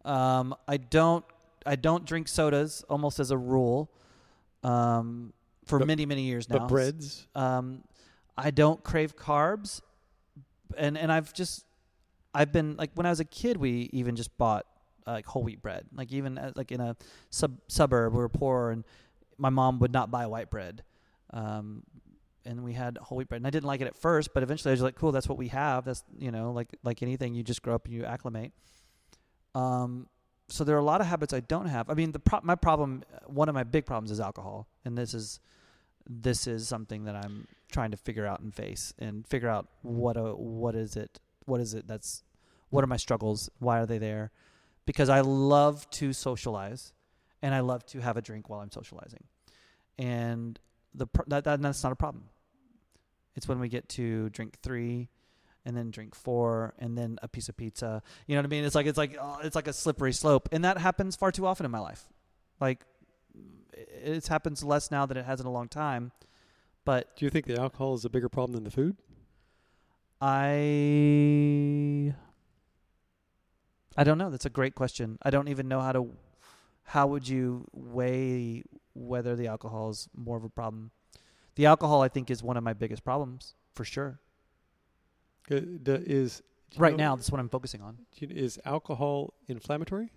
Um, 0.03 0.53
I 0.67 0.77
don't. 0.77 1.23
I 1.65 1.77
don't 1.77 2.05
drink 2.05 2.27
sodas 2.27 2.83
almost 2.89 3.19
as 3.19 3.31
a 3.31 3.37
rule. 3.37 3.89
Um, 4.63 5.33
for 5.65 5.80
But- 5.80 5.88
many 5.88 6.06
many 6.06 6.23
years 6.23 6.49
now. 6.49 6.60
But 6.60 6.67
breads, 6.69 7.28
Um, 7.36 7.84
I 8.38 8.51
don't 8.51 8.84
crave 8.84 9.15
carbs, 9.15 9.82
and 10.78 10.97
and 10.97 11.12
I've 11.12 11.34
just 11.34 11.65
I've 12.34 12.51
been 12.51 12.75
like 12.78 12.91
when 12.95 13.06
I 13.06 13.10
was 13.10 13.19
a 13.19 13.25
kid, 13.25 13.58
we 13.58 13.89
even 13.93 14.15
just 14.15 14.36
bought 14.38 14.65
uh, 15.08 15.12
like 15.13 15.25
whole 15.25 15.43
wheat 15.43 15.62
bread. 15.62 15.86
Like 15.93 16.12
even 16.12 16.38
at, 16.38 16.58
like 16.58 16.71
in 16.71 16.82
a 16.82 16.95
sub 17.30 17.58
suburb, 17.67 18.13
we 18.13 18.19
were 18.19 18.30
poor, 18.30 18.71
and 18.71 18.84
my 19.38 19.49
mom 19.49 19.80
would 19.80 19.91
not 19.93 20.12
buy 20.12 20.25
white 20.28 20.49
bread. 20.49 20.84
Um, 21.32 21.84
and 22.45 22.63
we 22.63 22.73
had 22.73 22.97
whole 22.97 23.17
wheat 23.17 23.28
bread, 23.28 23.39
and 23.41 23.47
I 23.47 23.49
didn't 23.49 23.65
like 23.65 23.82
it 23.82 23.88
at 23.88 23.95
first, 23.95 24.34
but 24.34 24.43
eventually 24.43 24.71
I 24.71 24.73
was 24.73 24.82
like, 24.82 24.95
"Cool, 24.95 25.12
that's 25.12 25.28
what 25.30 25.38
we 25.38 25.47
have." 25.49 25.86
That's 25.86 26.04
you 26.17 26.32
know, 26.32 26.51
like 26.51 26.67
like 26.84 27.01
anything, 27.01 27.34
you 27.36 27.43
just 27.43 27.62
grow 27.62 27.73
up 27.75 27.86
and 27.86 27.93
you 27.93 28.04
acclimate. 28.06 28.51
Um, 29.54 30.08
so 30.49 30.63
there 30.63 30.75
are 30.75 30.80
a 30.80 30.84
lot 30.84 31.01
of 31.01 31.08
habits 31.08 31.34
I 31.34 31.39
don't 31.39 31.65
have. 31.67 31.89
I 31.89 31.93
mean, 31.93 32.12
the 32.12 32.19
pro- 32.19 32.41
my 32.43 32.56
problem, 32.56 33.04
one 33.25 33.49
of 33.49 33.56
my 33.56 33.63
big 33.63 33.86
problems 33.86 34.12
is 34.12 34.19
alcohol, 34.19 34.67
and 34.85 34.97
this 34.97 35.13
is 35.13 35.39
this 36.07 36.45
is 36.45 36.67
something 36.67 37.05
that 37.05 37.15
I'm 37.15 37.47
trying 37.71 37.91
to 37.91 37.97
figure 37.97 38.27
out 38.27 38.39
and 38.39 38.53
face 38.53 38.93
and 38.99 39.25
figure 39.27 39.49
out 39.49 39.67
what 39.81 40.17
a, 40.17 40.35
what 40.35 40.75
is 40.75 40.95
it 40.95 41.19
what 41.45 41.59
is 41.59 41.73
it 41.73 41.87
that's 41.87 42.23
what 42.69 42.83
are 42.83 42.87
my 42.87 42.97
struggles? 42.97 43.49
Why 43.59 43.79
are 43.79 43.85
they 43.85 43.97
there? 43.97 44.31
Because 44.85 45.09
I 45.09 45.21
love 45.21 45.89
to 45.91 46.13
socialize 46.13 46.93
and 47.41 47.53
I 47.55 47.61
love 47.61 47.85
to 47.87 47.99
have 47.99 48.17
a 48.17 48.21
drink 48.21 48.49
while 48.49 48.59
I'm 48.59 48.71
socializing. 48.71 49.23
And 49.97 50.59
the 50.93 51.07
that, 51.27 51.43
that 51.45 51.61
that's 51.61 51.83
not 51.83 51.91
a 51.91 51.95
problem. 51.95 52.25
It's 53.35 53.47
when 53.47 53.59
we 53.59 53.69
get 53.69 53.89
to 53.89 54.29
drink 54.29 54.59
3 54.61 55.09
and 55.65 55.75
then 55.75 55.91
drink 55.91 56.15
4 56.15 56.75
and 56.79 56.97
then 56.97 57.17
a 57.21 57.27
piece 57.27 57.49
of 57.49 57.57
pizza. 57.57 58.01
You 58.27 58.35
know 58.35 58.41
what 58.41 58.47
I 58.47 58.49
mean? 58.49 58.63
It's 58.63 58.75
like 58.75 58.85
it's 58.85 58.97
like 58.97 59.17
uh, 59.19 59.37
it's 59.43 59.55
like 59.55 59.67
a 59.67 59.73
slippery 59.73 60.13
slope 60.13 60.49
and 60.51 60.63
that 60.63 60.77
happens 60.77 61.15
far 61.15 61.31
too 61.31 61.45
often 61.45 61.65
in 61.65 61.71
my 61.71 61.79
life. 61.79 62.07
Like 62.59 62.85
it 63.77 64.27
happens 64.27 64.63
less 64.63 64.89
now 64.91 65.05
than 65.05 65.17
it 65.17 65.25
has 65.25 65.39
in 65.39 65.45
a 65.45 65.51
long 65.51 65.67
time 65.67 66.11
but 66.85 67.15
do 67.17 67.25
you 67.25 67.29
think 67.31 67.45
the 67.45 67.59
alcohol 67.59 67.93
is 67.95 68.05
a 68.05 68.09
bigger 68.09 68.29
problem 68.29 68.53
than 68.53 68.63
the 68.63 68.69
food? 68.71 68.95
I 70.75 72.13
I 73.97 74.03
don't 74.03 74.17
know. 74.17 74.29
That's 74.29 74.45
a 74.45 74.49
great 74.49 74.75
question. 74.75 75.17
I 75.23 75.29
don't 75.29 75.47
even 75.47 75.67
know 75.67 75.81
how 75.81 75.91
to 75.93 76.09
how 76.83 77.07
would 77.07 77.27
you 77.27 77.67
weigh 77.73 78.63
whether 78.93 79.35
the 79.35 79.47
alcohol 79.47 79.89
is 79.89 80.07
more 80.15 80.38
of 80.38 80.43
a 80.43 80.49
problem. 80.49 80.91
The 81.55 81.65
alcohol 81.65 82.01
I 82.01 82.07
think 82.07 82.29
is 82.29 82.43
one 82.43 82.57
of 82.57 82.63
my 82.63 82.73
biggest 82.73 83.03
problems 83.03 83.55
for 83.73 83.83
sure. 83.83 84.19
Uh, 85.49 85.59
d- 85.81 86.03
is 86.05 86.41
Right 86.77 86.91
know- 86.91 86.97
now 86.97 87.15
that's 87.15 87.31
what 87.31 87.39
I'm 87.39 87.49
focusing 87.49 87.81
on. 87.81 87.97
is 88.21 88.59
alcohol 88.65 89.33
inflammatory? 89.47 90.11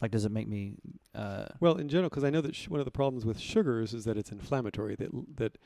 Like 0.00 0.10
does 0.10 0.24
it 0.24 0.32
make 0.32 0.48
me 0.48 0.74
uh 1.14 1.46
Well, 1.60 1.76
in 1.76 1.88
general, 1.88 2.08
because 2.08 2.24
I 2.24 2.30
know 2.30 2.40
that 2.40 2.54
sh- 2.54 2.68
one 2.68 2.80
of 2.80 2.86
the 2.86 2.92
problems 2.92 3.24
with 3.24 3.38
sugars 3.38 3.94
is 3.94 4.04
that 4.04 4.16
it's 4.16 4.30
inflammatory. 4.30 4.94
That 4.94 5.10
that 5.36 5.58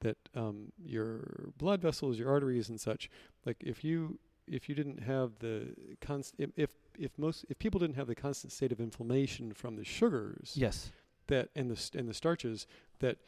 that 0.00 0.16
um, 0.34 0.72
your 0.78 1.50
blood 1.56 1.82
vessels, 1.82 2.18
your 2.18 2.30
arteries, 2.30 2.68
and 2.68 2.80
such. 2.80 3.10
Like 3.44 3.56
if 3.60 3.82
you 3.82 4.18
if 4.46 4.68
you 4.68 4.74
didn't 4.74 5.02
have 5.02 5.38
the 5.40 5.74
constant 6.00 6.52
if, 6.56 6.70
if 6.98 7.18
most 7.18 7.44
if 7.48 7.58
people 7.58 7.78
didn't 7.78 7.96
have 7.96 8.06
the 8.06 8.14
constant 8.14 8.52
state 8.52 8.72
of 8.72 8.80
inflammation 8.80 9.52
from 9.52 9.76
the 9.76 9.84
sugars 9.84 10.52
yes. 10.54 10.90
that 11.26 11.50
and 11.54 11.70
the 11.70 11.76
st- 11.76 12.00
and 12.00 12.08
the 12.08 12.14
starches 12.14 12.66
that 13.00 13.18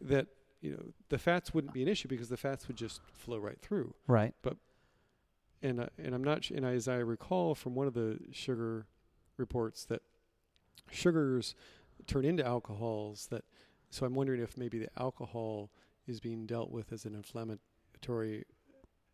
that 0.00 0.26
you 0.60 0.70
know 0.70 0.92
the 1.08 1.18
fats 1.18 1.52
wouldn't 1.52 1.74
be 1.74 1.82
an 1.82 1.88
issue 1.88 2.08
because 2.08 2.28
the 2.28 2.36
fats 2.36 2.68
would 2.68 2.76
just 2.76 3.00
flow 3.12 3.38
right 3.38 3.60
through. 3.60 3.94
Right. 4.06 4.34
But 4.42 4.56
and 5.62 5.80
uh, 5.80 5.86
and 5.98 6.14
I'm 6.14 6.24
not 6.24 6.44
sh- 6.44 6.52
and 6.52 6.64
as 6.64 6.88
I 6.88 6.96
recall 6.96 7.54
from 7.54 7.74
one 7.74 7.86
of 7.86 7.94
the 7.94 8.18
sugar 8.30 8.86
reports 9.42 9.84
that 9.84 10.00
sugars 10.90 11.54
turn 12.06 12.24
into 12.24 12.44
alcohols 12.46 13.26
that 13.30 13.44
so 13.90 14.06
I'm 14.06 14.14
wondering 14.14 14.40
if 14.40 14.56
maybe 14.56 14.78
the 14.78 14.88
alcohol 14.98 15.70
is 16.06 16.18
being 16.18 16.46
dealt 16.46 16.70
with 16.70 16.92
as 16.92 17.04
an 17.04 17.14
inflammatory 17.14 18.46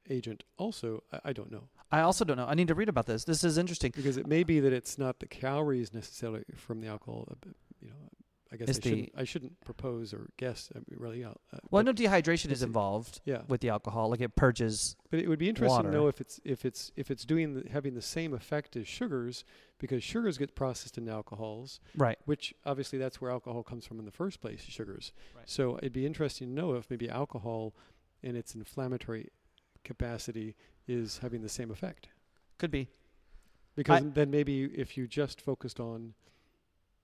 agent 0.09 0.45
also 0.57 1.03
I, 1.13 1.19
I 1.31 1.33
don't 1.33 1.51
know 1.51 1.65
I 1.91 2.01
also 2.01 2.25
don't 2.25 2.37
know. 2.37 2.47
I 2.47 2.53
need 2.55 2.69
to 2.69 2.75
read 2.75 2.91
about 2.91 3.07
this. 3.07 3.25
This 3.25 3.43
is 3.43 3.57
interesting. 3.57 3.93
because 3.97 4.19
it 4.19 4.27
may 4.27 4.43
be 4.45 4.61
that 4.61 4.75
it's 4.75 4.99
not 4.99 5.21
the 5.21 5.27
calories 5.27 5.95
necessarily 5.95 6.45
from 6.55 6.83
the 6.83 6.87
alcohol 6.87 7.29
uh, 7.31 7.49
you 7.81 7.89
know 7.89 8.11
I 8.51 8.57
guess 8.57 8.69
I 8.71 8.73
the- 8.73 8.81
shouldn't, 8.89 9.13
I 9.17 9.25
shouldn't 9.25 9.61
propose 9.61 10.15
or 10.15 10.31
guess 10.39 10.71
uh, 10.75 10.81
really 10.97 11.23
uh, 11.23 11.31
uh, 11.31 11.59
Well, 11.71 11.81
I 11.81 11.83
but 11.83 11.87
know 11.87 11.93
dehydration 12.11 12.51
is 12.51 12.63
involved 12.63 13.21
yeah 13.25 13.43
with 13.47 13.61
the 13.61 13.69
alcohol. 13.69 14.09
Like 14.09 14.21
it 14.23 14.35
purges. 14.37 14.97
But 15.11 15.21
it 15.21 15.29
would 15.29 15.39
be 15.39 15.49
interesting 15.51 15.77
water. 15.77 15.91
to 15.91 15.95
know 15.95 16.09
if 16.09 16.21
it's 16.21 16.41
if 16.45 16.65
it's 16.65 16.91
if 16.97 17.11
it's 17.11 17.25
doing 17.27 17.55
the, 17.55 17.69
having 17.71 17.95
the 17.95 18.01
same 18.03 18.33
effect 18.33 18.75
as 18.77 18.89
sugars, 18.89 19.45
because 19.79 20.03
sugars 20.03 20.39
get 20.39 20.55
processed 20.55 20.97
into 20.97 21.13
alcohols, 21.13 21.81
Right. 21.95 22.19
which 22.25 22.55
obviously 22.65 22.99
that's 22.99 23.21
where 23.21 23.31
alcohol 23.31 23.63
comes 23.63 23.85
from 23.87 23.99
in 23.99 24.07
the 24.07 24.11
first 24.13 24.41
place, 24.41 24.63
sugars. 24.63 25.13
Right. 25.37 25.49
So 25.49 25.77
it'd 25.79 25.93
be 25.93 26.07
interesting 26.07 26.49
to 26.49 26.55
know 26.55 26.75
if 26.75 26.89
maybe 26.89 27.09
alcohol, 27.11 27.75
in 28.23 28.35
its 28.35 28.55
inflammatory 28.55 29.29
capacity, 29.85 30.57
is 30.87 31.19
having 31.19 31.43
the 31.43 31.49
same 31.49 31.71
effect. 31.71 32.09
Could 32.59 32.71
be. 32.71 32.89
Because 33.77 34.03
then 34.15 34.31
maybe 34.31 34.65
if 34.65 34.97
you 34.97 35.07
just 35.07 35.41
focused 35.41 35.79
on 35.79 36.15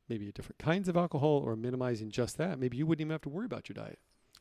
maybe 0.09 0.31
different 0.33 0.59
kinds 0.59 0.89
of 0.89 0.97
alcohol 0.97 1.43
or 1.45 1.57
minimizing 1.57 2.11
just 2.11 2.37
that, 2.39 2.59
maybe 2.59 2.77
you 2.77 2.87
wouldn't 2.87 3.01
even 3.03 3.13
have 3.13 3.23
to 3.23 3.29
worry 3.29 3.47
about 3.47 3.69
your 3.69 3.75
diet. 3.75 3.99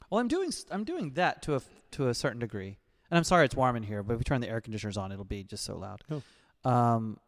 Well, 0.09 0.19
I'm 0.19 0.27
doing 0.27 0.51
I'm 0.71 0.83
doing 0.83 1.11
that 1.13 1.41
to 1.43 1.55
a 1.55 1.61
to 1.91 2.07
a 2.07 2.13
certain 2.13 2.39
degree. 2.39 2.77
And 3.09 3.17
I'm 3.17 3.23
sorry 3.23 3.45
it's 3.45 3.55
warm 3.55 3.75
in 3.75 3.83
here, 3.83 4.01
but 4.01 4.13
if 4.13 4.19
we 4.19 4.23
turn 4.23 4.41
the 4.41 4.49
air 4.49 4.59
conditioners 4.59 4.97
on, 4.97 5.11
it'll 5.11 5.23
be 5.23 5.43
just 5.43 5.63
so 5.63 5.77
loud. 5.77 6.01
Oh. 6.09 6.69
Um, 6.69 7.19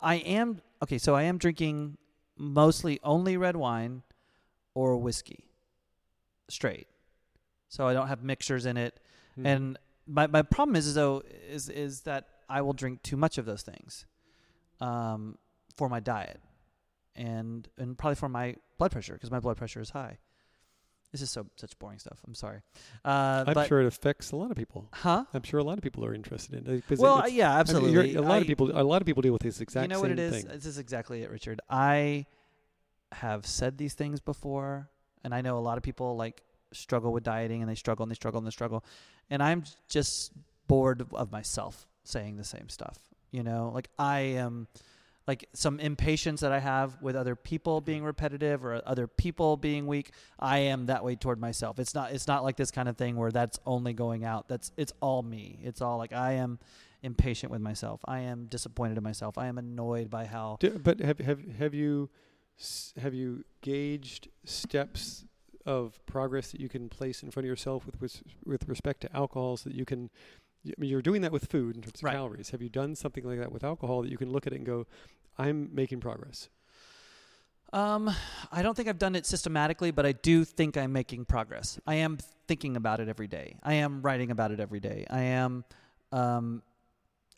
I 0.00 0.16
am 0.16 0.60
okay. 0.82 0.98
So 0.98 1.14
I 1.14 1.22
am 1.24 1.38
drinking 1.38 1.98
mostly 2.36 3.00
only 3.02 3.36
red 3.36 3.56
wine 3.56 4.02
or 4.74 4.96
whiskey, 4.96 5.50
straight. 6.48 6.86
So 7.68 7.86
I 7.86 7.92
don't 7.92 8.08
have 8.08 8.22
mixtures 8.22 8.64
in 8.64 8.76
it. 8.76 9.00
Mhm. 9.38 9.46
And 9.46 9.78
my 10.06 10.26
my 10.26 10.42
problem 10.42 10.76
is 10.76 10.94
though 10.94 11.22
is 11.48 11.68
is 11.68 12.02
that 12.02 12.28
I 12.48 12.62
will 12.62 12.72
drink 12.72 13.02
too 13.02 13.16
much 13.16 13.38
of 13.38 13.44
those 13.44 13.62
things, 13.62 14.06
um, 14.80 15.38
for 15.76 15.88
my 15.88 16.00
diet, 16.00 16.40
and 17.16 17.68
and 17.78 17.96
probably 17.98 18.14
for 18.16 18.28
my 18.28 18.56
blood 18.78 18.92
pressure 18.92 19.14
because 19.14 19.30
my 19.30 19.40
blood 19.40 19.56
pressure 19.56 19.80
is 19.80 19.90
high. 19.90 20.18
This 21.12 21.22
is 21.22 21.30
so 21.30 21.46
such 21.56 21.76
boring 21.80 21.98
stuff. 21.98 22.20
I'm 22.24 22.34
sorry. 22.34 22.60
Uh, 23.04 23.44
I'm 23.48 23.54
but, 23.54 23.66
sure 23.66 23.80
it 23.80 23.86
affects 23.86 24.30
a 24.30 24.36
lot 24.36 24.52
of 24.52 24.56
people. 24.56 24.88
Huh? 24.92 25.24
I'm 25.34 25.42
sure 25.42 25.58
a 25.58 25.64
lot 25.64 25.76
of 25.76 25.82
people 25.82 26.04
are 26.04 26.14
interested 26.14 26.54
in 26.66 26.72
it. 26.88 26.98
Well, 27.00 27.18
it's- 27.18 27.32
yeah, 27.32 27.48
I 27.48 27.54
mean, 27.54 27.60
absolutely. 27.60 28.14
a 28.14 28.22
lot 28.22 28.34
I- 28.34 28.38
of 28.42 28.46
people, 28.46 28.70
a 28.70 28.84
lot 28.84 29.02
of 29.02 29.06
people 29.06 29.20
deal 29.20 29.32
with 29.32 29.42
this 29.42 29.60
exact 29.60 29.82
you 29.84 29.88
know 29.88 30.00
what 30.00 30.12
it 30.12 30.20
is? 30.20 30.36
thing. 30.44 30.46
This 30.46 30.66
is 30.66 30.78
exactly 30.78 31.22
it, 31.24 31.30
Richard. 31.30 31.60
I 31.68 32.26
have 33.12 33.44
said 33.44 33.76
these 33.76 33.94
things 33.94 34.20
before, 34.20 34.88
and 35.24 35.34
I 35.34 35.40
know 35.40 35.58
a 35.58 35.60
lot 35.60 35.78
of 35.78 35.82
people 35.82 36.16
like 36.16 36.42
struggle 36.72 37.12
with 37.12 37.24
dieting, 37.24 37.60
and 37.60 37.68
they 37.68 37.74
struggle 37.74 38.04
and 38.04 38.10
they 38.10 38.14
struggle 38.14 38.38
and 38.38 38.46
they 38.46 38.52
struggle, 38.52 38.84
and 39.28 39.42
I'm 39.42 39.64
just 39.88 40.30
bored 40.68 41.00
of- 41.00 41.12
of 41.14 41.32
myself 41.32 41.88
saying 42.04 42.36
the 42.36 42.44
same 42.44 42.68
stuff. 42.68 42.98
You 43.32 43.42
know, 43.42 43.72
like 43.74 43.88
I 43.98 44.20
am. 44.20 44.68
Like 45.30 45.48
some 45.52 45.78
impatience 45.78 46.40
that 46.40 46.52
I 46.52 46.58
have 46.58 47.00
with 47.00 47.14
other 47.14 47.36
people 47.36 47.76
mm-hmm. 47.76 47.90
being 47.90 48.04
repetitive 48.04 48.64
or 48.64 48.82
other 48.84 49.06
people 49.06 49.56
being 49.56 49.86
weak, 49.86 50.10
I 50.38 50.58
am 50.72 50.86
that 50.86 51.04
way 51.04 51.14
toward 51.14 51.38
myself. 51.38 51.78
It's 51.78 51.94
not. 51.94 52.10
It's 52.12 52.26
not 52.26 52.42
like 52.42 52.56
this 52.56 52.72
kind 52.72 52.88
of 52.88 52.96
thing 52.96 53.14
where 53.16 53.30
that's 53.30 53.58
only 53.64 53.92
going 53.92 54.24
out. 54.24 54.48
That's. 54.48 54.72
It's 54.76 54.92
all 55.00 55.22
me. 55.22 55.60
It's 55.62 55.80
all 55.80 55.98
like 55.98 56.12
I 56.12 56.32
am 56.44 56.58
impatient 57.02 57.52
with 57.52 57.60
myself. 57.60 58.00
I 58.06 58.20
am 58.20 58.46
disappointed 58.46 58.96
in 58.98 59.04
myself. 59.04 59.38
I 59.38 59.46
am 59.46 59.58
annoyed 59.58 60.10
by 60.10 60.24
how 60.26 60.56
D- 60.60 60.70
but 60.70 61.00
have 61.00 61.18
have 61.20 61.40
have 61.58 61.74
you 61.74 62.10
have 63.00 63.14
you 63.14 63.44
gauged 63.60 64.28
steps 64.44 65.24
of 65.66 66.04
progress 66.06 66.50
that 66.52 66.60
you 66.60 66.68
can 66.68 66.88
place 66.88 67.22
in 67.22 67.30
front 67.30 67.44
of 67.44 67.48
yourself 67.48 67.86
with 67.86 68.00
with, 68.00 68.22
with 68.44 68.68
respect 68.68 69.00
to 69.02 69.16
alcohol, 69.16 69.56
so 69.56 69.70
that 69.70 69.76
you 69.76 69.84
can? 69.84 70.10
I 70.66 70.72
mean, 70.76 70.90
you're 70.90 71.00
doing 71.00 71.22
that 71.22 71.32
with 71.32 71.46
food 71.46 71.76
in 71.76 71.82
terms 71.82 72.00
of 72.00 72.04
Right. 72.04 72.12
calories. 72.12 72.50
Have 72.50 72.60
you 72.60 72.68
done 72.68 72.94
something 72.94 73.24
like 73.24 73.38
that 73.38 73.50
with 73.50 73.64
alcohol 73.64 74.02
that 74.02 74.10
you 74.10 74.18
can 74.18 74.30
look 74.30 74.46
at 74.46 74.52
it 74.52 74.56
and 74.56 74.66
go, 74.66 74.86
"I'm 75.40 75.74
making 75.74 76.00
progress"? 76.00 76.48
Um, 77.72 78.10
I 78.50 78.62
don't 78.62 78.74
think 78.76 78.88
I've 78.88 78.98
done 78.98 79.14
it 79.14 79.26
systematically, 79.26 79.90
but 79.92 80.04
I 80.04 80.12
do 80.12 80.44
think 80.44 80.76
I'm 80.76 80.92
making 80.92 81.24
progress. 81.24 81.78
I 81.86 81.96
am 81.96 82.18
thinking 82.48 82.76
about 82.76 83.00
it 83.00 83.08
every 83.08 83.28
day. 83.28 83.56
I 83.62 83.74
am 83.74 84.02
writing 84.02 84.30
about 84.30 84.50
it 84.50 84.58
every 84.58 84.80
day. 84.80 85.06
I 85.08 85.20
am, 85.20 85.64
um, 86.10 86.62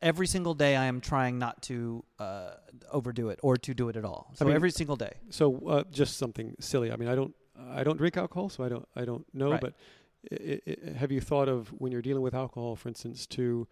every 0.01 0.27
single 0.27 0.55
day. 0.55 0.75
I 0.75 0.87
am 0.87 1.03
trying 1.03 1.39
not 1.39 1.61
to 1.65 2.03
uh, 2.19 2.53
overdo 2.91 3.29
it 3.29 3.41
or 3.43 3.59
to 3.59 3.75
do 3.75 3.91
it 3.91 3.97
at 3.97 4.05
all. 4.07 4.31
So 4.35 4.47
mean- 4.47 4.55
every 4.55 4.71
single 4.71 4.97
day. 4.97 5.13
So 5.29 5.59
uh, 5.69 5.85
just 5.91 6.17
something 6.17 6.57
silly. 6.61 6.91
I 6.91 6.97
mean, 6.97 7.09
I 7.09 7.15
don't 7.15 7.35
I 7.71 7.85
don't 7.85 7.97
drink 7.99 8.17
alcohol, 8.17 8.49
so 8.49 8.65
I 8.65 8.69
don't 8.69 8.89
I 8.97 9.05
don't 9.05 9.27
know. 9.35 9.53
Right. 9.53 9.61
But 9.61 9.75
i 10.31 10.61
i 10.67 10.97
have 10.97 11.13
you 11.13 11.21
thought 11.21 11.49
of 11.49 11.69
when 11.81 11.93
you're 11.93 12.03
dealing 12.03 12.23
with 12.23 12.35
alcohol, 12.35 12.77
for 12.77 12.89
instance, 12.89 13.27
to 13.27 13.69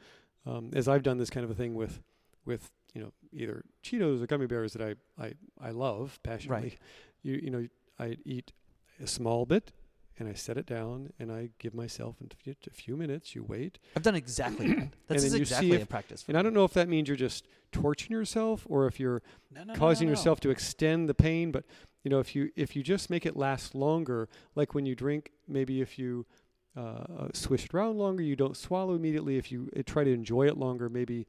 um, 0.46 0.70
as 0.74 0.88
I've 0.88 1.02
done 1.02 1.18
this 1.18 1.30
kind 1.30 1.44
of 1.44 1.50
a 1.50 1.54
thing 1.54 1.74
with 1.74 2.00
with 2.44 2.70
you 2.94 3.00
know 3.03 3.12
either 3.33 3.64
Cheetos 3.85 4.22
or 4.22 4.26
gummy 4.26 4.46
bears 4.46 4.72
that 4.74 4.83
I 4.83 4.94
I, 5.22 5.33
I 5.61 5.70
love 5.70 6.18
passionately. 6.22 6.68
Right. 6.70 6.79
You 7.22 7.40
you 7.42 7.50
know 7.50 7.66
I 7.98 8.16
eat 8.24 8.53
a 9.03 9.07
small 9.07 9.46
bit. 9.46 9.72
And 10.18 10.29
I 10.29 10.35
set 10.35 10.59
it 10.59 10.66
down, 10.66 11.14
and 11.18 11.33
I 11.33 11.48
give 11.59 11.72
myself 11.72 12.16
a 12.20 12.70
few, 12.70 12.94
minutes. 12.94 13.35
You 13.35 13.42
wait, 13.42 13.79
I've 13.96 14.03
done 14.03 14.14
exactly 14.16 14.70
that. 14.74 14.88
That's 15.09 15.22
then 15.22 15.31
you 15.33 15.46
see 15.46 15.55
exactly 15.55 15.72
if- 15.76 15.83
a 15.85 15.87
practice. 15.87 16.22
For 16.22 16.31
and 16.33 16.38
I 16.38 16.42
don't 16.42 16.53
know 16.53 16.64
if 16.64 16.74
that 16.74 16.90
means 16.90 17.09
you're 17.09 17.16
just 17.16 17.46
torturing 17.72 18.12
yourself, 18.18 18.66
or 18.68 18.87
if 18.87 19.00
you're 19.00 19.22
No, 19.50 19.64
no, 19.64 19.72
causing 19.74 20.09
no, 20.09 20.12
no. 20.12 20.18
yourself 20.18 20.38
to 20.40 20.50
extend 20.50 21.09
the 21.09 21.14
pain 21.14 21.50
but 21.53 21.64
you 22.05 22.11
know 22.11 22.18
if 22.18 22.35
you 22.37 22.50
if 22.55 22.76
you 22.76 22.83
just 22.83 23.09
make 23.09 23.24
it 23.24 23.35
last 23.35 23.74
longer 23.74 24.29
like 24.55 24.74
when 24.74 24.85
you 24.85 24.94
drink 24.94 25.31
maybe 25.48 25.81
if 25.81 25.98
you 25.98 26.26
uh, 26.76 27.29
swish 27.33 27.64
it 27.64 27.72
around 27.72 27.96
longer 27.96 28.22
you 28.22 28.37
don't 28.37 28.59
swallow 28.59 28.94
immediately 28.94 29.38
if 29.38 29.50
you 29.50 29.70
uh, 29.74 29.81
try 29.87 30.05
to 30.05 30.12
enjoy 30.12 30.46
it 30.46 30.59
longer 30.59 30.90
maybe 30.90 31.26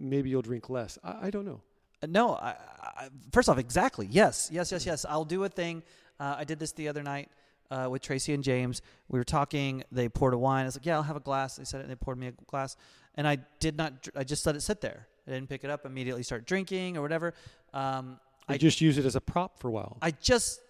maybe 0.00 0.28
you'll 0.30 0.42
drink 0.42 0.68
less 0.70 0.98
i, 1.04 1.26
I 1.26 1.30
don't 1.30 1.44
know 1.44 1.60
Uh, 2.02 2.06
No, 2.08 2.34
I, 2.34 2.54
I, 3.02 3.08
first 3.32 3.48
off, 3.48 3.58
exactly. 3.58 4.06
Yes, 4.10 4.48
yes, 4.50 4.72
yes, 4.72 4.86
yes. 4.86 5.04
I'll 5.04 5.26
do 5.36 5.44
a 5.44 5.48
thing. 5.48 5.82
Uh, 6.18 6.34
I 6.38 6.44
did 6.44 6.58
this 6.58 6.72
the 6.72 6.88
other 6.88 7.02
night 7.02 7.28
uh, 7.70 7.88
with 7.92 8.00
Tracy 8.02 8.32
and 8.32 8.42
James. 8.42 8.80
We 9.12 9.18
were 9.20 9.24
talking. 9.38 9.84
They 9.92 10.08
poured 10.08 10.34
a 10.34 10.38
wine. 10.38 10.62
I 10.64 10.68
was 10.68 10.76
like, 10.78 10.86
"Yeah, 10.86 10.96
I'll 10.96 11.08
have 11.12 11.20
a 11.24 11.26
glass." 11.30 11.56
They 11.56 11.64
said 11.64 11.78
it. 11.80 11.84
and 11.84 11.90
They 11.92 11.96
poured 12.06 12.18
me 12.18 12.28
a 12.28 12.32
glass, 12.52 12.76
and 13.16 13.28
I 13.28 13.36
did 13.64 13.76
not. 13.76 13.90
dr- 14.02 14.16
I 14.16 14.24
just 14.24 14.46
let 14.46 14.54
it 14.56 14.62
sit 14.62 14.80
there. 14.80 15.00
I 15.26 15.30
didn't 15.32 15.48
pick 15.48 15.62
it 15.64 15.70
up. 15.70 15.84
Immediately 15.84 16.22
start 16.22 16.46
drinking 16.46 16.96
or 16.96 17.02
whatever. 17.02 17.28
Um, 17.74 18.18
I 18.48 18.54
I 18.54 18.56
just 18.58 18.80
use 18.80 18.96
it 19.00 19.04
as 19.06 19.16
a 19.16 19.20
prop 19.20 19.60
for 19.60 19.68
a 19.68 19.74
while 19.78 19.92
I 20.02 20.10
just, 20.30 20.60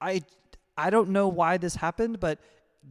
I, 0.00 0.22
I 0.76 0.90
don't 0.90 1.08
know 1.10 1.26
why 1.28 1.56
this 1.58 1.74
happened, 1.74 2.20
but 2.20 2.38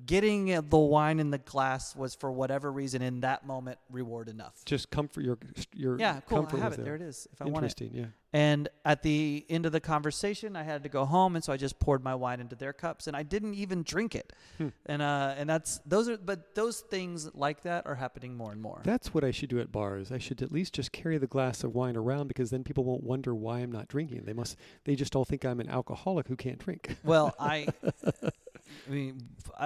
getting 0.06 0.45
the 0.69 0.78
wine 0.78 1.19
in 1.19 1.32
the 1.32 1.38
glass 1.39 1.95
was 1.95 2.15
for 2.15 2.32
whatever 2.32 2.71
reason 2.71 3.02
in 3.02 3.21
that 3.21 3.45
moment 3.45 3.78
reward 3.91 4.30
enough. 4.30 4.63
just 4.65 4.89
comfort 4.91 5.23
your 5.23 5.38
your 5.73 5.99
Yeah, 5.99 6.19
cool. 6.28 6.39
comfort 6.39 6.60
I 6.60 6.63
have 6.63 6.73
it. 6.73 6.78
there, 6.78 6.86
There 6.86 6.95
it 6.95 7.02
is. 7.02 7.28
If 7.34 7.41
I 7.41 7.45
want 7.45 7.65
it. 7.65 7.71
interesting 7.82 7.91
yeah 7.93 8.06
And 8.32 8.69
at 8.86 9.02
the 9.02 9.43
end 9.49 9.65
of 9.65 9.71
the 9.71 9.80
conversation, 9.80 10.56
I 10.56 10.62
had 10.62 10.84
to 10.84 10.89
go 10.89 11.04
home, 11.06 11.36
and 11.36 11.43
so 11.43 11.52
I 11.52 11.58
just 11.58 11.80
poured 11.80 12.04
my 12.04 12.13
wine 12.13 12.39
into 12.39 12.56
their 12.56 12.73
cups, 12.73 13.08
and 13.08 13.17
I 13.17 13.23
didn't 13.23 13.56
even 13.56 13.82
drink 13.82 14.13
it. 14.13 14.32
Hmm. 14.60 14.67
And 14.86 15.02
uh, 15.02 15.34
and 15.36 15.49
that's 15.49 15.80
those 15.88 16.08
are, 16.08 16.17
but 16.17 16.54
those 16.54 16.82
things 16.82 17.34
like 17.34 17.63
that 17.63 17.88
are 17.88 17.95
happening 17.95 18.38
more 18.38 18.52
and 18.52 18.62
more. 18.62 18.82
that's 18.84 19.13
what 19.15 19.23
i 19.23 19.32
should 19.32 19.49
do 19.49 19.60
at 19.60 19.71
bars 19.71 20.12
i 20.12 20.19
should 20.19 20.41
at 20.43 20.52
least 20.52 20.73
just 20.75 20.91
carry 20.91 21.17
the 21.17 21.28
glass 21.28 21.63
of 21.63 21.73
wine 21.73 21.95
around 21.97 22.28
because 22.28 22.49
then 22.52 22.63
people 22.63 22.84
won't 22.84 23.04
wonder 23.04 23.34
why 23.34 23.60
i'm 23.60 23.71
not 23.71 23.88
drinking 23.88 24.21
they 24.25 24.34
must 24.34 24.56
they 24.86 24.95
just 24.95 25.15
all 25.15 25.25
think 25.25 25.43
i'm 25.45 25.60
an 25.60 25.69
alcoholic 25.69 26.28
who 26.28 26.36
can't 26.36 26.60
drink 26.60 26.95
well, 27.04 27.34
I, 27.39 27.67
I 28.88 28.91
mean, 28.91 29.21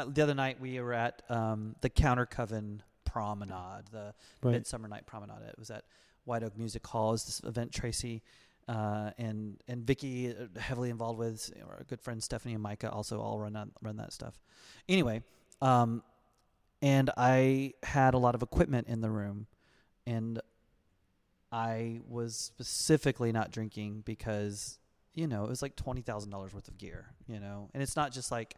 the 0.07 0.21
other 0.23 0.33
night 0.33 0.59
we 0.59 0.79
were 0.79 0.93
at 0.93 1.21
um, 1.29 1.75
the 1.81 1.89
Counter 1.89 2.25
Coven 2.25 2.81
Promenade, 3.05 3.85
the 3.91 4.13
Right. 4.41 4.53
Midsummer 4.53 4.87
Night 4.87 5.05
Promenade. 5.05 5.43
It 5.47 5.59
was 5.59 5.69
at 5.69 5.83
White 6.25 6.43
Oak 6.43 6.57
Music 6.57 6.85
Hall. 6.87 7.13
Is 7.13 7.25
this 7.25 7.41
event 7.43 7.71
Tracy 7.71 8.21
uh, 8.67 9.11
and 9.17 9.61
and 9.67 9.85
Vicky 9.85 10.29
uh, 10.29 10.59
heavily 10.59 10.89
involved 10.89 11.19
with, 11.19 11.51
our 11.67 11.83
good 11.87 12.01
friends 12.01 12.25
Stephanie 12.25 12.53
and 12.53 12.63
Micah 12.63 12.91
also 12.91 13.19
all 13.19 13.39
run 13.39 13.53
that 13.53 13.67
run 13.81 13.97
that 13.97 14.13
stuff. 14.13 14.39
Anyway, 14.87 15.21
um, 15.61 16.01
and 16.81 17.09
I 17.17 17.73
had 17.83 18.13
a 18.13 18.17
lot 18.17 18.35
of 18.35 18.41
equipment 18.41 18.87
in 18.87 19.01
the 19.01 19.09
room, 19.09 19.47
and 20.07 20.41
I 21.51 21.99
was 22.07 22.35
specifically 22.35 23.31
not 23.31 23.51
drinking 23.51 24.03
because 24.05 24.79
you 25.13 25.27
know 25.27 25.43
it 25.43 25.49
was 25.49 25.61
like 25.61 25.75
twenty 25.75 26.01
thousand 26.01 26.31
dollars 26.31 26.53
worth 26.53 26.67
of 26.67 26.77
gear, 26.77 27.07
you 27.27 27.39
know, 27.39 27.69
and 27.73 27.83
it's 27.83 27.95
not 27.95 28.11
just 28.11 28.31
like 28.31 28.55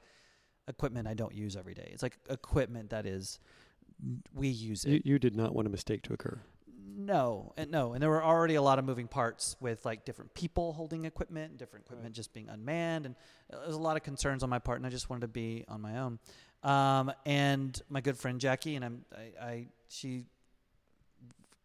equipment 0.67 1.07
I 1.07 1.13
don't 1.13 1.33
use 1.33 1.55
every 1.55 1.73
day. 1.73 1.89
It's 1.91 2.03
like 2.03 2.17
equipment 2.29 2.89
that 2.89 3.05
is 3.05 3.39
we 4.33 4.47
use 4.47 4.85
it. 4.85 4.91
You, 4.91 5.01
you 5.05 5.19
did 5.19 5.35
not 5.35 5.53
want 5.53 5.67
a 5.67 5.71
mistake 5.71 6.01
to 6.03 6.13
occur. 6.13 6.41
No, 6.97 7.53
and 7.57 7.71
no, 7.71 7.93
and 7.93 8.01
there 8.01 8.09
were 8.09 8.23
already 8.23 8.55
a 8.55 8.61
lot 8.61 8.79
of 8.79 8.85
moving 8.85 9.07
parts 9.07 9.57
with 9.59 9.85
like 9.85 10.05
different 10.05 10.33
people 10.33 10.73
holding 10.73 11.03
equipment, 11.05 11.57
different 11.57 11.85
equipment 11.85 12.07
Right. 12.09 12.15
just 12.15 12.33
being 12.33 12.47
unmanned, 12.47 13.05
and 13.05 13.15
there 13.49 13.59
was 13.65 13.75
a 13.75 13.79
lot 13.79 13.97
of 13.97 14.03
concerns 14.03 14.43
on 14.43 14.49
my 14.49 14.59
part, 14.59 14.77
and 14.77 14.87
I 14.87 14.89
just 14.89 15.09
wanted 15.09 15.21
to 15.21 15.27
be 15.27 15.65
on 15.67 15.81
my 15.81 15.97
own. 15.99 16.19
Um, 16.63 17.11
and 17.25 17.79
my 17.89 18.01
good 18.01 18.17
friend 18.17 18.39
Jackie, 18.39 18.75
and 18.75 18.85
I'm, 18.85 19.05
I, 19.13 19.45
I, 19.45 19.67
she 19.89 20.25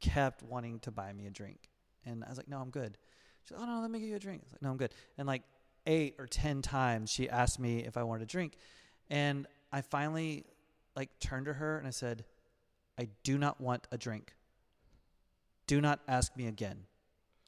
kept 0.01 0.43
wanting 0.43 0.81
to 0.81 0.91
buy 0.91 1.13
me 1.13 1.27
a 1.27 1.31
drink, 1.31 1.71
and 2.05 2.25
I 2.25 2.29
was 2.29 2.37
like, 2.37 2.49
no, 2.49 2.59
I'm 2.59 2.71
good. 2.71 2.99
She's 3.45 3.57
like, 3.57 3.61
oh 3.63 3.73
no, 3.73 3.81
let 3.81 3.91
me 3.91 4.01
get 4.01 4.09
you 4.09 4.17
a 4.17 4.21
drink. 4.21 4.43
I 4.43 4.47
was 4.47 4.53
like, 4.55 4.63
no, 4.63 4.71
I'm 4.71 4.77
good. 4.77 4.93
And 5.17 5.27
like 5.27 5.43
eight 5.87 6.17
or 6.19 6.27
ten 6.27 6.61
times, 6.61 7.11
she 7.11 7.29
asked 7.29 7.59
me 7.59 7.85
if 7.85 7.97
I 7.97 8.03
wanted 8.03 8.25
a 8.25 8.27
drink, 8.27 8.57
and 9.11 9.46
I 9.73 9.83
finally 9.83 10.44
like 10.96 11.11
turned 11.20 11.46
to 11.46 11.53
her 11.53 11.79
and 11.79 11.87
I 11.87 11.90
said, 11.90 12.25
I 12.99 13.09
do 13.25 13.37
not 13.38 13.61
want 13.61 13.87
a 13.92 13.99
drink 13.99 14.35
do 15.66 15.81
not 15.81 16.01
ask 16.09 16.37
me 16.37 16.49
again. 16.49 16.79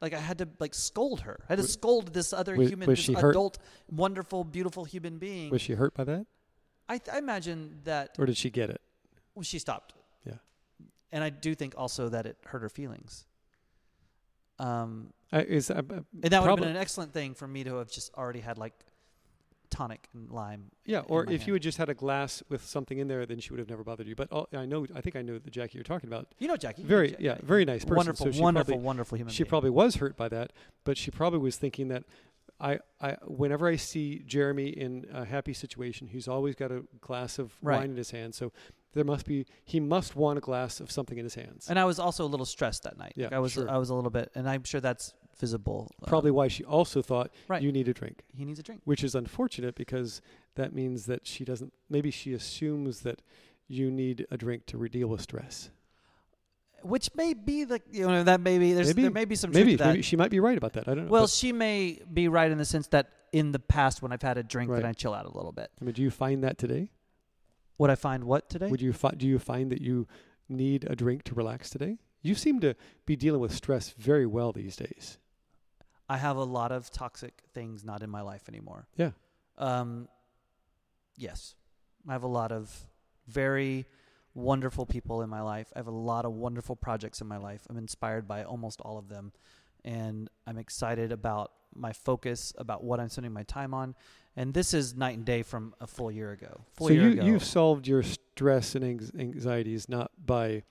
Like 0.00 0.14
I 0.14 0.18
had 0.20 0.38
to 0.38 0.48
like 0.60 0.74
scold 0.74 1.22
her. 1.22 1.40
I 1.48 1.52
had 1.54 1.56
to 1.56 1.62
W- 1.62 1.72
scold 1.72 2.14
this 2.14 2.32
other 2.32 2.54
was- 2.54 2.68
human, 2.68 2.88
was 2.88 2.98
this 2.98 3.04
she 3.04 3.14
hurt? 3.14 3.30
adult, 3.30 3.58
wonderful, 3.90 4.44
beautiful 4.44 4.84
human 4.84 5.18
being. 5.18 5.50
Was 5.50 5.60
she 5.60 5.72
hurt 5.72 5.92
by 5.92 6.04
that, 6.04 6.26
I, 6.88 7.00
I 7.12 7.18
imagine 7.18 7.80
that 7.82 8.14
or 8.20 8.26
did 8.26 8.36
she 8.36 8.48
get 8.48 8.70
it? 8.70 8.80
well, 9.34 9.42
she 9.42 9.58
stopped. 9.58 9.94
Yeah. 10.24 10.34
And 11.10 11.24
I 11.24 11.30
do 11.30 11.56
think 11.56 11.74
also 11.76 12.08
that 12.10 12.26
it 12.26 12.36
hurt 12.46 12.62
her 12.62 12.68
feelings. 12.68 13.26
Um, 14.60 15.12
I, 15.32 15.40
is 15.42 15.68
uh, 15.70 15.82
and 15.88 16.04
that 16.22 16.40
would 16.42 16.48
have 16.50 16.58
been 16.60 16.68
an 16.68 16.76
excellent 16.76 17.12
thing 17.12 17.34
for 17.34 17.48
me 17.48 17.64
to 17.64 17.76
have 17.76 17.90
just 17.90 18.14
already 18.14 18.40
had 18.40 18.56
like 18.56 18.74
tonic 19.72 20.08
and 20.14 20.30
lime. 20.30 20.70
yeah, 20.84 21.00
or 21.08 21.24
if 21.24 21.30
hand. 21.30 21.46
you 21.46 21.52
had 21.54 21.62
just 21.62 21.78
had 21.78 21.88
a 21.88 21.94
glass 21.94 22.42
with 22.48 22.64
something 22.64 22.98
in 22.98 23.08
there, 23.08 23.26
then 23.26 23.40
she 23.40 23.50
would 23.50 23.58
have 23.58 23.68
never 23.68 23.82
bothered 23.82 24.06
you. 24.06 24.14
But 24.14 24.30
all, 24.30 24.48
I 24.54 24.66
know, 24.66 24.86
I 24.94 25.00
think 25.00 25.16
I 25.16 25.22
know 25.22 25.38
the 25.38 25.50
Jackie 25.50 25.78
you're 25.78 25.82
talking 25.84 26.08
about. 26.08 26.28
You 26.38 26.46
know 26.48 26.56
Jackie. 26.56 26.82
Very, 26.84 27.10
Jackie, 27.10 27.24
yeah, 27.24 27.38
very 27.42 27.64
nice 27.64 27.82
person. 27.84 27.96
Wonderful, 27.96 28.26
so 28.26 28.32
she 28.32 28.40
wonderful, 28.40 28.72
Probably, 28.74 28.84
wonderful 28.84 29.18
human 29.18 29.32
she 29.32 29.42
being. 29.42 29.48
probably 29.48 29.70
was 29.70 29.96
hurt 29.96 30.16
by 30.16 30.28
that, 30.28 30.52
but 30.84 30.96
she 30.96 31.10
probably 31.10 31.40
was 31.40 31.56
thinking 31.56 31.88
that 31.88 32.04
I, 32.60 32.78
I, 33.00 33.16
whenever 33.26 33.66
I 33.66 33.74
see 33.76 34.22
Jeremy 34.24 34.68
in 34.68 35.06
a 35.12 35.24
happy 35.24 35.52
situation, 35.54 36.06
he's 36.06 36.28
always 36.28 36.54
got 36.54 36.70
a 36.70 36.84
glass 37.00 37.38
of 37.40 37.52
Right. 37.60 37.78
wine 37.78 37.90
in 37.90 37.96
his 37.96 38.12
hand. 38.12 38.34
So 38.36 38.52
there 38.92 39.02
must 39.04 39.26
be, 39.26 39.46
he 39.64 39.80
must 39.80 40.14
want 40.14 40.38
a 40.38 40.40
glass 40.40 40.78
of 40.78 40.90
something 40.90 41.18
in 41.18 41.24
his 41.24 41.34
hands. 41.34 41.66
And 41.68 41.78
I 41.78 41.84
was 41.86 41.98
also 41.98 42.24
a 42.24 42.28
little 42.28 42.46
stressed 42.46 42.84
that 42.84 42.98
night. 42.98 43.14
Yeah, 43.16 43.26
Like 43.26 43.32
I 43.32 43.38
was 43.40 43.52
sure. 43.52 43.68
I 43.68 43.78
was 43.78 43.90
a 43.90 43.94
little 43.94 44.10
bit 44.10 44.30
and 44.34 44.48
I'm 44.48 44.62
sure 44.64 44.80
that's 44.80 45.12
visible. 45.38 45.90
uh, 46.02 46.06
Probably 46.06 46.30
why 46.30 46.48
she 46.48 46.64
also 46.64 47.02
thought 47.02 47.30
Right. 47.48 47.62
you 47.62 47.72
need 47.72 47.88
a 47.88 47.94
drink, 47.94 48.22
he 48.36 48.44
needs 48.44 48.58
a 48.58 48.62
drink. 48.62 48.82
which 48.84 49.02
is 49.04 49.14
unfortunate 49.14 49.74
because 49.74 50.20
that 50.54 50.74
means 50.74 51.06
that 51.06 51.26
she 51.26 51.44
doesn't. 51.44 51.72
Maybe 51.88 52.10
she 52.10 52.32
assumes 52.32 53.00
that 53.00 53.22
you 53.68 53.90
need 53.90 54.26
a 54.30 54.36
drink 54.36 54.66
to 54.66 54.88
deal 54.88 55.08
with 55.08 55.20
stress. 55.22 55.70
which 56.82 57.14
may 57.14 57.32
be 57.32 57.62
the 57.62 57.80
you 57.92 58.04
know 58.08 58.24
that 58.24 58.40
maybe 58.40 58.72
there's 58.72 58.88
Maybe- 58.88 59.02
there 59.02 59.10
may 59.12 59.24
be 59.24 59.36
some 59.36 59.50
Maybe, 59.52 59.70
truth 59.70 59.78
to 59.78 59.84
that. 59.84 59.90
maybe 59.90 60.02
she 60.02 60.16
might 60.16 60.32
be 60.32 60.40
right 60.40 60.58
about 60.58 60.72
that. 60.72 60.88
I 60.88 60.94
don't 60.94 61.04
know. 61.06 61.10
well, 61.12 61.28
she 61.28 61.52
may 61.52 62.00
be 62.12 62.26
right 62.26 62.50
in 62.50 62.58
the 62.58 62.64
sense 62.64 62.88
that 62.88 63.08
in 63.32 63.52
the 63.52 63.60
past 63.60 64.02
when 64.02 64.10
I've 64.12 64.20
had 64.22 64.36
a 64.36 64.42
drink, 64.42 64.68
Right. 64.68 64.78
then 64.82 64.86
I 64.86 64.92
chill 64.92 65.14
out 65.14 65.24
a 65.24 65.30
little 65.30 65.52
bit. 65.52 65.70
I 65.80 65.84
mean, 65.84 65.94
do 65.94 66.02
you 66.02 66.10
find 66.10 66.42
that 66.42 66.58
today? 66.58 66.90
Would 67.78 67.88
I 67.90 67.94
find 67.94 68.24
what 68.24 68.50
today? 68.50 68.68
Would 68.68 68.82
you 68.82 68.92
fi- 68.92 69.12
do 69.16 69.26
you 69.28 69.38
find 69.38 69.70
that 69.70 69.80
you 69.80 70.08
need 70.48 70.84
a 70.90 70.96
drink 70.96 71.22
to 71.24 71.34
relax 71.36 71.70
today? 71.70 71.98
You 72.20 72.34
seem 72.34 72.58
to 72.60 72.74
be 73.06 73.14
dealing 73.14 73.40
with 73.40 73.54
stress 73.54 73.90
very 73.90 74.26
well 74.26 74.52
these 74.52 74.74
days. 74.76 75.18
I 76.12 76.18
have 76.18 76.36
a 76.36 76.44
lot 76.44 76.72
of 76.72 76.90
toxic 76.90 77.42
things 77.54 77.84
not 77.84 78.02
in 78.02 78.10
my 78.10 78.20
life 78.20 78.42
anymore. 78.46 78.86
Yeah. 78.96 79.12
Um, 79.56 80.08
yes, 81.16 81.54
I 82.06 82.12
have 82.12 82.22
a 82.22 82.28
lot 82.28 82.52
of 82.52 82.70
very 83.28 83.86
wonderful 84.34 84.84
people 84.84 85.22
in 85.22 85.30
my 85.30 85.40
life. 85.40 85.72
I 85.74 85.78
have 85.78 85.86
a 85.86 85.90
lot 85.90 86.26
of 86.26 86.34
wonderful 86.34 86.76
projects 86.76 87.22
in 87.22 87.26
my 87.26 87.38
life. 87.38 87.62
I'm 87.70 87.78
inspired 87.78 88.28
by 88.28 88.44
almost 88.44 88.82
all 88.82 88.98
of 88.98 89.08
them, 89.08 89.32
and 89.86 90.28
I'm 90.46 90.58
excited 90.58 91.12
about 91.12 91.52
my 91.74 91.94
focus, 91.94 92.52
about 92.58 92.84
what 92.84 93.00
I'm 93.00 93.08
spending 93.08 93.32
my 93.32 93.44
time 93.44 93.72
on. 93.72 93.94
And 94.36 94.52
this 94.52 94.74
is 94.74 94.94
night 94.94 95.16
and 95.16 95.24
day 95.24 95.42
from 95.42 95.74
a 95.80 95.86
full 95.86 96.12
year 96.12 96.32
ago. 96.32 96.60
Full 96.74 96.88
so 96.88 96.92
year 96.92 97.04
you 97.04 97.12
ago. 97.12 97.24
you've 97.24 97.44
solved 97.44 97.88
your 97.88 98.02
stress 98.02 98.74
and 98.74 98.84
anxieties 99.18 99.88
not 99.88 100.10
by 100.22 100.64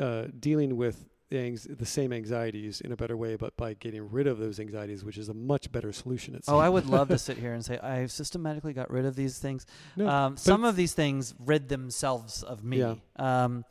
uh, 0.00 0.26
dealing 0.38 0.76
with 0.76 1.08
the, 1.30 1.58
the 1.78 1.86
same 1.86 2.12
anxieties 2.12 2.80
in 2.80 2.92
a 2.92 2.96
better 2.96 3.16
way, 3.16 3.36
but 3.36 3.56
by 3.56 3.74
getting 3.74 4.10
rid 4.10 4.26
of 4.26 4.38
those 4.38 4.58
anxieties, 4.58 5.04
which 5.04 5.18
is 5.18 5.28
a 5.28 5.34
much 5.34 5.70
better 5.70 5.92
solution. 5.92 6.34
It 6.34 6.44
Oh, 6.48 6.58
I 6.58 6.68
would 6.68 6.86
love 6.86 7.08
to 7.08 7.18
sit 7.28 7.38
here 7.38 7.52
and 7.52 7.64
say 7.64 7.78
I've 7.78 8.10
systematically 8.10 8.72
got 8.72 8.90
rid 8.90 9.04
of 9.04 9.14
these 9.16 9.38
things. 9.38 9.66
No, 9.96 10.08
um, 10.08 10.36
some 10.36 10.64
of 10.64 10.76
these 10.76 10.94
things 10.94 11.34
rid 11.38 11.68
themselves 11.68 12.42
of 12.42 12.64
me. 12.64 12.78
Yeah. 12.78 12.94
Um, 13.16 13.64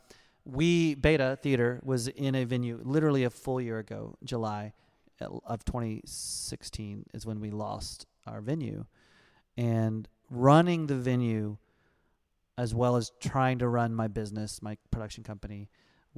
we 0.44 0.94
Beta 0.94 1.38
Theater 1.42 1.80
was 1.84 2.08
in 2.08 2.34
a 2.34 2.44
venue 2.44 2.80
literally 2.82 3.24
a 3.24 3.30
full 3.30 3.60
year 3.60 3.78
ago, 3.78 4.16
July 4.24 4.72
of 5.20 5.64
2016 5.64 7.04
is 7.12 7.26
when 7.26 7.40
we 7.40 7.50
lost 7.50 8.06
our 8.26 8.40
venue, 8.40 8.84
and 9.56 10.08
running 10.30 10.86
the 10.86 10.94
venue, 10.94 11.56
as 12.56 12.74
well 12.74 12.96
as 12.96 13.10
trying 13.20 13.58
to 13.58 13.68
run 13.68 13.94
my 13.94 14.08
business, 14.08 14.62
my 14.62 14.76
production 14.90 15.24
company, 15.24 15.68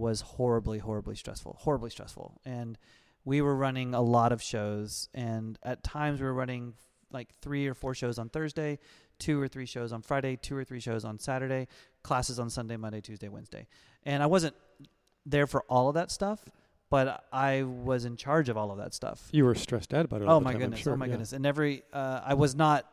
was 0.00 0.22
horribly, 0.22 0.78
horribly 0.78 1.14
stressful. 1.14 1.56
Horribly 1.60 1.90
stressful, 1.90 2.40
and 2.44 2.78
we 3.24 3.42
were 3.42 3.54
running 3.54 3.94
a 3.94 4.00
lot 4.00 4.32
of 4.32 4.42
shows, 4.42 5.08
and 5.14 5.58
at 5.62 5.84
times 5.84 6.20
we 6.20 6.26
were 6.26 6.34
running 6.34 6.74
like 7.12 7.28
three 7.40 7.66
or 7.66 7.74
four 7.74 7.94
shows 7.94 8.18
on 8.18 8.28
Thursday, 8.28 8.78
two 9.18 9.40
or 9.40 9.46
three 9.46 9.66
shows 9.66 9.92
on 9.92 10.02
Friday, 10.02 10.36
two 10.36 10.56
or 10.56 10.64
three 10.64 10.80
shows 10.80 11.04
on 11.04 11.18
Saturday, 11.18 11.68
classes 12.02 12.38
on 12.38 12.50
Sunday, 12.50 12.76
Monday, 12.76 13.00
Tuesday, 13.00 13.28
Wednesday. 13.28 13.66
And 14.04 14.22
I 14.22 14.26
wasn't 14.26 14.56
there 15.26 15.46
for 15.46 15.62
all 15.68 15.88
of 15.88 15.94
that 15.94 16.10
stuff, 16.10 16.40
but 16.88 17.24
I 17.32 17.62
was 17.62 18.04
in 18.04 18.16
charge 18.16 18.48
of 18.48 18.56
all 18.56 18.70
of 18.70 18.78
that 18.78 18.94
stuff. 18.94 19.28
you 19.32 19.44
were 19.44 19.54
stressed 19.54 19.92
out 19.92 20.06
about 20.06 20.22
it. 20.22 20.28
Oh 20.28 20.40
my 20.40 20.52
time, 20.52 20.56
I'm 20.56 20.60
goodness! 20.62 20.80
sure, 20.80 20.94
oh 20.94 20.96
my 20.96 21.06
yeah. 21.06 21.12
goodness! 21.12 21.32
And 21.32 21.46
every 21.46 21.82
uh, 21.92 22.20
I 22.24 22.34
was 22.34 22.54
not. 22.54 22.86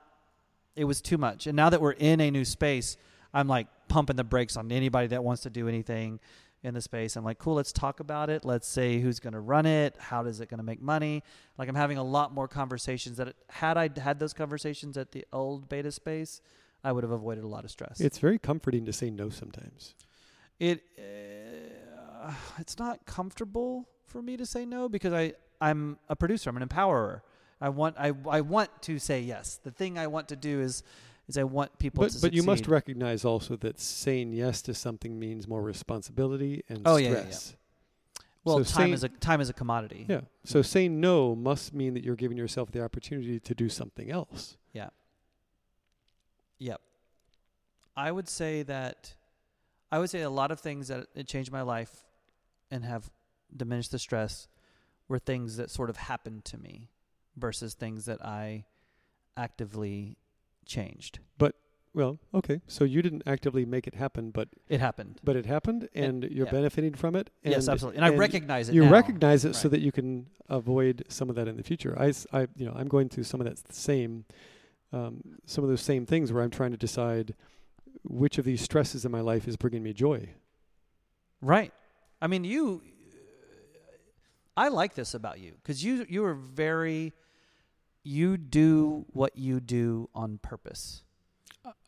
It 0.75 0.83
was 0.83 1.01
too 1.01 1.17
much. 1.17 1.47
And 1.47 1.55
now 1.55 1.71
that 1.71 1.81
we're 1.81 1.93
in 1.93 2.21
a 2.21 2.29
new 2.29 2.45
space, 2.45 2.97
I'm 3.33 3.47
like 3.47 3.65
pumping 3.87 4.15
the 4.15 4.23
brakes 4.23 4.57
on 4.57 4.71
anybody 4.71 5.07
that 5.07 5.23
wants 5.23 5.43
to 5.43 5.49
do 5.49 5.67
anything 5.67 6.19
in 6.63 6.73
the 6.73 6.81
space. 6.81 7.15
I'm 7.15 7.23
like, 7.23 7.37
cool, 7.37 7.55
let's 7.55 7.71
talk 7.71 7.99
about 7.99 8.29
it. 8.29 8.43
Let's 8.43 8.67
say 8.67 8.99
who's 8.99 9.19
going 9.19 9.33
to 9.33 9.39
run 9.39 9.65
it. 9.65 9.95
How 9.99 10.23
does 10.23 10.39
it 10.41 10.49
going 10.49 10.57
to 10.57 10.63
make 10.63 10.81
money? 10.81 11.23
Like 11.57 11.69
I'm 11.69 11.75
having 11.75 11.97
a 11.97 12.03
lot 12.03 12.33
more 12.33 12.47
conversations 12.47 13.17
that 13.17 13.35
had 13.49 13.77
I 13.77 13.89
had 13.99 14.19
those 14.19 14.33
conversations 14.33 14.97
at 14.97 15.11
the 15.11 15.25
old 15.31 15.69
beta 15.69 15.91
space, 15.91 16.41
I 16.83 16.91
would 16.91 17.03
have 17.03 17.11
avoided 17.11 17.43
a 17.43 17.47
lot 17.47 17.63
of 17.63 17.71
stress. 17.71 17.99
It's 17.99 18.17
very 18.17 18.39
comforting 18.39 18.85
to 18.85 18.93
say 18.93 19.09
no 19.09 19.29
sometimes. 19.29 19.95
it 20.59 20.83
uh, 20.97 22.33
it's 22.57 22.79
not 22.79 23.05
comfortable 23.05 23.87
for 24.05 24.21
me 24.21 24.37
to 24.37 24.45
say 24.45 24.65
no 24.65 24.89
because 24.89 25.13
I 25.13 25.33
I'm 25.61 25.97
a 26.09 26.15
producer. 26.15 26.49
I'm 26.49 26.57
an 26.57 26.67
empowerer. 26.67 27.21
I 27.61 27.69
want 27.69 27.95
I 27.97 28.13
I 28.29 28.41
want 28.41 28.69
to 28.83 28.99
say 28.99 29.21
yes. 29.21 29.59
The 29.63 29.71
thing 29.71 29.97
I 29.97 30.07
want 30.07 30.27
to 30.29 30.35
do 30.35 30.59
is 30.61 30.83
is 31.27 31.37
I 31.37 31.43
want 31.43 31.77
people 31.79 32.03
But 32.03 32.11
to 32.13 32.21
but 32.21 32.33
you 32.33 32.43
must 32.43 32.67
recognize 32.67 33.25
also 33.25 33.55
that 33.57 33.79
saying 33.79 34.33
yes 34.33 34.61
to 34.63 34.73
something 34.73 35.19
means 35.19 35.47
more 35.47 35.61
responsibility 35.61 36.63
and 36.69 36.81
Oh, 36.85 36.95
yeah, 36.97 37.09
yeah, 37.09 37.13
yeah. 37.15 37.21
stress. 37.23 37.55
well, 38.45 38.57
so 38.59 38.63
time 38.63 38.83
saying- 38.83 38.93
is 38.93 39.03
a 39.03 39.09
time 39.09 39.41
is 39.41 39.49
a 39.49 39.53
commodity. 39.53 40.05
Yeah. 40.07 40.21
So 40.45 40.61
saying 40.61 40.99
no 41.01 41.35
must 41.35 41.73
mean 41.73 41.93
that 41.95 42.03
you're 42.03 42.15
giving 42.15 42.37
yourself 42.37 42.71
the 42.71 42.83
opportunity 42.83 43.39
to 43.39 43.53
do 43.55 43.67
something 43.69 44.09
else. 44.09 44.57
Yeah. 44.73 44.89
Yep. 46.59 46.81
I 47.95 48.11
would 48.11 48.29
say 48.29 48.63
that 48.63 49.13
I 49.91 49.99
would 49.99 50.09
say 50.09 50.21
a 50.21 50.29
lot 50.29 50.51
of 50.51 50.59
things 50.59 50.87
that 50.89 51.07
changed 51.27 51.51
my 51.51 51.61
life 51.61 52.03
and 52.71 52.83
have 52.85 53.09
diminished 53.55 53.91
the 53.91 53.99
stress 53.99 54.47
were 55.07 55.19
things 55.19 55.55
that 55.57 55.69
sort 55.71 55.89
of 55.89 55.95
happened 55.97 56.43
to 56.45 56.57
me 56.57 56.89
versus 57.37 57.73
things 57.73 58.05
that 58.05 58.23
I 58.25 58.65
actively 59.37 60.17
changed. 60.67 61.19
But 61.37 61.55
well, 61.93 62.19
okay. 62.33 62.61
So 62.67 62.83
you 62.83 63.01
didn't 63.01 63.23
actively 63.25 63.65
make 63.65 63.87
it 63.87 63.95
happen, 63.95 64.29
but 64.29 64.49
It 64.69 64.79
happened. 64.79 65.19
but 65.23 65.35
it 65.35 65.45
happened, 65.47 65.89
And- 65.95 66.23
and, 66.23 66.31
you're 66.31 66.45
yeah. 66.45 66.51
benefiting 66.51 66.93
from 66.93 67.15
it. 67.15 67.29
And, 67.43 67.53
yes, 67.53 67.67
absolutely. 67.67 67.97
And, 67.97 68.05
I 68.05 68.09
recognize 68.15 68.69
it. 68.69 68.75
You 68.75 68.83
now. 68.85 68.91
recognize 68.91 69.45
it 69.45 69.55
so 69.55 69.67
that 69.69 69.79
you 69.79 69.91
can 69.91 70.27
avoid 70.47 71.03
some 71.07 71.29
of 71.29 71.35
that 71.37 71.47
in 71.47 71.57
the 71.57 71.63
future. 71.63 71.97
I, 71.99 72.13
I- 72.31 72.47
you 72.55 72.65
know, 72.67 72.73
I'm 72.75 72.87
going 72.87 73.09
through 73.09 73.23
some 73.23 73.41
of 73.41 73.45
that 73.47 73.73
same, 73.73 74.25
um, 74.93 75.21
some 75.45 75.63
of 75.63 75.69
those 75.71 75.81
same 75.81 76.05
things 76.05 76.31
where 76.31 76.43
I'm 76.43 76.51
trying 76.51 76.71
to 76.71 76.77
decide 76.77 77.33
which 78.03 78.37
of 78.37 78.45
these 78.45 78.61
stresses 78.61 79.03
in 79.03 79.11
my 79.11 79.21
life 79.21 79.47
is 79.47 79.57
bringing 79.57 79.81
me 79.81 79.91
joy. 79.93 80.29
Right. 81.41 81.73
I 82.21 82.27
mean, 82.27 82.43
you. 82.43 82.83
I 84.55 84.69
like 84.69 84.95
this 84.95 85.13
about 85.13 85.39
you 85.39 85.53
because 85.61 85.83
you 85.83 86.05
you 86.09 86.23
are 86.25 86.33
very. 86.33 87.13
You 88.07 88.37
do 88.37 89.05
what 89.11 89.37
you 89.37 89.59
do 89.59 90.09
on 90.15 90.39
purpose. 90.41 91.03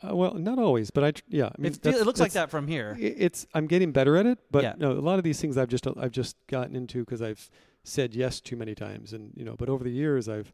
Uh, 0.04 0.14
well, 0.14 0.34
not 0.34 0.60
always, 0.60 0.92
but 0.92 1.06
I 1.06 1.12
tr- 1.12 1.24
yeah. 1.30 1.46
I 1.46 1.62
mean, 1.62 1.72
it, 1.72 2.06
looks 2.06 2.20
like 2.20 2.34
that 2.34 2.52
from 2.52 2.68
here. 2.68 2.98
It's 3.00 3.48
I'm 3.54 3.66
getting 3.68 3.94
better 3.94 4.18
at 4.18 4.26
it, 4.26 4.40
but 4.52 4.64
Yeah. 4.64 4.74
no, 4.78 4.92
a 4.92 5.00
lot 5.00 5.18
of 5.20 5.24
these 5.24 5.40
things 5.40 5.58
I've 5.58 5.70
just 5.70 5.88
I've 5.98 6.12
just 6.12 6.36
gotten 6.48 6.76
into 6.76 7.06
because 7.06 7.22
I've 7.22 7.50
said 7.86 8.14
yes 8.14 8.42
too 8.42 8.58
many 8.58 8.76
times, 8.76 9.14
and 9.14 9.32
you 9.36 9.46
know. 9.46 9.56
But 9.58 9.70
over 9.70 9.84
the 9.86 9.92
years, 9.92 10.28
I've 10.28 10.52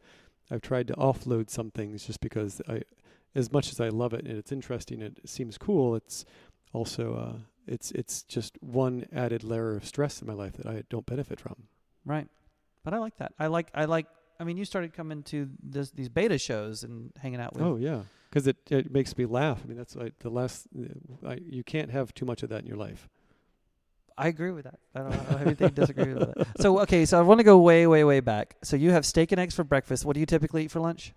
I've 0.51 0.61
tried 0.61 0.87
to 0.89 0.93
offload 0.93 1.49
some 1.49 1.71
things 1.71 2.05
just 2.05 2.21
because 2.21 2.61
I, 2.69 2.81
as 3.33 3.51
much 3.51 3.71
as 3.71 3.79
I 3.81 3.89
love 3.89 4.13
it 4.13 4.25
and 4.27 4.37
it's 4.37 4.51
interesting, 4.51 5.01
and 5.01 5.17
it 5.17 5.27
seems 5.27 5.57
cool. 5.57 5.95
It's 5.95 6.23
also 6.73 7.15
uh, 7.15 7.39
it's 7.65 7.89
it's 7.91 8.21
just 8.21 8.57
one 8.61 9.07
added 9.11 9.43
layer 9.43 9.75
of 9.75 9.85
stress 9.85 10.21
in 10.21 10.27
my 10.27 10.33
life 10.33 10.53
that 10.57 10.67
I 10.67 10.83
don't 10.89 11.07
benefit 11.07 11.39
from. 11.39 11.55
Right. 12.05 12.27
But 12.83 12.93
I 12.93 12.99
like 12.99 13.17
that. 13.17 13.33
I 13.39 13.47
like. 13.47 13.69
I 13.73 13.85
like. 13.85 14.05
I 14.39 14.43
mean, 14.43 14.57
you 14.57 14.65
started 14.65 14.93
coming 14.93 15.23
to 15.23 15.49
this, 15.63 15.91
these 15.91 16.09
beta 16.09 16.37
shows 16.37 16.83
and 16.83 17.11
hanging 17.21 17.39
out 17.39 17.53
with. 17.53 17.63
Oh 17.63 17.77
yeah, 17.77 18.01
because 18.29 18.47
it 18.47 18.57
it 18.69 18.91
makes 18.91 19.17
me 19.17 19.25
laugh. 19.25 19.61
I 19.63 19.67
mean, 19.67 19.77
that's 19.77 19.95
like 19.95 20.19
the 20.19 20.29
last. 20.29 20.67
uh, 20.77 21.27
I, 21.27 21.39
you 21.47 21.63
can't 21.63 21.91
have 21.91 22.13
too 22.13 22.25
much 22.25 22.43
of 22.43 22.49
that 22.49 22.61
in 22.61 22.67
your 22.67 22.77
life. 22.77 23.07
I 24.17 24.27
agree 24.29 24.51
with 24.51 24.63
that. 24.63 24.79
I 24.95 24.99
don't, 24.99 25.11
I 25.11 25.15
don't 25.15 25.25
have 25.25 25.41
anything 25.41 25.69
to 25.69 25.75
disagree 25.75 26.13
with 26.13 26.33
that. 26.33 26.47
So 26.61 26.79
okay, 26.81 27.05
so 27.05 27.19
I 27.19 27.21
want 27.21 27.39
to 27.39 27.43
go 27.43 27.57
way, 27.57 27.85
way, 27.85 28.03
way 28.03 28.21
back. 28.21 28.55
So 28.63 28.75
you 28.77 28.91
have 28.91 29.05
steak 29.05 29.31
and 29.31 29.41
eggs 29.41 29.55
for 29.55 29.63
breakfast. 29.63 30.05
What 30.05 30.13
do 30.13 30.21
you 30.21 30.25
typically 30.25 30.63
eat 30.63 30.71
for 30.71 30.79
lunch? 30.79 31.13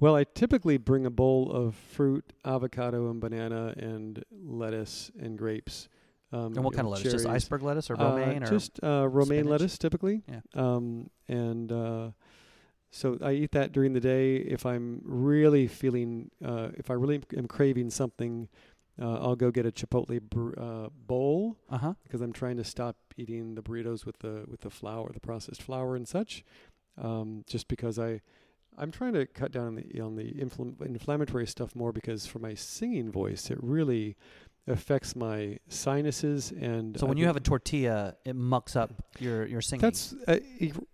Well, 0.00 0.16
I 0.16 0.24
typically 0.24 0.76
bring 0.76 1.06
a 1.06 1.10
bowl 1.10 1.50
of 1.50 1.74
fruit, 1.74 2.32
avocado, 2.44 3.10
and 3.10 3.20
banana, 3.20 3.72
and 3.76 4.22
lettuce 4.30 5.10
and 5.18 5.38
grapes. 5.38 5.88
Um, 6.34 6.54
And 6.54 6.64
what 6.64 6.74
kind 6.74 6.86
of 6.86 6.92
lettuce? 6.92 7.12
Just 7.12 7.26
iceberg 7.26 7.62
lettuce 7.62 7.90
or 7.90 8.00
Uh, 8.00 8.16
romaine 8.16 8.42
or 8.42 8.46
just 8.46 8.82
uh, 8.82 9.06
romaine 9.08 9.40
spinach? 9.44 9.50
lettuce, 9.50 9.78
typically. 9.78 10.22
Yeah. 10.28 10.40
Um, 10.54 11.10
and 11.28 11.70
uh, 11.70 12.10
so 12.90 13.18
I 13.22 13.32
eat 13.32 13.52
that 13.52 13.72
during 13.72 13.92
the 13.92 14.00
day. 14.00 14.36
If 14.36 14.64
I'm 14.66 15.00
really 15.04 15.66
feeling, 15.66 16.30
uh, 16.44 16.68
if 16.76 16.90
I 16.90 16.94
really 16.94 17.22
am 17.36 17.46
craving 17.46 17.90
something, 17.90 18.48
uh, 19.00 19.14
I'll 19.14 19.36
go 19.36 19.50
get 19.50 19.66
a 19.66 19.72
Chipotle 19.72 20.20
br- 20.22 20.58
uh, 20.58 20.88
bowl 21.06 21.56
uh 21.68 21.78
huh. 21.78 21.94
because 22.04 22.20
I'm 22.20 22.32
trying 22.32 22.56
to 22.58 22.64
stop 22.64 22.96
eating 23.16 23.54
the 23.56 23.62
burritos 23.62 24.06
with 24.06 24.18
the 24.20 24.44
with 24.48 24.60
the 24.60 24.70
flour, 24.70 25.10
the 25.12 25.20
processed 25.20 25.62
flour 25.62 25.96
and 25.96 26.06
such. 26.06 26.44
Um, 26.96 27.42
just 27.48 27.66
because 27.66 27.98
I, 27.98 28.20
I'm 28.78 28.92
trying 28.92 29.14
to 29.14 29.26
cut 29.26 29.50
down 29.50 29.66
on 29.66 29.74
the 29.74 30.00
on 30.00 30.14
the 30.14 30.30
infl- 30.34 30.80
inflammatory 30.80 31.46
stuff 31.46 31.74
more 31.74 31.92
because 31.92 32.26
for 32.26 32.38
my 32.38 32.54
singing 32.54 33.10
voice, 33.10 33.50
it 33.50 33.58
really 33.60 34.14
affects 34.66 35.14
my 35.14 35.58
sinuses 35.68 36.52
and. 36.52 36.98
So 36.98 37.06
I 37.06 37.08
when 37.08 37.18
you 37.18 37.26
have 37.26 37.36
a 37.36 37.40
tortilla, 37.40 38.16
it 38.24 38.36
mucks 38.36 38.76
up 38.76 38.92
your 39.18 39.46
your 39.46 39.60
singing. 39.60 39.82
that's 39.82 40.14
uh, 40.26 40.38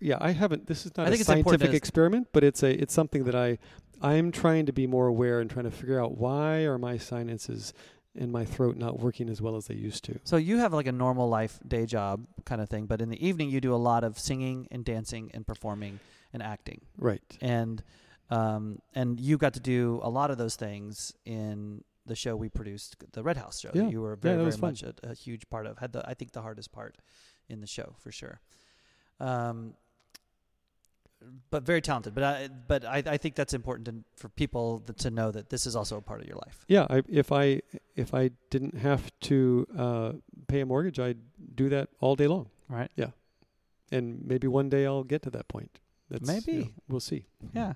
yeah. 0.00 0.18
I 0.20 0.33
haven't. 0.33 0.66
This 0.66 0.87
is 0.87 0.96
not 0.96 1.04
I 1.04 1.06
a 1.06 1.11
think 1.11 1.20
it's 1.20 1.30
important 1.30 1.61
scientific 1.61 1.76
experiment, 1.76 2.28
but 2.33 2.44
it's 2.44 2.62
a 2.62 2.70
it's 2.70 2.94
something 2.94 3.24
that 3.24 3.35
I 3.35 3.59
I'm 4.02 4.33
trying 4.33 4.66
to 4.66 4.72
be 4.72 4.87
more 4.87 5.06
aware 5.06 5.40
and 5.40 5.50
trying 5.50 5.66
to 5.66 5.70
figure 5.70 6.02
out 6.02 6.16
why 6.16 6.61
are 6.64 6.78
my 6.78 6.96
sinuses 6.96 7.72
and 8.16 8.33
my 8.33 8.44
throat 8.44 8.76
not 8.76 8.98
working 8.98 9.28
as 9.28 9.40
well 9.40 9.54
as 9.54 9.66
they 9.66 9.74
used 9.74 10.02
to. 10.04 10.18
so 10.24 10.37
you 10.37 10.59
have 10.59 10.72
like 10.72 10.88
a 10.88 10.92
normal 10.92 11.28
life 11.28 11.61
day 11.66 11.87
job 11.87 12.26
kind 12.44 12.61
of 12.61 12.68
thing, 12.68 12.87
but 12.87 13.00
in 13.00 13.09
the 13.09 13.24
evening 13.24 13.50
you 13.50 13.61
do 13.61 13.72
a 13.72 13.76
lot 13.76 14.02
of 14.02 14.18
singing 14.18 14.66
and 14.72 14.85
dancing 14.85 15.30
and 15.33 15.46
performing 15.46 16.00
and 16.33 16.42
acting. 16.42 16.80
Right. 16.98 17.22
and 17.40 17.83
um, 18.30 18.80
and 18.94 19.18
you 19.20 19.38
got 19.38 19.54
to 19.54 19.61
do 19.61 20.00
a 20.02 20.11
lot 20.11 20.30
of 20.30 20.38
those 20.38 20.56
things 20.56 21.12
in 21.24 21.83
the 22.06 22.16
show 22.16 22.34
we 22.36 22.48
produced, 22.48 22.96
the 23.12 23.22
Red 23.22 23.36
House 23.36 23.60
show. 23.60 23.70
Yeah. 23.74 23.82
that 23.82 23.92
you 23.92 24.00
were 24.00 24.16
very, 24.16 24.36
that 24.36 24.44
very 24.44 24.60
much 24.60 24.82
a, 24.82 24.94
a 25.02 25.14
huge 25.14 25.48
part 25.50 25.66
of. 25.66 25.78
Had 25.78 25.92
the 25.92 26.08
I 26.08 26.14
think 26.14 26.32
the 26.32 26.42
hardest 26.42 26.72
part 26.72 26.96
in 27.48 27.60
the 27.60 27.66
show 27.66 27.94
for 27.98 28.10
sure. 28.10 28.40
Um, 29.20 29.74
but 31.50 31.64
very 31.64 31.82
talented. 31.82 32.14
But 32.14 32.24
I, 32.24 32.48
but 32.48 32.84
I, 32.84 33.02
I 33.06 33.16
think 33.18 33.34
that's 33.34 33.52
important 33.52 33.86
to, 33.86 33.94
for 34.16 34.28
people 34.30 34.80
th- 34.86 34.98
to 35.00 35.10
know 35.10 35.30
that 35.30 35.50
this 35.50 35.66
is 35.66 35.76
also 35.76 35.98
a 35.98 36.00
part 36.00 36.20
of 36.22 36.26
your 36.26 36.36
life. 36.36 36.64
Yeah, 36.68 36.86
I, 36.88 37.02
if 37.08 37.30
I 37.30 37.60
if 37.96 38.14
I 38.14 38.30
didn't 38.48 38.76
have 38.78 39.10
to 39.22 39.66
uh, 39.76 40.12
pay 40.48 40.60
a 40.60 40.66
mortgage, 40.66 40.98
I'd 40.98 41.18
do 41.54 41.68
that 41.68 41.90
all 42.00 42.16
day 42.16 42.26
long. 42.26 42.48
Right. 42.68 42.90
Yeah, 42.96 43.10
and 43.92 44.26
maybe 44.26 44.46
one 44.46 44.70
day 44.70 44.86
I'll 44.86 45.04
get 45.04 45.22
to 45.22 45.30
that 45.30 45.48
point. 45.48 45.80
That's, 46.08 46.22
you 46.28 46.34
know, 46.34 46.40
Maybe. 46.46 46.74
we'll 46.88 47.00
see. 47.00 47.26
Yeah. 47.52 47.74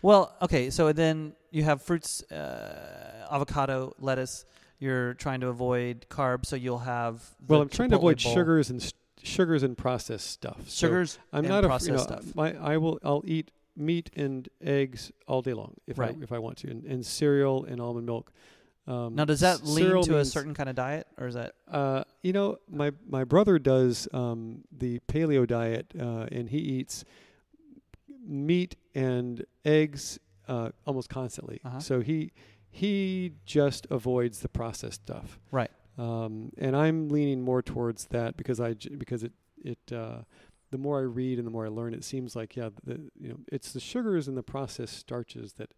Well, 0.00 0.34
okay. 0.40 0.70
So 0.70 0.92
then 0.92 1.34
you 1.50 1.62
have 1.64 1.82
fruits, 1.82 2.22
uh, 2.30 3.26
avocado, 3.30 3.94
lettuce. 3.98 4.44
You're 4.78 5.14
trying 5.14 5.40
to 5.40 5.48
avoid 5.48 6.06
carbs, 6.08 6.46
so 6.46 6.56
you'll 6.56 6.78
have. 6.78 7.22
Well, 7.46 7.60
I'm 7.60 7.68
trying 7.68 7.90
to 7.90 7.96
avoid 7.96 8.22
bowl. 8.22 8.32
sugars 8.32 8.70
and 8.70 8.80
st- 8.80 8.94
sugars 9.22 9.62
and 9.62 9.76
processed 9.76 10.30
stuff. 10.30 10.68
So 10.68 10.86
sugars. 10.86 11.18
I'm 11.32 11.40
and 11.40 11.48
not 11.48 11.64
a 11.64 11.68
processed 11.68 11.88
you 11.90 11.96
know, 11.96 12.02
stuff. 12.02 12.34
my 12.34 12.56
I 12.56 12.78
will 12.78 12.98
I'll 13.04 13.22
eat 13.26 13.50
meat 13.76 14.10
and 14.16 14.48
eggs 14.62 15.12
all 15.26 15.42
day 15.42 15.52
long 15.52 15.74
if 15.86 15.98
Right. 15.98 16.16
I 16.18 16.22
if 16.22 16.32
I 16.32 16.38
want 16.38 16.56
to, 16.58 16.70
and, 16.70 16.84
and 16.84 17.04
cereal 17.04 17.64
and 17.64 17.80
almond 17.80 18.06
milk. 18.06 18.32
Um, 18.86 19.14
Now, 19.14 19.26
does 19.26 19.40
that 19.40 19.58
cereal 19.58 20.02
to 20.04 20.16
a 20.18 20.24
certain 20.24 20.54
kind 20.54 20.68
of 20.68 20.74
diet, 20.74 21.06
or 21.18 21.26
is 21.26 21.34
that 21.34 21.54
Uh, 21.68 22.04
you 22.22 22.32
know, 22.32 22.56
my 22.70 22.92
my 23.06 23.24
brother 23.24 23.58
does 23.58 24.08
um, 24.14 24.64
the 24.72 25.00
paleo 25.00 25.46
diet, 25.46 25.92
uh, 26.00 26.26
and 26.32 26.48
he 26.48 26.58
eats 26.58 27.04
meat 28.26 28.76
and 28.94 29.44
eggs 29.64 30.18
uh, 30.50 30.70
almost 30.86 31.08
constantly. 31.08 31.60
Uh-huh. 31.64 31.80
So 31.80 32.00
he 32.00 32.32
he 32.70 33.32
just 33.46 33.86
avoids 33.90 34.40
the 34.40 34.48
processed 34.48 35.00
stuff. 35.06 35.38
Right. 35.50 35.70
Um, 35.98 36.50
and 36.58 36.76
I'm 36.76 37.08
leaning 37.08 37.42
more 37.42 37.62
towards 37.62 38.06
that 38.06 38.36
because 38.36 38.58
I 38.60 38.74
j- 38.74 38.94
because 38.96 39.22
it 39.24 39.32
it 39.72 39.78
uh, 39.92 40.18
the 40.70 40.78
more 40.78 40.98
I 41.00 41.02
read 41.02 41.38
and 41.38 41.46
the 41.46 41.50
more 41.50 41.66
I 41.66 41.68
learn, 41.68 41.94
it 41.94 42.04
seems 42.04 42.34
like 42.36 42.56
yeah, 42.56 42.70
the 42.84 42.96
you 43.20 43.28
know 43.30 43.38
it's 43.50 43.72
the 43.72 43.80
sugars 43.80 44.28
and 44.28 44.36
the 44.36 44.42
processed 44.42 44.96
starches 44.98 45.54
that 45.54 45.70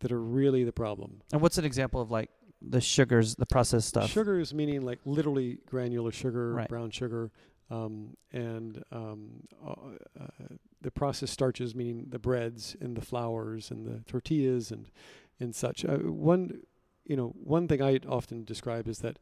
that 0.00 0.10
are 0.12 0.20
really 0.20 0.64
the 0.64 0.72
problem. 0.72 1.20
And 1.32 1.40
what's 1.42 1.58
an 1.58 1.64
example 1.64 2.00
of 2.00 2.10
like 2.10 2.30
the 2.60 2.80
sugars, 2.80 3.34
the 3.36 3.46
processed 3.46 3.88
stuff? 3.88 4.10
Sugars 4.10 4.52
meaning 4.54 4.82
like 4.82 5.00
literally 5.04 5.58
granular 5.66 6.12
sugar, 6.12 6.52
Right. 6.54 6.68
brown 6.68 6.90
sugar, 6.90 7.30
um, 7.70 8.16
and 8.32 8.82
um, 8.92 9.20
uh, 9.66 9.70
uh, 10.20 10.26
the 10.84 10.90
processed 10.92 11.32
starches 11.32 11.74
meaning 11.74 12.06
the 12.10 12.18
breads 12.18 12.76
and 12.80 12.96
the 12.96 13.00
flours 13.00 13.70
and 13.70 13.84
the 13.86 14.04
tortillas 14.10 14.70
and 14.70 14.90
and 15.40 15.54
such. 15.54 15.84
Uh, 15.84 15.96
one, 15.98 16.60
you 17.04 17.16
know, 17.16 17.34
one 17.42 17.66
thing 17.66 17.82
I 17.82 17.98
often 18.08 18.44
describe 18.44 18.86
is 18.86 18.98
that 19.00 19.18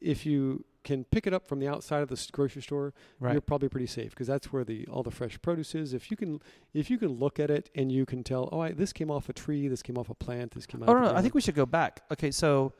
if 0.00 0.24
you 0.24 0.64
can 0.82 1.04
pick 1.04 1.26
it 1.26 1.34
up 1.34 1.46
from 1.46 1.58
the 1.60 1.68
outside 1.68 2.02
of 2.02 2.08
the 2.08 2.28
grocery 2.32 2.62
store, 2.62 2.94
Right. 3.20 3.32
you're 3.32 3.40
probably 3.42 3.68
pretty 3.68 3.86
safe 3.86 4.10
because 4.10 4.26
that's 4.26 4.52
where 4.52 4.64
the 4.64 4.86
all 4.86 5.02
the 5.02 5.10
fresh 5.10 5.40
produce 5.42 5.74
is. 5.74 5.92
If 5.92 6.10
you 6.10 6.16
can, 6.16 6.40
if 6.72 6.88
you 6.90 6.96
can 6.96 7.10
look 7.18 7.38
at 7.38 7.50
it 7.50 7.68
and 7.74 7.92
you 7.92 8.06
can 8.06 8.22
tell, 8.24 8.48
oh, 8.52 8.60
I, 8.60 8.72
this 8.72 8.92
came 8.92 9.10
off 9.10 9.28
a 9.28 9.32
tree, 9.34 9.68
this 9.68 9.82
came 9.82 9.98
off 9.98 10.08
a 10.08 10.14
plant, 10.14 10.52
this 10.52 10.64
came 10.66 10.82
out. 10.82 10.88
Oh 10.88 10.96
of 10.96 11.02
no, 11.02 11.12
no, 11.12 11.14
I 11.18 11.20
think 11.22 11.34
we 11.34 11.40
should 11.42 11.54
go 11.54 11.66
back. 11.66 12.02
Okay, 12.10 12.30
so 12.30 12.72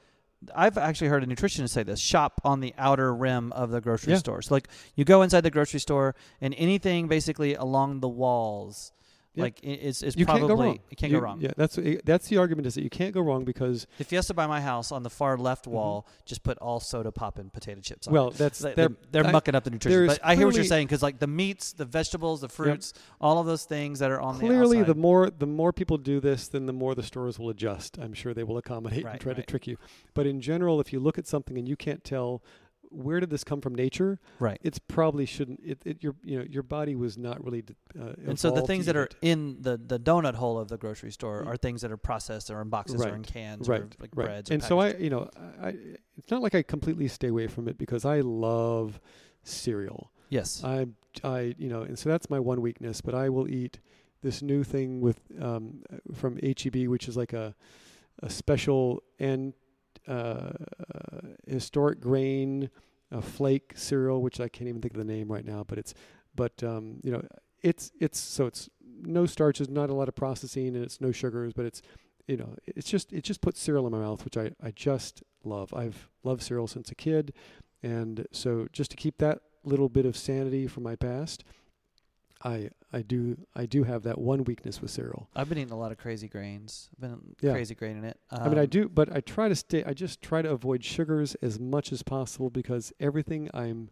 I've 0.55 0.77
actually 0.79 1.09
heard 1.09 1.23
a 1.23 1.27
nutritionist 1.27 1.71
say 1.71 1.83
this: 1.83 2.01
shop 2.01 2.41
on 2.45 2.61
the 2.61 2.75
outer 2.79 3.15
rim 3.15 3.53
of 3.53 3.71
the 3.71 3.81
grocery 3.81 4.13
Yeah. 4.13 4.19
store. 4.19 4.43
So 4.43 4.55
like 4.55 4.69
you 4.95 5.05
go 5.05 5.23
inside 5.23 5.43
the 5.43 5.51
grocery 5.51 5.81
store, 5.81 6.15
and 6.41 6.55
anything 6.57 7.09
basically 7.09 7.55
along 7.55 8.01
the 8.01 8.09
walls, 8.09 8.93
Yeah. 9.35 9.42
like 9.44 9.59
it's 9.62 10.03
it's 10.03 10.16
you 10.16 10.25
probably 10.27 10.42
can't 10.47 10.57
go 10.59 10.64
wrong. 10.64 10.79
it 10.90 10.97
can't 10.97 11.12
You- 11.12 11.18
go 11.18 11.25
wrong. 11.25 11.40
Yeah, 11.40 11.51
that's 11.57 11.79
that's 12.05 12.29
the 12.29 12.37
argument 12.38 12.66
is 12.66 12.75
that 12.77 12.83
you 12.83 12.90
can't 12.90 13.12
go 13.12 13.20
wrong 13.20 13.44
because 13.44 13.87
The 13.99 14.04
Fiesta 14.04 14.33
by 14.33 14.46
my 14.46 14.61
house 14.61 14.92
on 14.92 15.02
the 15.02 15.11
far 15.11 15.37
left 15.37 15.65
Mhm. 15.67 15.73
wall 15.73 16.06
just 16.25 16.42
put 16.44 16.56
all 16.59 16.79
soda 16.81 17.11
pop 17.11 17.38
and 17.38 17.52
potato 17.52 17.81
chips 17.81 18.06
on. 18.06 18.15
well, 18.15 18.31
that's 18.31 18.61
They- 18.61 18.75
they're 18.75 18.90
they're, 19.11 19.27
I- 19.27 19.33
mucking 19.33 19.54
up 19.54 19.65
the 19.65 19.71
nutrition. 19.71 20.06
But 20.06 20.21
I 20.23 20.37
hear 20.37 20.46
what 20.46 20.54
you're 20.54 20.65
saying 20.65 20.87
because 20.87 21.02
like 21.02 21.19
the 21.19 21.27
meats, 21.27 21.73
the 21.73 21.85
vegetables, 21.85 22.42
the 22.42 22.48
fruits, 22.48 22.92
all 23.21 23.38
of 23.38 23.46
those 23.46 23.65
things 23.65 23.98
that 23.98 24.11
are 24.11 24.21
on 24.21 24.38
clearly 24.38 24.79
the 24.83 24.94
the 24.94 25.00
more 25.00 25.31
the 25.31 25.46
more 25.46 25.73
people 25.73 25.98
do 25.98 26.21
this, 26.21 26.46
then 26.48 26.67
the 26.67 26.73
more 26.73 26.94
the 26.94 27.02
stores 27.02 27.38
will 27.38 27.50
adjust. 27.50 27.98
I'm 27.98 28.13
sure 28.15 28.35
they 28.35 28.44
will 28.44 28.59
accommodate 28.59 29.04
Right, 29.04 29.13
and 29.15 29.21
try 29.21 29.33
to 29.35 29.42
trick 29.42 29.67
you. 29.67 29.77
But 30.15 30.27
in 30.27 30.40
general, 30.40 30.81
if 30.81 30.92
you 30.92 31.00
look 31.00 31.19
at 31.19 31.27
something 31.27 31.59
and 31.59 31.69
you 31.69 31.77
can't 31.77 32.04
tell 32.04 32.40
where 32.91 33.21
did 33.21 33.31
this 33.31 33.45
come 33.45 33.61
from 33.61 33.75
nature, 33.75 34.19
right. 34.39 34.59
it's 34.63 34.79
probably 34.79 35.27
shouldn't. 35.27 35.61
It, 35.65 35.83
it 35.85 36.03
your 36.03 36.15
you 36.23 36.39
know 36.39 36.45
your 36.49 36.63
body 36.63 36.95
was 36.95 37.17
not 37.19 37.43
really. 37.45 37.65
Uh, 37.99 38.15
And 38.27 38.39
so 38.39 38.51
the 38.51 38.63
things 38.63 38.87
that 38.87 38.97
are 38.97 39.05
it. 39.05 39.17
in 39.23 39.59
the, 39.63 39.77
the 39.77 39.99
donut 39.99 40.35
hole 40.35 40.59
of 40.59 40.69
the 40.69 40.77
grocery 40.79 41.11
store 41.13 41.43
Mm. 41.45 41.47
are 41.49 41.57
things 41.57 41.81
that 41.83 41.91
are 41.91 41.97
processed 41.97 42.51
or 42.51 42.61
in 42.63 42.69
boxes 42.69 43.01
or 43.03 43.15
in 43.15 43.23
cans 43.25 43.69
right, 43.69 43.81
or 43.83 43.89
like 44.01 44.11
right. 44.15 44.27
breads. 44.27 44.51
or 44.51 44.55
and 44.55 44.63
so 44.63 44.79
I, 44.81 44.95
you 44.95 45.11
know, 45.11 45.29
I, 45.61 45.67
I, 45.69 45.75
it's 46.17 46.31
not 46.31 46.43
like 46.43 46.55
I 46.55 46.63
completely 46.63 47.09
stay 47.09 47.29
away 47.29 47.47
from 47.49 47.67
it 47.69 47.77
because 47.79 48.05
I 48.05 48.21
love 48.21 49.01
cereal. 49.43 50.11
yes, 50.31 50.63
I, 50.65 50.87
I, 51.23 51.55
you 51.59 51.69
know, 51.69 51.83
and 51.83 51.99
so 51.99 52.09
that's 52.09 52.31
my 52.31 52.39
one 52.41 52.61
weakness. 52.61 53.01
But 53.01 53.15
I 53.15 53.29
will 53.29 53.49
eat 53.49 53.81
this 54.23 54.43
new 54.43 54.65
thing 54.65 55.01
with 55.01 55.21
um, 55.41 55.83
from 56.15 56.39
HEB, 56.43 56.87
which 56.89 57.09
is 57.09 57.17
like 57.17 57.33
a 57.33 57.55
a 58.23 58.31
special 58.31 59.03
and 59.19 59.55
uh, 60.07 60.52
historic 61.46 62.00
grain 62.00 62.71
a 63.11 63.23
flake 63.23 63.73
cereal, 63.77 64.21
which 64.23 64.40
I 64.40 64.48
can't 64.48 64.69
even 64.69 64.83
think 64.83 64.94
of 64.94 64.98
the 64.98 65.05
name 65.05 65.31
right 65.31 65.44
now. 65.44 65.65
But 65.65 65.79
it's, 65.79 65.94
but 66.35 66.63
um, 66.65 67.00
you 67.02 67.13
know, 67.13 67.23
it's 67.63 67.92
it's 68.00 68.19
so 68.19 68.46
it's 68.46 68.69
no 69.02 69.27
starches, 69.27 69.69
not 69.69 69.90
a 69.90 69.94
lot 69.94 70.09
of 70.09 70.17
processing, 70.17 70.69
and 70.69 70.85
it's 70.85 71.00
no 71.00 71.13
sugars, 71.13 71.52
but 71.52 71.65
it's 71.65 71.81
you 72.27 72.37
know, 72.37 72.57
it's 72.67 72.90
just 72.90 73.13
it 73.13 73.23
just 73.23 73.40
puts 73.40 73.61
cereal 73.61 73.87
in 73.87 73.92
my 73.92 73.98
mouth, 73.98 74.25
which 74.25 74.37
I 74.37 74.50
I 74.63 74.71
just 74.73 75.23
love. 75.44 75.73
I've 75.73 76.09
loved 76.23 76.42
cereal 76.42 76.67
since 76.67 76.90
a 76.90 76.94
kid. 76.94 77.33
And 77.83 78.27
so 78.33 78.67
just 78.73 78.90
to 78.92 78.96
keep 78.96 79.19
that 79.19 79.40
little 79.63 79.88
bit 79.88 80.07
of 80.07 80.17
sanity 80.17 80.67
from 80.67 80.83
my 80.83 80.96
past, 80.96 81.44
I 82.45 82.69
I 82.92 83.01
do 83.03 83.38
I 83.57 83.67
do 83.67 83.85
have 83.85 84.03
that 84.03 84.19
one 84.19 84.45
weakness 84.45 84.81
with 84.83 84.90
cereal. 84.90 85.29
I've 85.35 85.49
been 85.49 85.59
eating 85.59 85.73
a 85.73 85.79
lot 85.79 85.90
of 85.92 85.99
crazy 85.99 86.29
grains. 86.29 86.90
I've 86.95 87.01
been 87.01 87.37
Yeah. 87.40 87.53
crazy 87.53 87.75
grain 87.75 87.97
in 87.97 88.05
it. 88.05 88.19
I 88.31 88.49
mean, 88.49 88.59
I 88.59 88.63
Um, 88.63 88.69
do, 88.69 88.88
but 88.88 89.11
I 89.17 89.21
try 89.21 89.49
to 89.49 89.55
stay. 89.57 89.83
I 89.85 89.95
just 89.95 90.21
try 90.21 90.42
to 90.42 90.51
avoid 90.51 90.85
sugars 90.85 91.35
as 91.37 91.59
much 91.59 91.90
as 91.92 92.03
possible 92.03 92.51
because 92.51 92.92
everything 93.01 93.49
I'm 93.55 93.90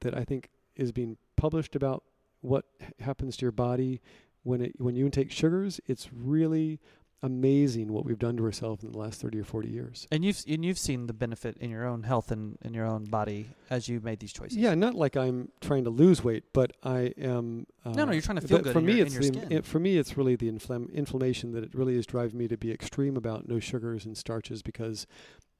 that 0.00 0.16
I 0.16 0.24
think 0.24 0.48
is 0.76 0.92
being 0.92 1.16
published 1.36 1.74
about 1.74 2.04
what 2.40 2.66
h- 2.80 2.92
happens 3.00 3.36
to 3.38 3.44
your 3.44 3.52
body 3.52 4.00
when 4.44 4.60
it 4.60 4.80
when 4.80 4.94
you 4.94 5.04
intake 5.04 5.32
sugars, 5.32 5.80
it's 5.86 6.12
really 6.12 6.78
amazing 7.22 7.92
what 7.92 8.04
we've 8.04 8.18
done 8.18 8.36
to 8.36 8.44
ourselves 8.44 8.84
in 8.84 8.92
the 8.92 8.98
last 8.98 9.20
thirty 9.20 9.38
or 9.40 9.44
forty 9.44 9.68
years. 9.68 10.06
And 10.12 10.24
you've 10.24 10.42
and 10.48 10.64
you've 10.64 10.78
seen 10.78 11.06
the 11.06 11.12
benefit 11.12 11.56
in 11.58 11.70
your 11.70 11.84
own 11.86 12.02
health 12.04 12.30
and 12.30 12.56
in 12.62 12.74
your 12.74 12.86
own 12.86 13.04
body 13.04 13.50
as 13.70 13.88
you 13.88 14.00
made 14.00 14.20
these 14.20 14.32
choices. 14.32 14.56
Yeah, 14.56 14.74
not 14.74 14.94
like 14.94 15.16
I'm 15.16 15.50
trying 15.60 15.84
to 15.84 15.90
lose 15.90 16.22
weight, 16.22 16.44
but 16.52 16.72
I 16.82 17.12
am. 17.18 17.66
Uh, 17.84 17.90
No, 17.90 18.04
no, 18.04 18.12
you're 18.12 18.22
trying 18.22 18.40
to 18.40 18.46
feel 18.46 18.58
good 18.60 18.72
For 18.72 18.80
me, 18.80 18.98
your- 18.98 19.06
it's 19.06 19.16
the 19.30 19.46
it, 19.56 19.64
for 19.64 19.78
me 19.80 19.98
it's 19.98 20.16
really 20.16 20.36
the 20.36 20.50
inflam- 20.50 20.92
inflammation 20.92 21.52
that 21.52 21.64
it 21.64 21.74
really 21.74 21.96
is 21.96 22.06
driving 22.06 22.38
me 22.38 22.48
to 22.48 22.56
be 22.56 22.70
extreme 22.70 23.16
about 23.16 23.48
no 23.48 23.58
sugars 23.60 24.04
and 24.06 24.16
starches 24.16 24.62
because. 24.62 25.06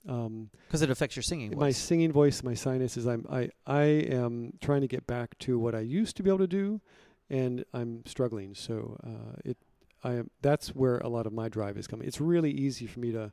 Um, 0.09 0.51
because 0.69 0.81
it 0.81 0.91
affects 0.91 1.17
your 1.17 1.25
singing 1.25 1.59
my 1.59 1.73
singing 1.73 2.13
voice, 2.13 2.43
my 2.43 2.55
sinuses. 2.55 3.07
I'm 3.07 3.27
I 3.29 3.51
I 3.67 3.83
am 3.83 4.53
trying 4.61 4.81
to 4.83 4.87
get 4.89 5.07
back 5.07 5.37
to 5.41 5.59
what 5.59 5.75
I 5.75 5.81
used 5.81 6.17
to 6.19 6.23
be 6.23 6.31
able 6.31 6.39
to 6.39 6.47
do, 6.47 6.81
and 7.29 7.65
I'm 7.75 8.05
struggling. 8.07 8.55
So 8.55 8.97
uh, 9.05 9.35
it 9.45 9.59
I 10.05 10.15
am 10.15 10.31
that's 10.43 10.69
where 10.75 10.99
a 10.99 11.09
lot 11.09 11.27
of 11.27 11.33
my 11.33 11.49
drive 11.49 11.77
is 11.77 11.87
coming. 11.87 12.07
It's 12.07 12.21
really 12.21 12.51
easy 12.51 12.87
for 12.87 13.01
me 13.01 13.13
to 13.13 13.33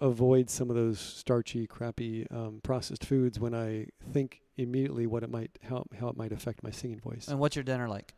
avoid 0.00 0.50
some 0.50 0.68
of 0.70 0.76
those 0.76 0.98
starchy, 1.00 1.66
crappy 1.66 2.26
um, 2.30 2.60
processed 2.62 3.04
foods 3.04 3.40
when 3.40 3.54
I 3.54 3.88
think 4.12 4.40
immediately 4.56 5.06
what 5.06 5.22
it 5.22 5.30
might 5.30 5.50
how 5.68 5.84
how 6.00 6.08
it 6.08 6.16
might 6.16 6.32
affect 6.32 6.62
my 6.62 6.70
singing 6.70 7.00
voice. 7.00 7.28
and 7.28 7.38
what's 7.38 7.56
your 7.56 7.62
dinner 7.62 7.88
like? 7.88 8.14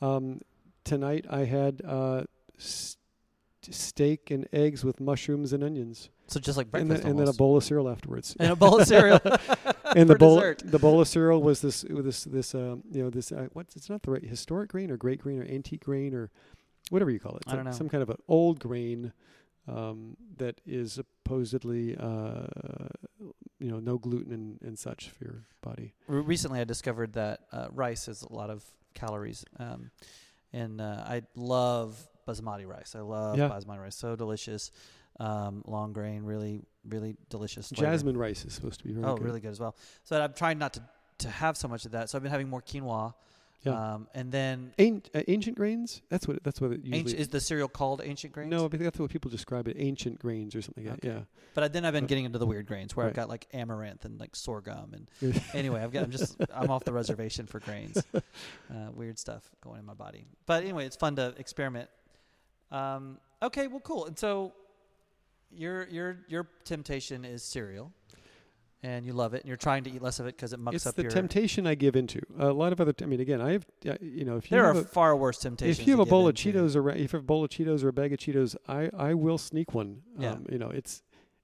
Um, 0.00 0.40
tonight 0.84 1.24
I 1.30 1.44
had 1.44 1.82
uh, 1.84 2.24
s- 2.58 2.96
steak 3.62 4.30
and 4.30 4.46
eggs 4.52 4.84
with 4.84 5.00
mushrooms 5.00 5.52
and 5.52 5.64
onions, 5.64 6.10
So 6.28 6.38
just 6.38 6.56
like 6.56 6.66
and 6.66 6.70
breakfast, 6.88 7.02
then, 7.02 7.10
and 7.12 7.18
then 7.20 7.28
a 7.28 7.32
bowl 7.32 7.56
of 7.56 7.64
cereal 7.64 7.88
afterwards. 7.88 8.36
and 8.38 8.52
a 8.52 8.56
bowl 8.56 8.80
of 8.80 8.86
cereal. 8.86 9.20
and 9.96 10.08
the 10.10 10.16
bowl 10.16 10.36
dessert. 10.36 10.62
the 10.64 10.78
bowl 10.78 11.00
of 11.00 11.08
cereal 11.08 11.40
was 11.42 11.60
this 11.62 11.84
this 11.88 12.24
this 12.24 12.54
um 12.54 12.82
you 12.92 13.02
know 13.02 13.10
this 13.10 13.32
uh, 13.32 13.46
what's 13.54 13.74
it's 13.76 13.88
not 13.88 14.02
the 14.02 14.10
right 14.10 14.24
historic 14.24 14.70
grain 14.70 14.90
or 14.90 14.96
great 14.96 15.20
grain 15.20 15.40
or 15.40 15.44
antique 15.46 15.84
grain 15.84 16.12
or 16.14 16.30
whatever 16.90 17.10
you 17.10 17.20
call 17.20 17.36
it. 17.36 17.42
I 17.46 17.50
don't 17.52 17.58
Some- 17.60 17.64
know. 17.66 17.76
Some 17.76 17.88
kind 17.88 18.02
of 18.02 18.10
an 18.10 18.18
old 18.28 18.60
grain 18.60 19.12
um, 19.68 20.16
that 20.36 20.60
is 20.66 20.92
supposedly 20.92 21.96
uh, 21.98 22.46
you 23.58 23.70
know 23.70 23.78
no 23.80 23.98
gluten 23.98 24.32
and, 24.32 24.58
and 24.62 24.78
such 24.78 25.10
for 25.10 25.24
your 25.24 25.44
body. 25.62 25.94
Re- 26.06 26.20
Recently, 26.22 26.60
I 26.60 26.64
discovered 26.64 27.14
that 27.14 27.40
uh, 27.52 27.68
rice 27.72 28.06
has 28.06 28.22
a 28.22 28.32
lot 28.32 28.50
of 28.50 28.64
calories, 28.94 29.44
um, 29.58 29.90
and 30.52 30.80
uh, 30.80 31.04
I 31.06 31.22
love 31.34 31.98
basmati 32.28 32.66
rice. 32.66 32.94
I 32.94 33.00
love 33.00 33.38
Yeah. 33.38 33.48
basmati 33.48 33.80
rice, 33.80 33.96
so 33.96 34.16
delicious. 34.16 34.70
Um, 35.18 35.62
long 35.66 35.94
grain, 35.94 36.24
really, 36.24 36.60
really 36.86 37.16
delicious. 37.30 37.70
flavor. 37.70 37.90
Jasmine 37.90 38.18
rice 38.18 38.44
is 38.44 38.52
supposed 38.52 38.80
to 38.80 38.84
be 38.84 38.92
very 38.92 39.02
good. 39.04 39.10
oh, 39.10 39.16
good. 39.16 39.24
really 39.24 39.40
good 39.40 39.50
as 39.50 39.58
well. 39.58 39.74
So 40.04 40.20
I'm 40.20 40.34
trying 40.34 40.58
not 40.58 40.74
to 40.74 40.82
to 41.18 41.30
have 41.30 41.56
so 41.56 41.66
much 41.66 41.86
of 41.86 41.92
that. 41.92 42.10
So 42.10 42.18
I've 42.18 42.22
been 42.22 42.30
having 42.30 42.50
more 42.50 42.60
quinoa. 42.60 43.14
Yeah. 43.66 43.94
Um, 43.94 44.08
and 44.14 44.32
then 44.32 44.72
An- 44.78 45.02
uh, 45.14 45.22
ancient 45.28 45.56
grains. 45.56 46.02
That's 46.08 46.26
what 46.28 46.42
that's 46.44 46.60
what 46.60 46.72
it 46.72 46.80
usually 46.80 46.98
ancient, 47.00 47.20
is 47.20 47.28
the 47.28 47.40
cereal 47.40 47.68
called 47.68 48.00
ancient 48.04 48.32
grains? 48.32 48.50
No, 48.50 48.68
but 48.68 48.80
that's 48.80 48.98
what 48.98 49.10
people 49.10 49.30
describe 49.30 49.68
it. 49.68 49.76
Ancient 49.78 50.18
grains 50.18 50.54
or 50.54 50.62
something 50.62 50.86
like 50.88 51.00
that. 51.00 51.08
Okay. 51.16 51.24
But 51.54 51.64
I- 51.64 51.68
then 51.68 51.84
I've 51.84 51.92
been 51.92 52.04
Uh, 52.04 52.06
getting 52.08 52.24
into 52.26 52.38
the 52.38 52.46
weird 52.46 52.66
grains 52.66 52.94
where 52.96 53.06
I've 53.06 53.14
got 53.14 53.28
like 53.28 53.46
amaranth 53.52 54.04
and 54.04 54.18
like 54.20 54.34
sorghum 54.36 54.94
and 54.94 55.10
anyway, 55.54 55.82
I've 55.82 55.92
got 55.92 56.04
I'm 56.04 56.10
just 56.10 56.36
I'm 56.54 56.70
off 56.70 56.84
the 56.84 56.92
reservation 56.92 57.46
for 57.46 57.60
grains. 57.60 58.02
Uh, 58.70 58.90
weird 58.92 59.18
stuff 59.18 59.50
going 59.62 59.78
in 59.80 59.86
my 59.86 59.94
body. 59.94 60.26
But 60.44 60.64
anyway, 60.64 60.86
it's 60.86 60.96
fun 60.96 61.16
to 61.16 61.34
experiment. 61.38 61.88
Um, 62.70 63.18
okay, 63.40 63.68
well, 63.68 63.80
cool. 63.80 64.06
And 64.06 64.18
so 64.18 64.52
your 65.52 65.86
your 65.88 66.18
your 66.28 66.48
temptation 66.64 67.24
is 67.24 67.42
cereal, 67.42 67.92
and 68.82 69.04
you 69.04 69.12
love 69.12 69.34
it, 69.34 69.42
and 69.42 69.48
you're 69.48 69.56
trying 69.56 69.84
to 69.84 69.90
eat 69.90 70.02
less 70.02 70.20
of 70.20 70.26
it 70.26 70.36
because 70.36 70.52
it 70.52 70.60
mucks 70.60 70.76
it's 70.76 70.86
up 70.86 70.94
the 70.94 71.02
your. 71.02 71.10
temptation 71.10 71.66
I 71.66 71.74
give 71.74 71.96
into. 71.96 72.20
a 72.38 72.52
lot 72.52 72.72
of 72.72 72.80
other. 72.80 72.92
T- 72.92 73.04
I 73.04 73.08
mean, 73.08 73.20
again, 73.20 73.40
I 73.40 73.52
have. 73.52 73.66
You 74.00 74.24
know, 74.24 74.36
if 74.36 74.50
you 74.50 74.56
there 74.56 74.66
have 74.66 74.76
are 74.76 74.80
a, 74.80 74.84
far 74.84 75.16
worse 75.16 75.38
temptations. 75.38 75.80
if 75.80 75.86
you 75.86 75.92
have 75.96 76.06
a 76.06 76.10
bowl 76.10 76.28
of. 76.28 76.34
Cheetos 76.34 76.76
or 76.76 76.90
if 76.90 76.96
you 76.98 77.02
have 77.04 77.14
a 77.14 77.20
bowl 77.20 77.44
of 77.44 77.50
Cheetos 77.50 77.82
or 77.82 77.88
a 77.88 77.92
bag 77.92 78.12
of 78.12 78.18
Cheetos, 78.18 78.56
I 78.68 78.90
I 78.96 79.14
will 79.14 79.38
sneak 79.38 79.74
one. 79.74 80.02
Yeah. 80.18 80.32
Um, 80.32 80.46
you 80.50 80.58
know, 80.58 80.70
it's 80.70 81.02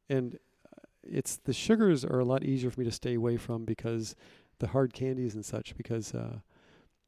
and 0.09 0.35
uh, 0.67 0.83
it's 1.03 1.37
the 1.37 1.53
sugars 1.53 2.05
are 2.05 2.21
a 2.21 2.25
lot 2.25 2.45
easier 2.45 2.71
for 2.71 2.81
me 2.81 2.87
to 2.87 2.93
stay 2.93 3.15
away 3.15 3.37
from 3.37 3.65
because 3.65 4.15
the 4.59 4.69
hard 4.69 4.93
candies 4.93 5.35
and 5.35 5.45
such 5.45 5.77
because 5.77 6.15
uh, 6.15 6.39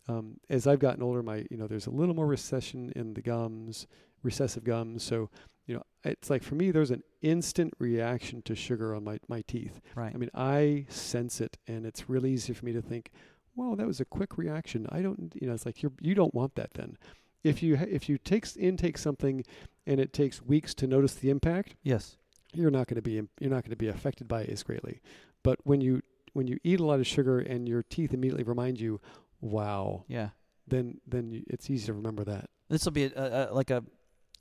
um, 0.09 0.39
as 0.51 0.67
I've 0.67 0.81
gotten 0.81 1.03
older, 1.03 1.23
my 1.23 1.45
you 1.51 1.57
know 1.57 1.67
there's 1.67 1.87
a 1.87 1.91
little 1.91 2.15
more 2.15 2.27
recession 2.27 2.93
in 2.97 3.15
the 3.15 3.23
gums, 3.23 3.87
recessive 4.23 4.65
gums. 4.65 5.03
So 5.03 5.31
you 5.67 5.75
know 5.75 5.83
it's 6.05 6.29
like 6.31 6.43
for 6.43 6.55
me 6.55 6.71
there's 6.71 6.91
an 6.91 7.03
instant 7.23 7.73
reaction 7.79 8.43
to 8.43 8.55
sugar 8.55 8.95
on 8.95 9.05
my 9.05 9.19
my 9.29 9.43
teeth. 9.47 9.81
right? 9.95 10.13
I 10.15 10.19
mean, 10.19 10.31
I 10.35 10.87
sense 10.89 11.41
it, 11.41 11.57
and 11.67 11.87
it's 11.87 12.09
really 12.09 12.33
easy 12.33 12.53
for 12.53 12.65
me 12.65 12.73
to 12.73 12.83
think, 12.83 13.11
"Well, 13.57 13.75
that 13.77 13.87
was 13.87 14.01
a 14.01 14.05
quick 14.05 14.37
reaction." 14.37 14.87
I 14.91 15.01
don't, 15.03 15.33
you 15.41 15.47
know, 15.49 15.55
it's 15.55 15.65
like 15.67 15.83
you 15.83 15.93
you 16.01 16.15
don't 16.15 16.35
want 16.35 16.55
that. 16.57 16.75
Then, 16.75 16.99
if 17.43 17.63
you 17.63 17.77
if 17.77 18.09
you 18.09 18.19
take 18.19 18.47
intake 18.57 18.99
something, 18.99 19.45
and 19.87 20.01
it 20.01 20.13
takes 20.13 20.43
weeks 20.43 20.75
to 20.75 20.87
notice 20.87 21.15
the 21.15 21.31
impact, 21.31 21.77
yes. 21.83 22.17
you're 22.53 22.71
not 22.71 22.87
going 22.89 22.97
to 22.97 23.03
be 23.03 23.15
you're 23.41 23.51
not 23.51 23.63
going 23.63 23.71
to 23.71 23.77
be 23.77 23.89
affected 23.89 24.29
by 24.29 24.43
it 24.43 24.51
as 24.51 24.63
greatly. 24.63 25.01
But 25.43 25.59
when 25.65 25.81
you 25.81 26.03
when 26.35 26.47
you 26.47 26.59
eat 26.65 26.81
a 26.81 26.85
lot 26.85 27.01
of 27.01 27.07
sugar 27.07 27.39
and 27.39 27.67
your 27.69 27.83
teeth 27.83 28.13
immediately 28.13 28.45
remind 28.45 28.79
you, 28.81 29.01
"Wow," 29.41 30.05
Yeah. 30.09 30.31
then 30.67 31.01
then 31.07 31.45
it's 31.49 31.71
easy 31.71 31.87
to 31.87 31.95
remember 31.95 32.25
that. 32.25 32.51
This 32.69 32.85
will 32.85 32.93
be 32.93 33.05
a, 33.05 33.49
a, 33.51 33.55
like 33.55 33.71
a 33.71 33.85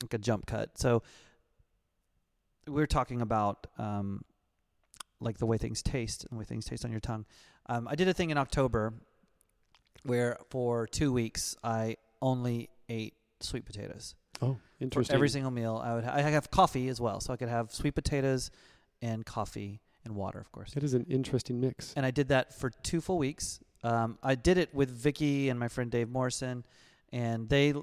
like 0.04 0.14
a 0.14 0.18
jump 0.18 0.45
cut. 0.45 0.78
So 0.78 1.01
we're 2.68 2.88
talking 2.88 3.22
about 3.22 3.68
um, 3.78 4.24
like 5.20 5.38
the 5.38 5.45
way 5.45 5.58
things 5.58 5.82
taste 5.82 6.24
and 6.24 6.32
the 6.32 6.39
way 6.39 6.45
things 6.45 6.66
taste 6.66 6.86
on 6.86 6.91
your 6.91 6.99
tongue. 6.99 7.26
Um, 7.68 7.88
I 7.88 7.95
did 7.95 8.08
a 8.08 8.14
thing 8.14 8.30
in 8.30 8.38
October 8.38 8.93
where 10.04 10.38
for 10.49 10.86
two 10.88 11.12
weeks 11.14 11.56
I 11.64 11.97
only 12.22 12.70
ate 12.89 13.16
sweet 13.39 13.66
potatoes. 13.66 14.16
Oh, 14.41 14.58
For 14.78 14.84
interesting. 14.84 15.14
every 15.16 15.30
single 15.30 15.51
meal, 15.51 15.82
I 15.84 15.95
would 15.95 16.04
ha- 16.04 16.14
I 16.16 16.22
have 16.22 16.51
coffee 16.51 16.89
as 16.89 16.99
well, 16.99 17.22
so 17.22 17.32
I 17.32 17.38
could 17.38 17.49
have 17.49 17.72
sweet 17.72 17.95
potatoes 17.95 18.51
and 19.01 19.26
coffee 19.26 19.80
and 20.04 20.16
water, 20.16 20.39
of 20.39 20.51
course. 20.51 20.74
That 20.74 20.84
is 20.84 20.93
an 20.93 21.06
interesting 21.10 21.62
mix. 21.62 21.93
And 21.95 22.06
I 22.06 22.12
did 22.12 22.28
that 22.30 22.54
for 22.54 22.70
two 22.70 22.99
full 22.99 23.18
weeks. 23.18 23.60
Um, 23.84 24.18
I 24.22 24.36
did 24.36 24.58
it 24.58 24.74
with 24.76 24.89
Vicky 24.89 25.47
and 25.49 25.58
my 25.60 25.68
friend 25.70 25.89
Dave 25.91 26.10
Morrison, 26.10 26.66
and 27.14 27.47
they 27.47 27.74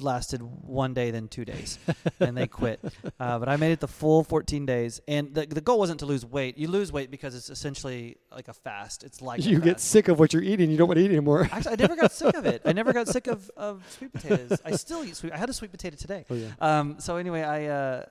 lasted 0.00 0.42
one 0.42 0.92
day, 0.92 1.10
then 1.10 1.28
two 1.28 1.44
days, 1.44 1.78
and 2.20 2.36
they 2.36 2.46
quit. 2.46 2.80
Uh, 3.18 3.38
but 3.38 3.48
I 3.48 3.56
made 3.56 3.72
it 3.72 3.80
the 3.80 3.88
full 3.88 4.24
14 4.24 4.66
days, 4.66 5.00
and 5.06 5.32
the 5.34 5.46
the 5.46 5.60
goal 5.60 5.78
wasn't 5.78 6.00
to 6.00 6.06
lose 6.06 6.26
weight. 6.26 6.58
You 6.58 6.68
lose 6.68 6.92
weight 6.92 7.10
because 7.10 7.34
it's 7.34 7.48
essentially 7.48 8.16
like 8.32 8.48
a 8.48 8.52
fast. 8.52 9.04
It's 9.04 9.22
like 9.22 9.44
you 9.46 9.60
get 9.60 9.80
sick 9.80 10.08
of 10.08 10.18
what 10.18 10.32
you're 10.32 10.42
eating. 10.42 10.70
You 10.70 10.76
don't 10.76 10.88
want 10.88 10.98
to 10.98 11.04
eat 11.04 11.10
anymore. 11.10 11.48
Actually, 11.52 11.72
I 11.72 11.76
never 11.76 11.96
got 11.96 12.12
sick 12.12 12.34
of 12.34 12.44
it. 12.46 12.62
I 12.64 12.72
never 12.72 12.92
got 12.92 13.08
sick 13.08 13.28
of, 13.28 13.48
of 13.56 13.84
sweet 13.96 14.12
potatoes. 14.12 14.58
I 14.64 14.72
still 14.72 15.04
eat 15.04 15.16
sweet. 15.16 15.32
I 15.32 15.36
had 15.38 15.48
a 15.48 15.52
sweet 15.54 15.70
potato 15.70 15.96
today. 15.96 16.24
oh 16.28 16.34
yeah. 16.34 16.50
Um, 16.60 16.96
so 16.98 17.16
anyway, 17.16 17.42
I 17.42 17.66
uh, 17.66 18.04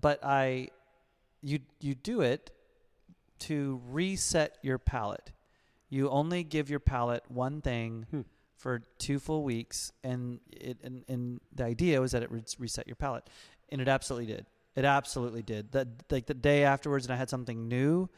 but 0.00 0.24
I 0.24 0.68
you 1.42 1.58
you 1.80 1.94
do 1.96 2.20
it 2.20 2.50
to 3.40 3.80
reset 3.88 4.58
your 4.62 4.78
palate. 4.78 5.32
You 5.88 6.08
only 6.10 6.44
give 6.44 6.70
your 6.70 6.78
palate 6.78 7.24
one 7.28 7.60
thing 7.62 8.06
Hmm. 8.12 8.20
For 8.60 8.82
two 8.98 9.18
full 9.18 9.42
weeks, 9.42 9.90
and 10.04 10.38
it 10.52 10.78
and, 10.84 11.02
and 11.08 11.40
the 11.54 11.64
idea 11.64 12.00
was 12.00 12.12
that 12.12 12.22
it 12.22 12.30
would 12.30 12.44
reset 12.58 12.86
your 12.86 12.96
palate, 12.96 13.28
and 13.70 13.80
it 13.80 13.88
absolutely 13.88 14.26
did. 14.26 14.46
It 14.76 14.84
absolutely 14.84 15.42
did. 15.42 15.72
That 15.72 15.88
like 16.10 16.26
the 16.26 16.34
day 16.34 16.64
afterwards, 16.64 17.06
and 17.06 17.12
I 17.12 17.16
had 17.16 17.28
something 17.30 17.68
new. 17.68 18.08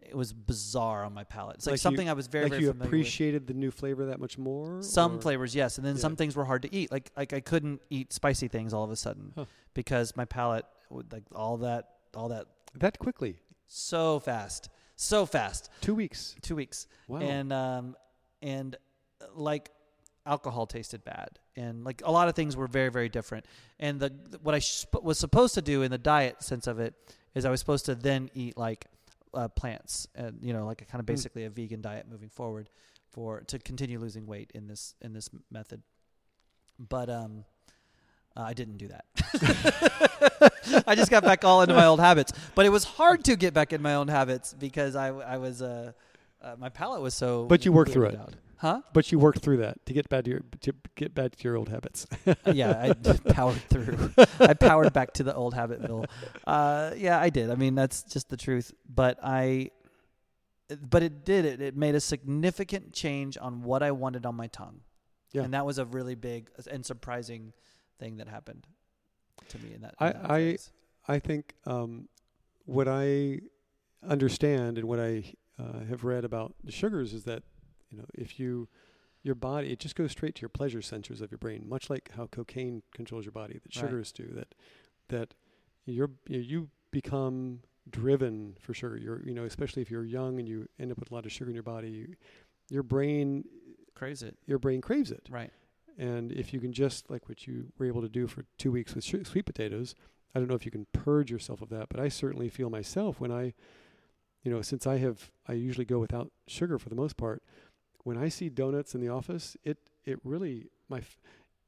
It 0.00 0.16
was 0.16 0.32
bizarre 0.32 1.04
on 1.04 1.12
my 1.12 1.24
palate. 1.24 1.56
It's 1.56 1.66
like, 1.66 1.72
Like 1.72 1.78
you- 1.78 1.82
something 1.82 2.08
I 2.08 2.14
was 2.14 2.26
very 2.26 2.44
like 2.44 2.52
very 2.52 2.62
you 2.62 2.68
familiar 2.72 2.88
with. 2.90 3.00
appreciated 3.00 3.46
the 3.46 3.52
new 3.54 3.70
flavor 3.70 4.06
that 4.06 4.18
much 4.18 4.38
more. 4.38 4.82
Some 4.82 5.16
or- 5.18 5.20
flavors, 5.20 5.54
yes, 5.54 5.76
and 5.76 5.86
then 5.86 5.96
Yeah. 5.96 6.00
some 6.00 6.16
things 6.16 6.34
were 6.34 6.46
hard 6.46 6.62
to 6.62 6.74
eat. 6.74 6.90
Like 6.90 7.10
like 7.16 7.32
I 7.34 7.40
couldn't 7.40 7.82
eat 7.90 8.12
spicy 8.14 8.48
things 8.48 8.72
all 8.72 8.82
of 8.84 8.90
a 8.90 8.96
sudden 8.96 9.32
Huh. 9.36 9.44
because 9.74 10.16
my 10.16 10.24
palate 10.24 10.64
would 10.88 11.12
like 11.12 11.24
all 11.34 11.58
that 11.58 11.90
all 12.14 12.28
that 12.30 12.46
that 12.74 12.98
quickly. 12.98 13.36
so 13.66 14.18
fast, 14.20 14.70
so 14.96 15.26
fast. 15.26 15.68
Two 15.82 15.94
weeks. 15.94 16.34
Two 16.40 16.56
weeks, 16.56 16.86
Wow. 17.06 17.20
and 17.20 17.52
um, 17.52 17.94
and 18.40 18.76
uh, 19.20 19.26
like 19.34 19.70
alcohol 20.26 20.66
tasted 20.66 21.04
bad, 21.04 21.38
and 21.56 21.84
like 21.84 22.02
a 22.04 22.10
lot 22.10 22.28
of 22.28 22.34
things 22.34 22.56
were 22.56 22.66
very 22.68 22.90
very 22.90 23.08
different. 23.08 23.46
And 23.78 24.00
the 24.00 24.12
what 24.42 24.54
I 24.54 24.58
sp- 24.60 25.02
was 25.02 25.18
supposed 25.18 25.54
to 25.54 25.62
do 25.62 25.82
in 25.82 25.90
the 25.90 25.98
diet 25.98 26.42
sense 26.42 26.66
of 26.66 26.78
it 26.78 26.94
is 27.34 27.44
I 27.44 27.50
was 27.50 27.60
supposed 27.60 27.86
to 27.86 27.94
then 27.94 28.30
eat 28.34 28.56
like 28.56 28.86
uh, 29.34 29.48
plants, 29.48 30.08
and 30.14 30.38
you 30.42 30.52
know, 30.52 30.66
like 30.66 30.82
a 30.82 30.84
kind 30.84 31.00
of 31.00 31.06
Hmm. 31.06 31.12
basically 31.12 31.44
a 31.44 31.50
vegan 31.50 31.80
diet 31.80 32.06
moving 32.10 32.28
forward 32.28 32.68
for 33.10 33.40
to 33.42 33.58
continue 33.58 33.98
losing 33.98 34.26
weight 34.26 34.50
in 34.54 34.66
this 34.66 34.94
in 35.00 35.12
this 35.12 35.28
method. 35.50 35.82
But 36.78 37.08
um, 37.10 37.44
Uh, 38.36 38.42
I 38.42 38.54
didn't 38.54 38.76
do 38.78 38.88
that. 38.88 39.04
I 40.86 40.94
just 40.94 41.10
got 41.10 41.24
back 41.24 41.44
all 41.44 41.62
into 41.62 41.74
my 41.74 41.86
old 41.86 41.98
habits, 42.00 42.32
but 42.54 42.64
it 42.64 42.68
was 42.68 42.84
hard 42.84 43.24
to 43.24 43.34
get 43.36 43.52
back 43.54 43.72
in 43.72 43.82
my 43.82 43.94
own 43.96 44.06
habits 44.08 44.54
because 44.54 44.94
I 44.94 45.08
I 45.08 45.36
was 45.38 45.62
uh, 45.62 45.92
uh 46.40 46.54
my 46.56 46.68
palate 46.68 47.02
was 47.02 47.14
so. 47.14 47.46
But 47.46 47.64
you 47.64 47.72
worked 47.72 47.90
through 47.92 48.06
it. 48.06 48.14
out. 48.16 48.34
Huh? 48.60 48.80
But 48.92 49.10
you 49.12 49.18
worked 49.18 49.40
through 49.40 49.58
that 49.58 49.84
to 49.86 49.92
get 49.92 50.08
back 50.08 50.24
to 50.24 50.30
your 50.30 50.40
to 50.60 50.72
get 50.94 51.14
back 51.14 51.36
to 51.36 51.44
your 51.44 51.56
old 51.56 51.68
habits. 51.68 52.06
Uh, 52.26 52.34
yeah, 52.52 52.70
I 52.80 52.92
powered 53.32 53.60
through. 53.68 54.12
I 54.38 54.54
powered 54.54 54.92
back 54.92 55.12
to 55.14 55.22
the 55.22 55.34
old 55.34 55.54
Habitville. 55.54 56.06
Uh, 56.46 56.92
yeah, 56.96 57.20
I 57.20 57.30
did. 57.30 57.50
I 57.50 57.54
mean, 57.56 57.74
that's 57.74 58.02
just 58.02 58.28
the 58.28 58.36
truth. 58.36 58.72
But 58.88 59.18
I, 59.22 59.70
but 60.80 61.02
it 61.02 61.24
did 61.24 61.44
it. 61.44 61.60
It 61.60 61.76
made 61.76 61.94
a 61.94 62.00
significant 62.00 62.92
change 62.92 63.36
on 63.40 63.62
what 63.62 63.82
I 63.82 63.90
wanted 63.92 64.24
on 64.26 64.34
my 64.36 64.46
tongue, 64.48 64.80
Yeah. 65.32 65.42
and 65.42 65.54
that 65.54 65.66
was 65.66 65.78
a 65.78 65.84
really 65.84 66.14
big 66.14 66.48
and 66.70 66.84
surprising 66.86 67.52
thing 67.98 68.16
that 68.18 68.28
happened 68.28 68.66
to 69.48 69.58
me 69.58 69.74
in 69.74 69.80
that. 69.82 69.94
I- 69.98 70.12
that 70.12 70.30
I- 70.30 70.58
I 71.08 71.18
think 71.18 71.54
um, 71.66 72.08
what 72.66 72.86
I 72.86 73.40
understand 74.06 74.78
and 74.78 74.86
what 74.86 75.00
I 75.00 75.24
uh, 75.58 75.80
have 75.88 76.04
read 76.04 76.24
about 76.24 76.54
the 76.62 76.70
sugars 76.70 77.12
is 77.12 77.24
that 77.24 77.42
you 77.90 77.98
know 77.98 78.04
if 78.14 78.38
you 78.38 78.68
your 79.22 79.34
body 79.34 79.70
it 79.72 79.78
just 79.78 79.96
goes 79.96 80.10
straight 80.12 80.34
to 80.36 80.40
your 80.42 80.48
pleasure 80.48 80.80
centers 80.82 81.20
of 81.20 81.30
your 81.30 81.38
brain, 81.38 81.68
much 81.68 81.90
like 81.90 82.10
how 82.16 82.26
cocaine 82.26 82.82
controls 82.94 83.24
your 83.24 83.32
body, 83.32 83.54
that 83.54 83.74
Right. 83.76 83.88
sugars 83.88 84.12
do. 84.12 84.28
That 84.34 84.54
that 85.08 85.34
you're 85.86 86.10
you, 86.28 86.38
you 86.40 86.68
become 86.90 87.60
driven 87.88 88.56
for 88.60 88.72
sugar. 88.74 88.96
You're 88.96 89.22
you 89.24 89.34
know 89.34 89.44
especially 89.44 89.82
if 89.82 89.90
you're 89.90 90.04
young 90.04 90.38
and 90.38 90.48
you 90.48 90.66
end 90.78 90.90
up 90.92 90.98
with 90.98 91.10
a 91.10 91.14
lot 91.14 91.26
of 91.26 91.32
sugar 91.32 91.50
in 91.50 91.54
your 91.54 91.62
body, 91.62 91.90
you, 91.90 92.14
your 92.70 92.82
brain 92.82 93.44
craves 93.94 94.22
it 94.22 94.38
your 94.46 94.58
brain 94.58 94.80
craves 94.80 95.10
it. 95.10 95.26
right. 95.30 95.50
And 95.98 96.32
if 96.32 96.54
you 96.54 96.60
can 96.60 96.72
just 96.72 97.10
like 97.10 97.28
what 97.28 97.46
you 97.46 97.66
were 97.78 97.84
able 97.84 98.00
to 98.00 98.08
do 98.08 98.26
for 98.26 98.46
two 98.56 98.72
weeks 98.72 98.94
with 98.94 99.04
sh- 99.04 99.16
sweet 99.24 99.44
potatoes, 99.44 99.94
I 100.34 100.38
don't 100.38 100.48
know 100.48 100.54
if 100.54 100.64
you 100.64 100.70
can 100.70 100.86
purge 100.92 101.30
yourself 101.30 101.60
of 101.60 101.68
that, 101.70 101.88
but 101.90 102.00
I 102.00 102.08
certainly 102.08 102.48
feel 102.48 102.70
myself 102.70 103.20
when 103.20 103.30
I, 103.30 103.52
you 104.42 104.50
know, 104.50 104.62
since 104.62 104.86
I 104.86 104.96
have, 104.98 105.30
I 105.46 105.52
usually 105.54 105.84
go 105.84 105.98
without 105.98 106.30
sugar 106.46 106.78
for 106.78 106.88
the 106.88 106.94
most 106.94 107.18
part. 107.18 107.42
When 108.04 108.16
I 108.16 108.28
see 108.28 108.48
donuts 108.48 108.94
in 108.94 109.00
the 109.00 109.08
office, 109.08 109.56
it 109.64 109.78
it 110.04 110.18
really 110.24 110.70
my, 110.88 111.02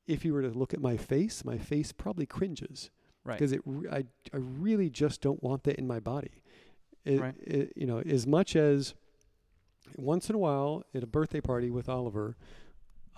if 0.06 0.24
you 0.24 0.32
were 0.32 0.42
to 0.42 0.48
look 0.48 0.72
at 0.74 0.80
my 0.80 0.96
face, 0.96 1.44
my 1.44 1.58
face 1.58 1.92
probably 1.92 2.26
cringes 2.26 2.90
Right. 3.24 3.38
because 3.38 3.52
it 3.52 3.60
I 3.90 4.04
I 4.32 4.38
really 4.38 4.90
just 4.90 5.20
don't 5.20 5.42
want 5.42 5.62
that 5.64 5.76
in 5.76 5.86
my 5.86 6.00
body. 6.00 6.42
It, 7.04 7.20
Right. 7.20 7.34
it, 7.40 7.72
you 7.76 7.86
know, 7.86 7.98
as 8.00 8.26
much 8.26 8.56
as 8.56 8.94
once 9.96 10.28
in 10.28 10.34
a 10.34 10.38
while 10.38 10.84
at 10.94 11.02
a 11.02 11.06
birthday 11.06 11.40
party 11.40 11.70
with 11.70 11.88
Oliver, 11.88 12.36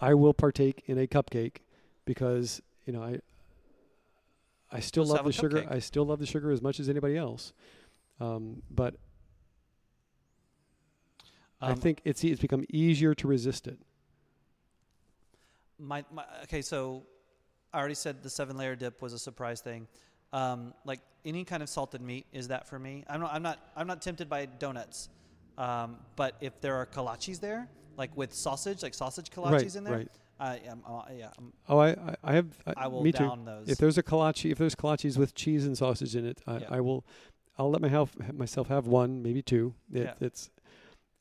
I 0.00 0.14
will 0.14 0.34
partake 0.34 0.82
in 0.86 0.98
a 0.98 1.06
cupcake 1.06 1.58
because 2.04 2.60
you 2.86 2.92
know 2.92 3.02
I 3.02 3.20
I 4.70 4.80
still 4.80 5.04
Just 5.04 5.14
love 5.14 5.24
the 5.24 5.32
sugar. 5.32 5.66
I 5.70 5.78
still 5.78 6.04
love 6.04 6.18
the 6.18 6.26
sugar 6.26 6.50
as 6.50 6.60
much 6.60 6.80
as 6.80 6.88
anybody 6.88 7.16
else. 7.16 7.52
Um, 8.20 8.62
but 8.70 8.96
I 11.64 11.70
Um, 11.72 11.76
think 11.76 12.00
it's 12.04 12.22
it's 12.24 12.40
become 12.40 12.64
easier 12.68 13.14
to 13.14 13.26
resist 13.28 13.66
it. 13.66 13.78
my, 15.78 16.04
my 16.12 16.24
okay 16.44 16.62
so 16.62 17.02
i 17.72 17.78
already 17.78 17.94
said 17.94 18.22
the 18.22 18.30
seven 18.30 18.56
layer 18.56 18.76
dip 18.76 19.02
was 19.02 19.12
a 19.12 19.18
surprise 19.18 19.60
thing 19.60 19.86
um, 20.32 20.74
like 20.84 21.00
any 21.24 21.44
kind 21.44 21.62
of 21.62 21.68
salted 21.68 22.00
meat 22.00 22.26
is 22.32 22.48
that 22.48 22.66
for 22.68 22.78
me 22.78 23.04
i'm 23.08 23.20
not 23.20 23.32
i'm 23.34 23.42
not 23.42 23.58
i'm 23.76 23.86
not 23.86 24.00
tempted 24.02 24.28
by 24.28 24.46
donuts 24.46 25.08
um, 25.58 25.96
but 26.16 26.36
if 26.40 26.60
there 26.60 26.74
are 26.76 26.86
kolaches 26.86 27.40
there 27.40 27.68
like 27.96 28.16
with 28.16 28.32
sausage 28.32 28.82
like 28.82 28.94
sausage 28.94 29.30
kolaches 29.30 29.52
right, 29.52 29.74
in 29.76 29.84
there 29.84 29.94
right. 29.98 30.08
I 30.40 30.60
am 30.66 30.82
uh, 30.86 31.02
yeah 31.16 31.30
I'm, 31.38 31.52
Oh, 31.68 31.78
I 31.78 31.90
I, 31.90 32.14
I 32.24 32.32
have. 32.34 32.46
I, 32.66 32.72
i 32.76 32.86
will 32.88 33.04
me 33.04 33.12
too. 33.12 33.18
down 33.20 33.44
those 33.44 33.68
If 33.68 33.78
there's 33.78 33.98
a 33.98 34.02
kolache, 34.02 34.50
if 34.50 34.58
there's 34.58 34.74
kolaches 34.74 35.16
with 35.16 35.32
cheese 35.36 35.64
and 35.64 35.78
sausage 35.78 36.16
in 36.16 36.24
it, 36.26 36.40
I, 36.44 36.58
Yeah. 36.58 36.66
I 36.70 36.80
will. 36.80 37.04
I'll 37.56 37.70
let 37.70 37.80
my 37.80 37.88
health, 37.88 38.16
myself 38.32 38.66
have 38.66 38.88
one, 38.88 39.22
maybe 39.22 39.42
two. 39.42 39.74
It, 39.92 40.02
Yeah. 40.06 40.14
It's 40.26 40.50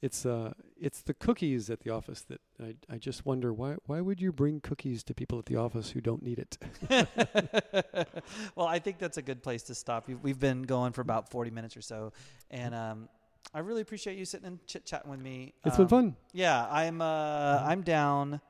it's 0.05 0.25
uh 0.25 0.51
it's 0.77 1.01
the 1.03 1.13
cookies 1.13 1.69
at 1.69 1.79
the 1.79 1.89
office 1.89 2.21
that 2.23 2.41
I 2.61 2.75
I 2.89 2.97
just 2.97 3.25
wonder 3.25 3.53
why 3.53 3.77
why 3.85 4.01
would 4.01 4.19
you 4.19 4.33
bring 4.33 4.59
cookies 4.59 5.01
to 5.05 5.13
people 5.13 5.39
at 5.39 5.45
the 5.45 5.55
office 5.55 5.91
who 5.91 6.01
don't 6.01 6.21
need 6.21 6.39
it? 6.39 6.57
well, 8.55 8.67
I 8.67 8.79
think 8.79 8.99
that's 8.99 9.17
a 9.17 9.21
good 9.21 9.41
place 9.41 9.63
to 9.63 9.75
stop. 9.75 10.07
We've, 10.07 10.19
we've 10.21 10.39
been 10.39 10.63
going 10.63 10.91
for 10.91 10.99
about 11.01 11.29
40 11.29 11.51
minutes 11.51 11.77
or 11.77 11.81
so, 11.81 12.11
and 12.51 12.75
um, 12.75 13.07
I 13.53 13.59
really 13.59 13.81
appreciate 13.81 14.17
you 14.17 14.25
sitting 14.25 14.47
and 14.47 14.59
chit 14.67 14.85
chatting 14.85 15.09
with 15.09 15.21
me. 15.21 15.53
It's 15.65 15.79
Um, 15.79 15.85
been 15.85 15.87
fun. 15.87 16.15
Yeah, 16.33 16.67
I'm 16.69 17.01
uh, 17.01 17.63
I'm 17.63 17.81
down. 17.81 18.41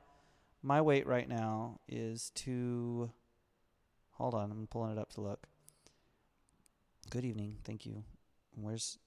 My 0.62 0.80
weight 0.80 1.06
right 1.06 1.28
now 1.28 1.78
is 1.88 2.30
two. 2.34 3.10
Hold 4.12 4.34
on, 4.34 4.50
I'm 4.50 4.66
pulling 4.66 4.90
it 4.92 4.98
up 4.98 5.12
to 5.12 5.20
look. 5.20 5.46
Good 7.10 7.24
evening, 7.24 7.58
thank 7.64 7.86
you. 7.86 8.02
Where's 8.56 8.98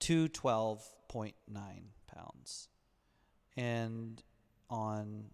two 0.00 0.26
twelve 0.28 0.82
point 1.08 1.36
nine 1.48 1.84
pounds, 2.12 2.68
and 3.56 4.22
on, 4.68 5.24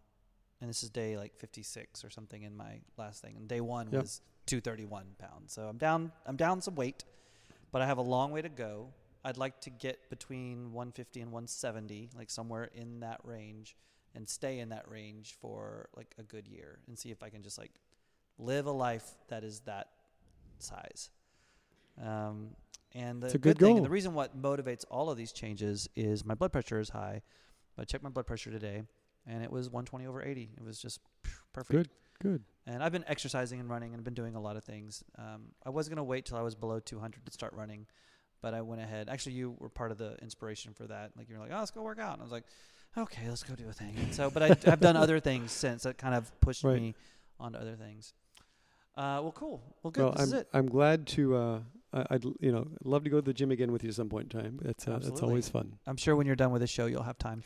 and 0.60 0.68
this 0.70 0.82
is 0.82 0.90
day 0.90 1.16
like 1.16 1.34
fifty 1.36 1.62
six 1.62 2.04
or 2.04 2.10
something 2.10 2.42
in 2.42 2.56
my 2.56 2.80
last 2.98 3.22
thing. 3.22 3.36
And 3.36 3.48
day 3.48 3.60
one 3.60 3.88
Yep. 3.90 4.02
was 4.02 4.20
two 4.46 4.60
thirty 4.60 4.84
one 4.84 5.06
pounds. 5.18 5.52
So 5.52 5.62
I'm 5.68 5.78
down. 5.78 6.12
I'm 6.26 6.36
down 6.36 6.60
some 6.60 6.74
weight, 6.74 7.04
but 7.72 7.80
I 7.82 7.86
have 7.86 7.98
a 7.98 8.02
long 8.02 8.30
way 8.32 8.42
to 8.42 8.48
go. 8.50 8.88
I'd 9.24 9.38
like 9.38 9.60
to 9.62 9.70
get 9.70 10.08
between 10.08 10.72
150 10.72 11.20
and 11.20 11.32
170, 11.32 12.10
like 12.16 12.30
somewhere 12.30 12.70
in 12.72 13.00
that 13.00 13.18
range, 13.24 13.76
and 14.14 14.28
stay 14.28 14.60
in 14.60 14.68
that 14.68 14.88
range 14.88 15.34
for 15.40 15.88
like 15.96 16.14
a 16.16 16.22
good 16.22 16.46
year, 16.46 16.78
and 16.86 16.96
see 16.96 17.10
if 17.10 17.24
I 17.24 17.28
can 17.28 17.42
just 17.42 17.58
like 17.58 17.72
live 18.38 18.66
a 18.66 18.70
life 18.70 19.04
that 19.28 19.42
is 19.42 19.60
that 19.60 19.88
size. 20.60 21.10
Um, 22.00 22.50
and 22.94 23.22
the 23.22 23.26
It's 23.26 23.34
a 23.34 23.38
good 23.38 23.58
thing, 23.58 23.68
goal. 23.68 23.76
and 23.78 23.84
the 23.86 23.90
reason 23.90 24.14
what 24.14 24.40
motivates 24.40 24.84
all 24.90 25.10
of 25.10 25.16
these 25.16 25.32
changes 25.32 25.88
is 25.96 26.24
my 26.24 26.34
blood 26.34 26.52
pressure 26.52 26.78
is 26.80 26.90
high. 26.90 27.22
I 27.78 27.84
checked 27.84 28.02
my 28.04 28.10
blood 28.10 28.26
pressure 28.26 28.50
today, 28.50 28.82
and 29.26 29.42
it 29.44 29.50
was 29.52 29.68
120 29.68 30.06
over 30.06 30.22
80. 30.22 30.50
It 30.56 30.64
was 30.64 30.78
just 30.80 31.00
perfect. 31.52 31.70
Good. 31.70 31.88
Good. 32.22 32.42
And 32.66 32.82
I've 32.82 32.92
been 32.92 33.04
exercising 33.06 33.60
and 33.60 33.68
running 33.68 33.92
and 33.92 34.02
been 34.02 34.14
doing 34.14 34.34
a 34.34 34.40
lot 34.40 34.56
of 34.56 34.64
things. 34.64 35.04
Um, 35.18 35.48
I 35.64 35.68
was 35.70 35.88
going 35.90 35.98
to 35.98 36.02
wait 36.04 36.24
till 36.24 36.38
I 36.38 36.40
was 36.42 36.54
below 36.54 36.80
200 36.80 37.26
to 37.26 37.30
start 37.32 37.52
running, 37.52 37.86
but 38.40 38.54
I 38.54 38.62
went 38.62 38.80
ahead. 38.80 39.10
Actually, 39.10 39.32
you 39.34 39.54
were 39.58 39.68
part 39.68 39.90
of 39.92 39.98
the 39.98 40.16
inspiration 40.22 40.72
for 40.72 40.86
that. 40.86 41.10
Like, 41.18 41.28
you 41.28 41.34
were 41.34 41.42
like, 41.42 41.50
oh, 41.52 41.58
let's 41.58 41.70
go 41.70 41.82
work 41.82 41.98
out. 41.98 42.14
And 42.14 42.22
I 42.22 42.24
was 42.24 42.32
like, 42.32 42.44
okay, 42.96 43.28
let's 43.28 43.42
go 43.42 43.54
do 43.54 43.68
a 43.68 43.72
thing. 43.74 43.94
And 43.98 44.14
so, 44.14 44.30
but 44.30 44.42
I, 44.42 44.46
I've 44.72 44.80
done 44.80 44.96
other 44.96 45.20
things 45.20 45.52
since 45.52 45.82
that 45.82 45.98
kind 45.98 46.14
of 46.14 46.32
pushed 46.40 46.64
Right. 46.64 46.80
me 46.80 46.94
onto 47.38 47.58
other 47.58 47.74
things. 47.76 48.14
Uh, 48.96 49.20
well, 49.22 49.32
cool. 49.32 49.62
Well, 49.82 49.90
good. 49.90 50.02
Well, 50.04 50.12
this 50.12 50.20
I'm 50.22 50.26
is 50.28 50.32
it. 50.32 50.48
I'm 50.52 50.66
glad 50.68 51.06
to. 51.08 51.36
Uh, 51.36 51.58
I'd 52.10 52.24
you 52.40 52.52
know 52.52 52.66
love 52.84 53.04
to 53.04 53.10
go 53.10 53.20
to 53.20 53.24
the 53.24 53.32
gym 53.32 53.50
again 53.50 53.72
with 53.72 53.82
you 53.84 53.92
some 53.92 54.08
point 54.08 54.32
in 54.32 54.40
time. 54.40 54.58
That's 54.62 54.86
uh, 54.86 54.98
that's 55.02 55.22
always 55.22 55.48
fun. 55.48 55.78
I'm 55.86 55.96
sure 55.96 56.14
when 56.16 56.26
you're 56.26 56.36
done 56.36 56.50
with 56.50 56.60
the 56.60 56.66
show, 56.66 56.86
you'll 56.86 57.02
have 57.02 57.18
time. 57.18 57.42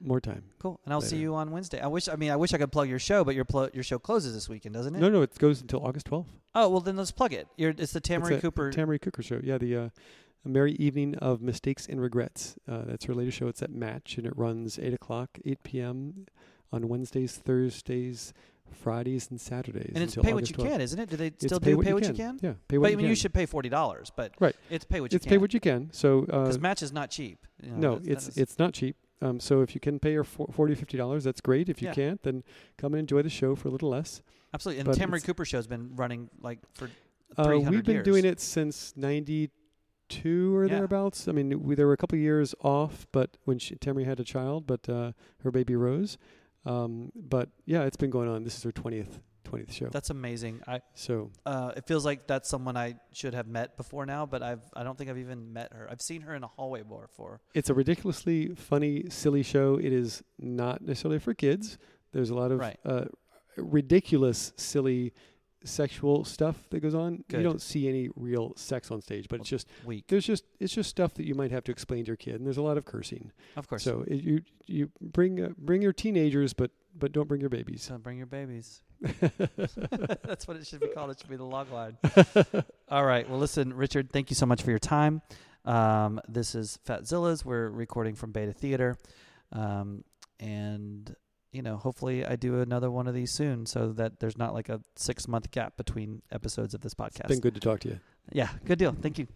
More 0.00 0.20
time. 0.20 0.42
Cool. 0.58 0.78
And 0.84 0.92
I'll 0.92 1.00
see 1.00 1.16
you 1.16 1.34
on 1.34 1.50
Wednesday. 1.50 1.80
I 1.80 1.86
wish, 1.86 2.06
I 2.06 2.16
mean, 2.16 2.30
I 2.30 2.36
wish 2.36 2.52
I 2.52 2.58
could 2.58 2.70
plug 2.70 2.86
your 2.86 2.98
show, 2.98 3.24
but 3.24 3.34
your, 3.34 3.46
pl- 3.46 3.70
your 3.72 3.82
show 3.82 3.98
closes 3.98 4.34
this 4.34 4.46
weekend, 4.46 4.74
doesn't 4.74 4.94
it? 4.94 4.98
No, 4.98 5.08
no, 5.08 5.22
it 5.22 5.38
goes 5.38 5.62
until 5.62 5.82
August 5.86 6.10
12th. 6.10 6.26
Oh, 6.54 6.68
well, 6.68 6.80
then 6.80 6.96
let's 6.96 7.12
plug 7.12 7.32
it. 7.32 7.48
You're, 7.56 7.70
it's 7.70 7.92
the 7.94 8.00
Tamara 8.00 8.34
It's 8.34 8.38
a- 8.38 8.42
Cooper. 8.42 8.70
Tamara 8.70 8.98
Cooper 8.98 9.22
show. 9.22 9.40
Yeah, 9.42 9.56
the 9.56 9.74
uh, 9.76 9.88
merry 10.44 10.72
evening 10.72 11.14
of 11.16 11.40
mistakes 11.40 11.86
and 11.86 11.98
regrets. 11.98 12.56
Uh, 12.68 12.82
that's 12.84 13.06
her 13.06 13.14
latest 13.14 13.38
show. 13.38 13.48
It's 13.48 13.62
at 13.62 13.70
Match, 13.70 14.18
and 14.18 14.26
it 14.26 14.36
runs 14.36 14.78
eight 14.78 14.92
o'clock, 14.92 15.30
eight 15.46 15.62
p.m. 15.62 16.26
on 16.70 16.88
Wednesdays, 16.88 17.36
Thursdays, 17.36 18.34
Fridays, 18.72 19.28
and 19.30 19.40
Saturdays. 19.40 19.92
and 19.94 20.02
it's 20.04 20.14
pay 20.16 20.32
what 20.34 20.48
you 20.50 20.54
12th. 20.56 20.68
can, 20.68 20.80
isn't 20.80 20.98
it? 20.98 21.08
Do 21.10 21.16
they 21.16 21.32
still 21.38 21.60
pay 21.60 21.70
do 21.70 21.76
what 21.78 21.84
pay 21.84 21.90
you 21.90 21.94
what 21.94 22.02
can. 22.04 22.12
you 22.12 22.16
can? 22.16 22.38
Yeah, 22.42 22.52
pay 22.68 22.78
what 22.78 22.84
But 22.84 22.88
I 22.88 22.90
you 22.90 22.96
mean, 22.98 23.04
can. 23.04 23.10
you 23.10 23.16
should 23.16 23.34
pay 23.34 23.46
forty 23.46 23.68
dollars, 23.68 24.10
but 24.14 24.32
Right. 24.40 24.54
it's 24.70 24.84
pay 24.84 25.00
what 25.00 25.12
you 25.12 25.16
it's 25.16 25.24
can. 25.24 25.30
pay 25.30 25.38
what 25.38 25.52
you 25.54 25.60
can. 25.60 25.90
So 25.92 26.20
uh, 26.30 26.42
because 26.42 26.58
match 26.60 26.82
is 26.82 26.92
not 26.92 27.10
cheap. 27.10 27.46
you 27.62 27.70
know, 27.72 27.94
no, 27.96 28.00
it's 28.04 28.36
it's 28.36 28.58
not 28.58 28.72
cheap. 28.74 28.96
Um, 29.22 29.40
so 29.40 29.62
if 29.62 29.74
you 29.74 29.80
can 29.80 29.98
pay 29.98 30.12
your 30.12 30.24
for- 30.24 30.48
forty 30.52 30.74
or 30.74 30.76
fifty 30.76 30.96
dollars, 30.98 31.24
that's 31.24 31.40
great. 31.40 31.68
If 31.68 31.80
you 31.80 31.88
Yeah. 31.88 31.94
can't, 31.94 32.22
then 32.22 32.44
come 32.76 32.92
and 32.94 33.00
enjoy 33.00 33.22
the 33.22 33.30
show 33.30 33.54
for 33.56 33.68
a 33.68 33.70
little 33.70 33.88
less. 33.88 34.20
absolutely. 34.52 34.80
And 34.80 34.86
but 34.86 34.96
Tamara 34.96 35.20
Cooper 35.20 35.44
show's 35.44 35.66
been 35.66 35.96
running 35.96 36.28
like 36.40 36.58
for 36.74 36.90
Uh, 37.36 37.58
we've 37.70 37.82
been 37.84 37.96
years. 37.96 38.04
doing 38.04 38.24
it 38.24 38.40
since 38.40 38.94
'92 38.96 40.54
or 40.56 40.66
Yeah. 40.66 40.74
thereabouts. 40.74 41.28
I 41.28 41.32
mean, 41.32 41.62
we, 41.62 41.74
there 41.74 41.86
were 41.86 41.92
a 41.92 41.96
couple 41.96 42.16
of 42.16 42.22
years 42.22 42.54
off, 42.62 43.06
but 43.12 43.36
when 43.44 43.58
she, 43.58 43.74
Tammy 43.76 44.04
had 44.04 44.20
a 44.20 44.24
child, 44.24 44.66
but 44.66 44.88
uh, 44.88 45.12
her 45.42 45.50
baby 45.50 45.74
Rose. 45.76 46.16
Um, 46.66 47.10
but 47.14 47.48
yeah, 47.64 47.84
it's 47.84 47.96
been 47.96 48.10
going 48.10 48.28
on. 48.28 48.44
This 48.44 48.56
is 48.58 48.62
her 48.64 48.72
twentieth 48.72 49.20
twentieth 49.44 49.72
show. 49.72 49.88
That's 49.90 50.10
amazing. 50.10 50.60
I 50.66 50.80
so 50.94 51.30
uh, 51.46 51.72
it 51.76 51.86
feels 51.86 52.04
like 52.04 52.26
that's 52.26 52.48
someone 52.48 52.76
I 52.76 52.96
should 53.12 53.32
have 53.34 53.46
met 53.46 53.76
before 53.76 54.04
now, 54.04 54.26
but 54.26 54.42
I've 54.42 54.62
I 54.74 54.82
don't 54.82 54.98
think 54.98 55.08
I've 55.08 55.18
even 55.18 55.52
met 55.52 55.72
her. 55.72 55.88
I've 55.90 56.02
seen 56.02 56.22
her 56.22 56.34
in 56.34 56.42
a 56.42 56.48
hallway 56.48 56.82
before. 56.82 57.40
it's 57.54 57.70
a 57.70 57.74
ridiculously 57.74 58.54
funny, 58.56 59.04
silly 59.08 59.42
show. 59.44 59.76
It 59.76 59.92
is 59.92 60.22
not 60.38 60.82
necessarily 60.82 61.20
for 61.20 61.32
kids. 61.34 61.78
There's 62.12 62.30
a 62.30 62.34
lot 62.34 62.50
of 62.50 62.58
Right. 62.58 62.78
uh, 62.84 63.04
ridiculous, 63.56 64.52
silly, 64.56 65.12
sexual 65.64 66.24
stuff 66.24 66.56
that 66.70 66.80
goes 66.80 66.94
on. 66.94 67.24
Good. 67.28 67.38
You 67.38 67.42
don't 67.42 67.62
see 67.62 67.88
any 67.88 68.08
real 68.16 68.52
sex 68.56 68.90
on 68.90 69.00
stage, 69.00 69.26
but 69.28 69.40
it's 69.40 69.48
just 69.48 69.68
Week, 69.84 70.04
there's 70.08 70.26
just 70.26 70.44
it's 70.60 70.72
just 70.72 70.90
stuff 70.90 71.14
that 71.14 71.26
you 71.26 71.34
might 71.34 71.50
have 71.50 71.64
to 71.64 71.72
explain 71.72 72.04
to 72.04 72.08
your 72.08 72.16
kid, 72.16 72.36
and 72.36 72.46
there's 72.46 72.56
a 72.56 72.62
lot 72.62 72.76
of 72.76 72.84
cursing. 72.84 73.32
of 73.56 73.68
course. 73.68 73.82
So 73.82 74.04
it, 74.06 74.22
you 74.22 74.42
you 74.66 74.90
bring 75.00 75.42
uh, 75.42 75.50
bring 75.58 75.82
your 75.82 75.92
teenagers, 75.92 76.52
but 76.52 76.70
but 76.98 77.12
don't 77.12 77.28
bring 77.28 77.40
your 77.40 77.50
babies. 77.50 77.86
Don't 77.88 78.02
bring 78.02 78.18
your 78.18 78.26
babies. 78.26 78.82
That's 79.00 80.48
what 80.48 80.56
it 80.56 80.66
should 80.66 80.80
be 80.80 80.88
called. 80.88 81.10
It 81.10 81.18
should 81.20 81.28
be 81.28 81.36
the 81.36 81.44
log 81.44 81.70
line. 81.70 81.98
All 82.88 83.04
right. 83.04 83.28
Well, 83.28 83.38
listen, 83.38 83.74
Richard, 83.74 84.10
thank 84.10 84.30
you 84.30 84.36
so 84.36 84.46
much 84.46 84.62
for 84.62 84.70
your 84.70 84.78
time. 84.78 85.20
Um, 85.66 86.20
this 86.28 86.54
is 86.54 86.78
Fatzilla's. 86.86 87.44
We're 87.44 87.68
recording 87.68 88.14
from 88.14 88.32
Beta 88.32 88.52
Theater. 88.52 88.96
Um, 89.52 90.04
and, 90.40 91.14
you 91.56 91.62
know, 91.62 91.78
hopefully 91.78 92.24
I 92.24 92.36
do 92.36 92.60
another 92.60 92.90
one 92.90 93.06
of 93.08 93.14
these 93.14 93.32
soon 93.32 93.64
so 93.64 93.92
that 93.92 94.20
there's 94.20 94.36
not 94.36 94.52
like 94.52 94.68
a 94.68 94.80
six 94.94 95.26
month 95.26 95.50
gap 95.50 95.76
between 95.76 96.22
episodes 96.30 96.74
of 96.74 96.82
this 96.82 96.94
podcast. 96.94 97.24
It's 97.24 97.28
Been 97.30 97.40
good 97.40 97.54
to 97.54 97.60
talk 97.60 97.80
to 97.80 97.88
you. 97.88 98.00
Yeah, 98.30 98.50
good 98.64 98.78
deal. 98.78 98.94
Thank 99.00 99.18
you. 99.18 99.26